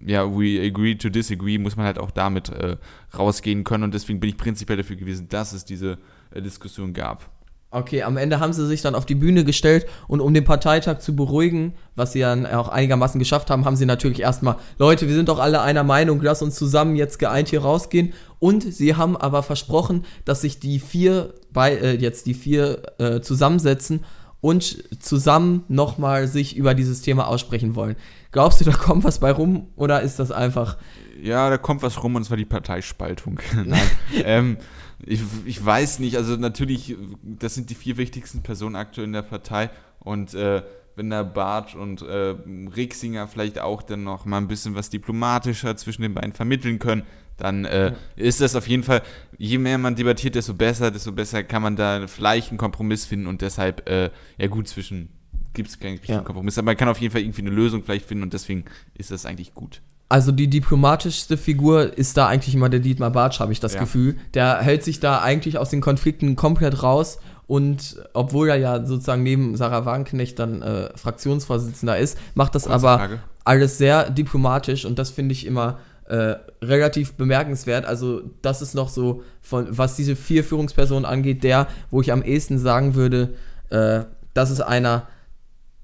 ja, 0.05 0.25
we 0.31 0.61
agree 0.61 0.95
to 0.95 1.09
disagree, 1.09 1.59
muss 1.59 1.77
man 1.77 1.87
halt 1.87 1.99
auch 1.99 2.11
damit 2.11 2.49
äh, 2.51 2.77
rausgehen 3.17 3.65
können 3.65 3.85
und 3.85 3.95
deswegen 3.95 4.21
bin 4.21 4.31
ich 4.31 4.37
prinzipiell 4.37 4.77
dafür 4.77 4.97
gewesen, 4.97 5.29
dass 5.29 5.53
es 5.53 5.65
diese 5.65 5.99
äh, 6.31 6.41
Diskussion 6.41 6.93
gab. 6.93 7.29
Okay, 7.75 8.03
am 8.03 8.19
Ende 8.19 8.39
haben 8.39 8.53
sie 8.53 8.67
sich 8.67 8.83
dann 8.83 8.95
auf 8.95 9.07
die 9.07 9.15
Bühne 9.15 9.45
gestellt 9.45 9.87
und 10.07 10.21
um 10.21 10.35
den 10.35 10.45
Parteitag 10.45 10.99
zu 10.99 11.17
beruhigen, 11.17 11.73
was 11.97 12.13
sie 12.13 12.21
dann 12.21 12.45
auch 12.45 12.69
einigermaßen 12.69 13.19
geschafft 13.19 13.49
haben, 13.49 13.65
haben 13.65 13.77
sie 13.77 13.87
natürlich 13.87 14.21
erstmal, 14.21 14.57
Leute, 14.77 15.09
wir 15.09 15.15
sind 15.15 15.31
doch 15.31 15.39
alle 15.39 15.63
einer 15.63 15.83
Meinung, 15.83 16.21
lass 16.21 16.43
uns 16.43 16.55
zusammen 16.55 16.97
jetzt 16.97 17.19
geeint 17.19 17.49
hier 17.49 17.63
rausgehen. 17.63 18.13
Und 18.39 18.63
sie 18.63 18.95
haben 18.97 19.17
aber 19.17 19.43
versprochen, 19.43 20.05
dass 20.27 20.43
sich 20.43 20.61
die 20.61 20.81
vier 20.81 21.33
bei 21.51 21.75
äh, 21.75 21.95
jetzt 21.97 22.27
die 22.27 22.35
vier 22.35 22.83
äh, 22.99 23.21
zusammensetzen 23.23 24.05
und 24.43 24.85
zusammen 25.03 25.65
nochmal 25.69 26.27
sich 26.27 26.57
über 26.57 26.75
dieses 26.75 27.01
Thema 27.01 27.27
aussprechen 27.27 27.75
wollen. 27.75 27.97
Glaubst 28.33 28.61
du, 28.61 28.65
da 28.65 28.73
kommt 28.73 29.05
was 29.05 29.21
bei 29.21 29.33
rum 29.33 29.69
oder 29.77 30.03
ist 30.03 30.19
das 30.19 30.31
einfach. 30.31 30.77
Ja, 31.23 31.49
da 31.51 31.57
kommt 31.57 31.83
was 31.83 32.03
rum 32.03 32.17
und 32.17 32.25
zwar 32.25 32.37
die 32.37 32.45
Parteispaltung. 32.45 33.39
Nein. 33.65 33.81
ähm, 34.25 34.57
ich, 35.05 35.21
ich 35.45 35.65
weiß 35.65 36.01
nicht, 36.01 36.17
also 36.17 36.37
natürlich, 36.37 36.97
das 37.23 37.55
sind 37.55 37.71
die 37.71 37.77
vier 37.77 37.97
wichtigsten 37.97 38.43
Personen 38.43 38.75
aktuell 38.75 39.07
in 39.07 39.13
der 39.13 39.23
Partei 39.23 39.71
und 40.01 40.35
äh, 40.35 40.63
wenn 40.97 41.11
der 41.11 41.25
Barth 41.25 41.75
und 41.77 42.03
äh, 42.03 42.35
Rixinger 42.77 43.29
vielleicht 43.29 43.61
auch 43.61 43.83
dann 43.83 44.03
noch 44.03 44.25
mal 44.25 44.39
ein 44.39 44.49
bisschen 44.49 44.75
was 44.75 44.91
diplomatischer 44.91 45.77
zwischen 45.77 46.03
den 46.03 46.13
beiden 46.13 46.33
vermitteln 46.33 46.81
können, 46.81 47.05
dann 47.37 47.65
äh, 47.67 47.87
ja. 47.87 47.97
ist 48.17 48.41
das 48.41 48.57
auf 48.57 48.67
jeden 48.67 48.83
Fall, 48.83 49.03
je 49.39 49.59
mehr 49.59 49.79
man 49.79 49.95
debattiert, 49.95 50.35
desto 50.35 50.55
besser, 50.55 50.91
desto 50.91 51.13
besser 51.13 51.45
kann 51.45 51.63
man 51.63 51.77
da 51.77 52.07
vielleicht 52.09 52.51
einen 52.51 52.59
Kompromiss 52.59 53.07
finden 53.07 53.29
und 53.29 53.43
deshalb, 53.43 53.89
äh, 53.89 54.11
ja 54.39 54.49
gut, 54.49 54.67
zwischen 54.67 55.09
gibt 55.55 55.69
es 55.69 55.79
keinen 55.79 55.93
richtigen 55.93 56.15
ja. 56.15 56.21
Kompromiss, 56.25 56.59
aber 56.59 56.67
man 56.67 56.77
kann 56.77 56.89
auf 56.89 56.99
jeden 56.99 57.13
Fall 57.13 57.23
irgendwie 57.23 57.43
eine 57.43 57.51
Lösung 57.51 57.85
vielleicht 57.85 58.07
finden 58.07 58.25
und 58.25 58.33
deswegen 58.33 58.65
ist 58.95 59.11
das 59.11 59.25
eigentlich 59.25 59.55
gut. 59.55 59.83
Also 60.13 60.31
die 60.31 60.49
diplomatischste 60.49 61.39
Figur 61.39 61.97
ist 61.97 62.19
da 62.19 62.27
eigentlich 62.27 62.55
immer 62.55 62.69
der 62.69 62.81
Dietmar 62.81 63.13
Bartsch, 63.13 63.41
habe 63.41 63.51
ich 63.51 63.61
das 63.61 63.73
ja. 63.73 63.81
Gefühl. 63.81 64.19
Der 64.35 64.59
hält 64.59 64.85
sich 64.85 65.01
da 65.01 65.23
eigentlich 65.23 65.57
aus 65.57 65.71
den 65.71 65.81
Konflikten 65.81 66.37
komplett 66.37 66.83
raus 66.83 67.19
und 67.47 67.97
obwohl 68.13 68.51
er 68.51 68.57
ja 68.57 68.85
sozusagen 68.85 69.23
neben 69.23 69.57
Sarah 69.57 69.87
Wagenknecht 69.87 70.39
dann 70.39 70.61
äh, 70.61 70.91
Fraktionsvorsitzender 70.99 71.97
ist, 71.97 72.19
macht 72.35 72.55
das 72.55 72.65
Kurze 72.65 72.75
aber 72.75 72.99
Frage. 72.99 73.19
alles 73.45 73.79
sehr 73.79 74.11
diplomatisch 74.11 74.85
und 74.85 74.99
das 74.99 75.09
finde 75.09 75.33
ich 75.33 75.47
immer 75.47 75.79
äh, 76.05 76.35
relativ 76.61 77.15
bemerkenswert. 77.15 77.87
Also, 77.87 78.21
das 78.43 78.61
ist 78.61 78.75
noch 78.75 78.91
so, 78.91 79.23
von 79.41 79.67
was 79.71 79.97
diese 79.97 80.15
vier 80.15 80.45
Führungspersonen 80.45 81.07
angeht, 81.07 81.43
der, 81.43 81.69
wo 81.91 82.03
ich 82.03 82.13
am 82.13 82.23
ehesten 82.23 82.59
sagen 82.59 82.95
würde, 82.95 83.31
äh, 83.71 84.01
das 84.35 84.51
ist 84.51 84.61
einer, 84.61 85.07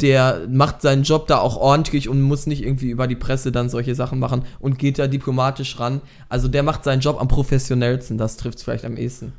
der 0.01 0.46
macht 0.49 0.80
seinen 0.80 1.03
Job 1.03 1.26
da 1.26 1.38
auch 1.38 1.57
ordentlich 1.57 2.09
und 2.09 2.22
muss 2.22 2.46
nicht 2.46 2.62
irgendwie 2.62 2.90
über 2.90 3.07
die 3.07 3.16
Presse 3.16 3.51
dann 3.51 3.68
solche 3.68 3.94
Sachen 3.94 4.18
machen 4.18 4.44
und 4.61 4.78
geht 4.78 4.99
da 4.99 5.09
diplomatisch 5.09 5.78
ran. 5.80 6.01
Also 6.28 6.46
der 6.49 6.62
macht 6.62 6.84
seinen 6.84 7.01
Job 7.01 7.20
am 7.20 7.26
professionellsten, 7.26 8.16
das 8.16 8.36
trifft 8.36 8.59
es 8.59 8.64
vielleicht 8.64 8.84
am 8.84 8.96
ehesten. 8.96 9.32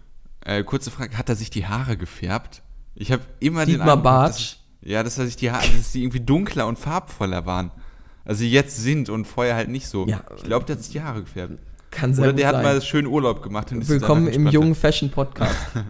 Äh, 0.43 0.63
kurze 0.63 0.91
Frage, 0.91 1.17
hat 1.17 1.29
er 1.29 1.35
sich 1.35 1.49
die 1.49 1.65
Haare 1.65 1.95
gefärbt? 1.95 2.61
Ich 2.95 3.11
habe 3.11 3.23
immer 3.39 3.65
Dietmar 3.65 3.85
den 3.85 3.91
Eindruck, 3.91 4.03
Bartsch? 4.03 4.57
dass, 4.81 4.89
ja, 4.89 5.03
dass 5.03 5.17
er 5.17 5.25
sich 5.25 5.37
die 5.37 5.51
Haare, 5.51 5.65
dass 5.77 5.93
die 5.93 6.03
irgendwie 6.03 6.19
dunkler 6.19 6.67
und 6.67 6.77
farbvoller 6.77 7.45
waren. 7.45 7.71
Also 8.25 8.43
jetzt 8.43 8.77
sind 8.77 9.09
und 9.09 9.25
vorher 9.25 9.55
halt 9.55 9.69
nicht 9.69 9.87
so. 9.87 10.07
Ja. 10.07 10.23
Ich 10.35 10.43
glaube, 10.43 10.65
der 10.65 10.75
hat 10.75 10.83
sich 10.83 10.91
die 10.91 11.01
Haare 11.01 11.21
gefärbt. 11.21 11.59
Kann 11.91 12.13
sehr 12.13 12.25
Oder 12.25 12.33
der 12.33 12.47
hat 12.47 12.55
sein. 12.55 12.63
mal 12.63 12.81
schön 12.81 13.07
Urlaub 13.07 13.41
gemacht. 13.41 13.67
Willkommen 13.71 14.27
im 14.27 14.47
jungen 14.47 14.75
Fashion 14.75 15.09
Podcast. 15.09 15.55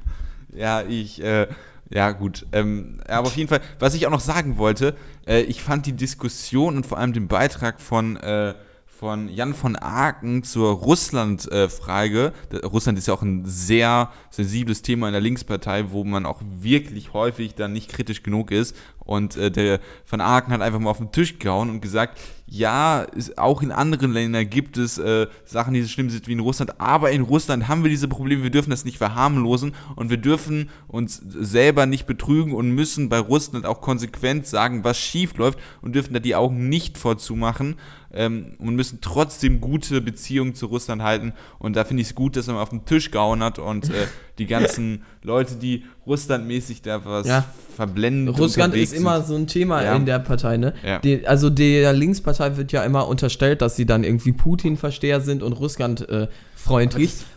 Ja, 0.52 0.82
ich, 0.82 1.24
äh, 1.24 1.48
ja 1.90 2.12
gut. 2.12 2.46
Ähm, 2.52 3.00
aber 3.08 3.28
auf 3.28 3.36
jeden 3.36 3.50
Fall, 3.50 3.62
was 3.80 3.94
ich 3.94 4.06
auch 4.06 4.12
noch 4.12 4.20
sagen 4.20 4.58
wollte, 4.58 4.96
äh, 5.28 5.42
ich 5.42 5.64
fand 5.64 5.86
die 5.86 5.94
Diskussion 5.94 6.78
und 6.78 6.86
vor 6.86 6.98
allem 6.98 7.14
den 7.14 7.28
Beitrag 7.28 7.82
von, 7.82 8.18
äh, 8.18 8.54
von 9.00 9.30
Jan 9.30 9.54
von 9.54 9.78
Aken 9.78 10.44
zur 10.44 10.72
Russland-Frage, 10.74 12.34
Russland 12.66 12.98
ist 12.98 13.08
ja 13.08 13.14
auch 13.14 13.22
ein 13.22 13.46
sehr 13.46 14.12
sensibles 14.30 14.82
Thema 14.82 15.08
in 15.08 15.14
der 15.14 15.22
Linkspartei, 15.22 15.92
wo 15.92 16.04
man 16.04 16.26
auch 16.26 16.42
wirklich 16.60 17.14
häufig 17.14 17.56
dann 17.56 17.72
nicht 17.72 17.90
kritisch 17.90 18.24
genug 18.24 18.52
ist. 18.52 18.76
Und 19.00 19.38
äh, 19.38 19.50
der 19.50 19.80
von 20.04 20.20
Aken 20.20 20.52
hat 20.52 20.62
einfach 20.62 20.80
mal 20.80 20.92
auf 20.92 20.98
den 20.98 21.14
Tisch 21.14 21.40
gehauen 21.40 21.70
und 21.70 21.82
gesagt, 21.82 22.20
ja, 22.46 23.08
auch 23.38 23.62
in 23.62 23.72
anderen 23.72 24.12
Ländern 24.12 24.50
gibt 24.50 24.78
es 24.78 24.98
äh, 24.98 25.28
Sachen, 25.46 25.74
die 25.74 25.82
so 25.82 25.88
schlimm 25.88 26.10
sind 26.10 26.28
wie 26.28 26.34
in 26.34 26.42
Russland, 26.42 26.80
aber 26.82 27.12
in 27.12 27.22
Russland 27.22 27.70
haben 27.70 27.84
wir 27.84 27.90
diese 27.90 28.08
Probleme, 28.08 28.44
wir 28.44 28.50
dürfen 28.50 28.70
das 28.70 28.86
nicht 28.86 28.98
verharmlosen. 28.98 29.74
Und 29.96 30.10
wir 30.10 30.18
dürfen 30.18 30.70
uns 30.90 31.22
selber 31.26 31.86
nicht 31.86 32.06
betrügen 32.06 32.54
und 32.54 32.72
müssen 32.72 33.08
bei 33.08 33.20
Russland 33.20 33.66
auch 33.66 33.80
konsequent 33.80 34.46
sagen, 34.46 34.84
was 34.84 35.00
schief 35.00 35.38
läuft 35.38 35.58
und 35.82 35.96
dürfen 35.96 36.14
da 36.14 36.20
die 36.20 36.36
Augen 36.36 36.68
nicht 36.68 36.98
vorzumachen 36.98 37.78
ähm, 38.14 38.54
und 38.60 38.76
müssen 38.76 39.00
trotzdem 39.02 39.62
gute 39.62 40.02
Beziehungen 40.02 40.56
zu 40.56 40.66
Russland 40.68 41.02
halten 41.02 41.34
und 41.60 41.76
da 41.76 41.84
finde 41.84 42.02
ich 42.02 42.10
es 42.10 42.16
gut, 42.16 42.36
dass 42.36 42.48
mal 42.48 42.62
auf 42.62 42.70
den 42.70 42.86
Tisch 42.86 43.12
gehauen 43.12 43.44
hat 43.44 43.60
und 43.60 43.90
äh, 43.90 44.08
die 44.38 44.46
ganzen 44.46 45.04
Leute, 45.22 45.56
die 45.56 45.84
russlandmäßig 46.08 46.82
da 46.82 47.06
was 47.06 47.28
Ja. 47.28 47.46
verblenden 47.76 48.34
Russland 48.34 48.74
ist 48.76 48.94
immer 48.94 49.18
sind. 49.18 49.28
so 49.28 49.36
ein 49.36 49.48
Thema 49.48 49.84
Ja. 49.84 49.96
in 49.96 50.06
der 50.06 50.20
Partei, 50.20 50.58
ne? 50.58 50.74
Ja. 50.84 51.00
Die, 51.00 51.28
also 51.28 51.50
der 51.50 51.94
Linkspartei 51.94 52.58
wird 52.58 52.72
ja 52.72 52.84
immer 52.84 53.08
unterstellt, 53.08 53.62
dass 53.62 53.76
sie 53.76 53.86
dann 53.86 54.04
irgendwie 54.04 54.32
Putin-Versteher 54.32 55.22
sind 55.22 55.44
und 55.44 55.54
Russland 55.54 56.08
äh. 56.10 56.28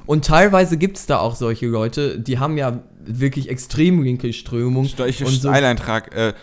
Und 0.05 0.25
teilweise 0.25 0.77
gibt 0.77 0.99
es 0.99 1.07
da 1.07 1.19
auch 1.19 1.37
solche 1.37 1.67
Leute, 1.67 2.19
die 2.19 2.39
haben 2.39 2.59
ja 2.59 2.83
wirklich 3.05 3.49
extrem 3.49 4.03
linke 4.03 4.33
Strömung. 4.33 4.85
Steuerliche 4.87 5.25
und 5.25 5.33
so, 5.41 5.49
Eileintrag. 5.49 6.15
Äh, 6.15 6.35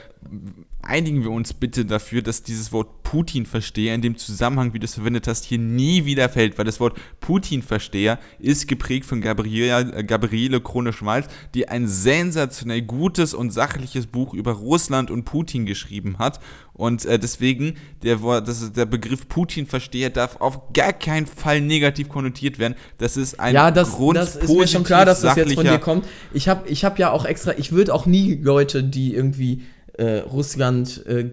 einigen 0.81 1.23
wir 1.23 1.31
uns 1.31 1.53
bitte 1.53 1.85
dafür, 1.85 2.21
dass 2.21 2.43
dieses 2.43 2.71
Wort 2.71 3.03
Putin-Versteher 3.03 3.95
in 3.95 4.01
dem 4.01 4.17
Zusammenhang, 4.17 4.73
wie 4.73 4.79
du 4.79 4.85
es 4.85 4.93
verwendet 4.93 5.27
hast, 5.27 5.45
hier 5.45 5.57
nie 5.57 6.05
wieder 6.05 6.29
fällt, 6.29 6.57
weil 6.57 6.65
das 6.65 6.79
Wort 6.79 6.97
Putin-Versteher 7.21 8.19
ist 8.39 8.67
geprägt 8.67 9.05
von 9.05 9.19
Gabriele, 9.21 9.93
äh, 9.93 10.03
Gabriele 10.03 10.61
Krone-Schmalz, 10.61 11.27
die 11.53 11.67
ein 11.67 11.87
sensationell 11.87 12.81
gutes 12.81 13.33
und 13.33 13.51
sachliches 13.51 14.07
Buch 14.07 14.33
über 14.33 14.51
Russland 14.53 15.11
und 15.11 15.25
Putin 15.25 15.65
geschrieben 15.65 16.17
hat. 16.19 16.39
Und 16.73 17.03
äh, 17.05 17.19
deswegen, 17.19 17.75
der, 18.03 18.21
Wort- 18.21 18.47
das 18.47 18.61
ist, 18.61 18.77
der 18.77 18.85
Begriff 18.85 19.27
Putin-Versteher 19.27 20.11
darf 20.11 20.37
auf 20.39 20.71
gar 20.73 20.93
keinen 20.93 21.27
Fall 21.27 21.61
negativ 21.61 22.07
konnotiert 22.09 22.57
werden. 22.57 22.75
Das 22.99 23.17
ist 23.17 23.39
ein 23.39 23.53
ja, 23.53 23.69
das, 23.71 23.91
Grund, 23.91 24.17
das 24.17 24.35
ist 24.35 24.49
mir 24.49 24.67
schon 24.67 24.83
klar, 24.83 25.05
dass 25.05 25.21
das 25.21 25.35
jetzt 25.35 25.53
von 25.55 25.65
dir 25.65 25.79
kommt. 25.79 26.07
Ich 26.33 26.47
habe 26.47 26.69
ich 26.69 26.85
hab 26.85 26.97
ja 26.99 27.11
auch 27.11 27.25
extra, 27.25 27.53
ich 27.57 27.71
würde 27.71 27.93
auch 27.93 28.05
nie 28.05 28.35
Leute, 28.35 28.83
die 28.83 29.13
irgendwie 29.13 29.63
äh, 29.97 30.19
Russland 30.19 31.05
äh, 31.05 31.31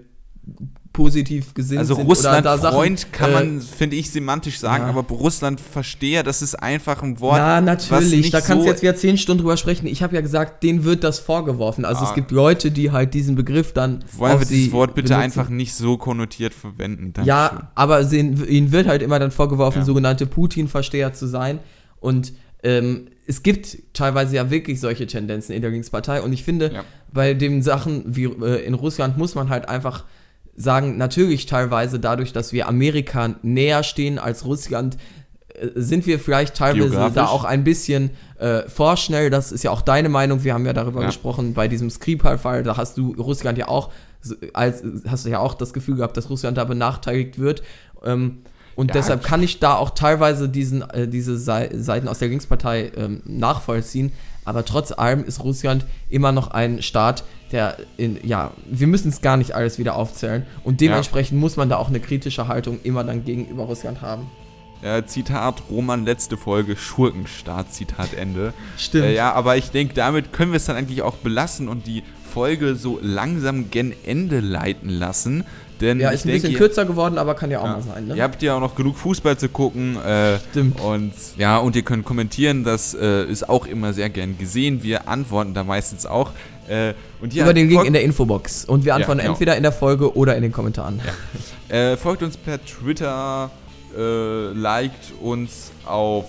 positiv 0.92 1.52
gesinnt 1.52 1.80
Also 1.80 1.94
sind 1.96 2.06
oder 2.06 2.14
da 2.40 2.52
Russland-Freund 2.54 3.00
Sachen, 3.00 3.12
kann 3.12 3.30
äh, 3.30 3.34
man, 3.34 3.60
finde 3.60 3.96
ich, 3.96 4.10
semantisch 4.10 4.58
sagen, 4.58 4.84
ja. 4.84 4.88
aber 4.88 5.02
Russland-Versteher, 5.14 6.22
das 6.22 6.40
ist 6.40 6.54
einfach 6.54 7.02
ein 7.02 7.20
Wort. 7.20 7.38
Was 7.38 7.62
natürlich, 7.62 8.30
da 8.30 8.40
kannst 8.40 8.62
so 8.62 8.64
du 8.64 8.70
jetzt 8.70 8.80
wieder 8.80 8.96
zehn 8.96 9.18
Stunden 9.18 9.42
drüber 9.42 9.58
sprechen. 9.58 9.86
Ich 9.86 10.02
habe 10.02 10.14
ja 10.14 10.22
gesagt, 10.22 10.62
denen 10.62 10.84
wird 10.84 11.04
das 11.04 11.18
vorgeworfen. 11.18 11.84
Also 11.84 12.04
Ah. 12.04 12.08
es 12.08 12.14
gibt 12.14 12.30
Leute, 12.30 12.70
die 12.70 12.92
halt 12.92 13.12
diesen 13.12 13.34
Begriff 13.34 13.74
dann 13.74 14.04
Wollen 14.16 14.38
wir 14.38 14.46
dieses 14.46 14.72
Wort 14.72 14.94
bitte 14.94 15.08
benutzen. 15.08 15.22
einfach 15.24 15.50
nicht 15.50 15.74
so 15.74 15.98
konnotiert 15.98 16.54
verwenden? 16.54 17.12
Dankeschön. 17.12 17.26
Ja, 17.28 17.70
aber 17.74 18.00
ihnen 18.10 18.72
wird 18.72 18.86
halt 18.88 19.02
immer 19.02 19.18
dann 19.18 19.30
vorgeworfen, 19.32 19.80
Ja. 19.80 19.84
sogenannte 19.84 20.26
Putin-Versteher 20.26 21.12
zu 21.12 21.26
sein. 21.26 21.58
Und 22.00 22.32
ähm, 22.62 23.08
es 23.26 23.42
gibt 23.42 23.78
teilweise 23.92 24.36
ja 24.36 24.50
wirklich 24.50 24.80
solche 24.80 25.06
Tendenzen 25.06 25.54
in 25.54 25.62
der 25.62 25.70
Linkspartei. 25.70 26.20
Und 26.22 26.32
ich 26.32 26.44
finde, 26.44 26.72
Ja. 26.72 26.84
bei 27.12 27.34
den 27.34 27.62
Sachen 27.62 28.04
wie 28.06 28.24
äh, 28.24 28.64
in 28.64 28.74
Russland 28.74 29.18
muss 29.18 29.34
man 29.34 29.48
halt 29.48 29.68
einfach 29.68 30.04
sagen, 30.56 30.96
natürlich 30.96 31.46
teilweise 31.46 31.98
dadurch, 32.00 32.32
dass 32.32 32.52
wir 32.52 32.66
Amerika 32.68 33.34
näher 33.42 33.82
stehen 33.82 34.18
als 34.18 34.44
Russland, 34.46 34.96
äh, 35.54 35.68
sind 35.74 36.06
wir 36.06 36.18
vielleicht 36.18 36.54
teilweise 36.54 37.10
da 37.14 37.26
auch 37.26 37.44
ein 37.44 37.62
bisschen 37.64 38.10
äh, 38.38 38.62
vorschnell. 38.68 39.28
Das 39.30 39.52
ist 39.52 39.64
ja 39.64 39.70
auch 39.70 39.82
deine 39.82 40.08
Meinung. 40.08 40.44
Wir 40.44 40.54
haben 40.54 40.64
ja 40.64 40.72
darüber 40.72 41.00
Ja. 41.00 41.06
gesprochen 41.08 41.52
bei 41.52 41.68
diesem 41.68 41.90
Skripal-Fall. 41.90 42.62
Da 42.62 42.76
hast 42.76 42.96
du 42.96 43.12
Russland 43.18 43.58
ja 43.58 43.68
auch, 43.68 43.90
als, 44.54 44.82
hast 45.08 45.26
du 45.26 45.30
ja 45.30 45.40
auch 45.40 45.54
das 45.54 45.72
Gefühl 45.72 45.96
gehabt, 45.96 46.16
dass 46.16 46.30
Russland 46.30 46.56
da 46.56 46.64
benachteiligt 46.64 47.38
wird. 47.38 47.62
Ähm, 48.04 48.38
und 48.76 48.88
Ja. 48.88 48.92
deshalb 48.94 49.24
kann 49.24 49.42
ich 49.42 49.58
da 49.58 49.74
auch 49.74 49.90
teilweise 49.90 50.48
diesen, 50.48 50.88
äh, 50.90 51.08
diese 51.08 51.36
Sei 51.38 51.70
Seiten 51.74 52.06
aus 52.08 52.18
der 52.18 52.28
Linkspartei 52.28 52.92
ähm, 52.96 53.22
nachvollziehen. 53.24 54.12
Aber 54.44 54.64
trotz 54.64 54.92
allem 54.92 55.24
ist 55.24 55.42
Russland 55.42 55.84
immer 56.08 56.30
noch 56.30 56.52
ein 56.52 56.80
Staat, 56.80 57.24
der 57.50 57.78
in, 57.96 58.18
ja, 58.22 58.52
wir 58.70 58.86
müssen 58.86 59.08
es 59.08 59.20
gar 59.20 59.36
nicht 59.36 59.52
alles 59.56 59.78
wieder 59.78 59.96
aufzählen. 59.96 60.46
Und 60.62 60.80
dementsprechend 60.80 61.40
muss 61.40 61.56
man 61.56 61.68
da 61.68 61.78
auch 61.78 61.88
eine 61.88 61.98
kritische 61.98 62.46
Haltung 62.46 62.78
immer 62.84 63.02
dann 63.02 63.24
gegenüber 63.24 63.64
Russland 63.64 64.02
haben. 64.02 64.30
Äh, 64.82 65.04
Zitat 65.04 65.62
Roman, 65.70 66.04
letzte 66.04 66.36
Folge, 66.36 66.76
Schurkenstaat, 66.76 67.72
Zitat 67.72 68.12
Ende. 68.14 68.52
Stimmt. 68.76 69.06
Äh, 69.06 69.14
ja, 69.14 69.32
aber 69.32 69.56
ich 69.56 69.70
denke, 69.70 69.94
damit 69.94 70.32
können 70.32 70.52
wir 70.52 70.58
es 70.58 70.66
dann 70.66 70.76
eigentlich 70.76 71.02
auch 71.02 71.14
belassen 71.16 71.68
und 71.68 71.86
die 71.86 72.04
Folge 72.30 72.76
so 72.76 72.98
langsam 73.02 73.70
gen 73.70 73.94
Ende 74.04 74.40
leiten 74.40 74.90
lassen. 74.90 75.44
Denn 75.80 76.00
Ja, 76.00 76.08
ich 76.08 76.16
ist 76.16 76.24
ein 76.24 76.28
denke, 76.28 76.42
bisschen 76.42 76.58
kürzer 76.58 76.84
geworden, 76.84 77.18
aber 77.18 77.34
kann 77.34 77.50
ja 77.50 77.60
auch 77.60 77.64
Ja. 77.64 77.72
mal 77.72 77.82
sein, 77.82 78.06
ne? 78.06 78.16
Ihr 78.16 78.22
habt 78.22 78.42
ja 78.42 78.56
auch 78.56 78.60
noch 78.60 78.74
genug 78.74 78.96
Fußball 78.96 79.36
zu 79.38 79.48
gucken. 79.48 79.96
Äh, 80.02 80.38
Stimmt. 80.50 80.80
Und 80.80 81.12
ja, 81.36 81.58
und 81.58 81.76
ihr 81.76 81.82
könnt 81.82 82.04
kommentieren, 82.04 82.64
das 82.64 82.94
äh, 82.94 83.24
ist 83.24 83.48
auch 83.48 83.66
immer 83.66 83.92
sehr 83.92 84.08
gern 84.08 84.38
gesehen. 84.38 84.82
Wir 84.82 85.08
antworten 85.08 85.52
da 85.54 85.64
meistens 85.64 86.06
auch. 86.06 86.32
Äh, 86.68 86.94
und 87.20 87.32
ja, 87.34 87.44
Über 87.44 87.54
den 87.54 87.68
Link 87.68 87.84
in 87.84 87.92
der 87.92 88.02
Infobox. 88.02 88.64
Und 88.64 88.84
wir 88.84 88.94
antworten 88.94 89.20
genau. 89.20 89.32
entweder 89.32 89.56
in 89.56 89.62
der 89.62 89.72
Folge 89.72 90.16
oder 90.16 90.34
in 90.36 90.42
den 90.42 90.52
Kommentaren. 90.52 91.00
äh, 91.68 91.96
folgt 91.96 92.22
uns 92.22 92.36
per 92.36 92.64
Twitter, 92.64 93.50
äh, 93.96 94.52
liked 94.52 95.12
uns 95.20 95.70
auf 95.84 96.24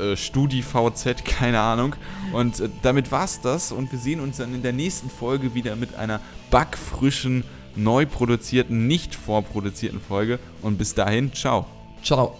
äh, 0.00 0.16
StudiVZ, 0.16 1.24
keine 1.24 1.60
Ahnung. 1.60 1.94
Und 2.32 2.62
damit 2.82 3.12
war's 3.12 3.40
das. 3.40 3.70
Und 3.72 3.92
wir 3.92 3.98
sehen 3.98 4.20
uns 4.20 4.38
dann 4.38 4.54
in 4.54 4.62
der 4.62 4.72
nächsten 4.72 5.10
Folge 5.10 5.54
wieder 5.54 5.76
mit 5.76 5.94
einer 5.96 6.20
backfrischen, 6.50 7.44
neu 7.78 8.06
produzierten, 8.06 8.86
nicht 8.86 9.14
vorproduzierten 9.14 10.00
Folge. 10.00 10.38
Und 10.62 10.78
bis 10.78 10.94
dahin, 10.94 11.32
ciao. 11.32 11.66
Ciao. 12.02 12.36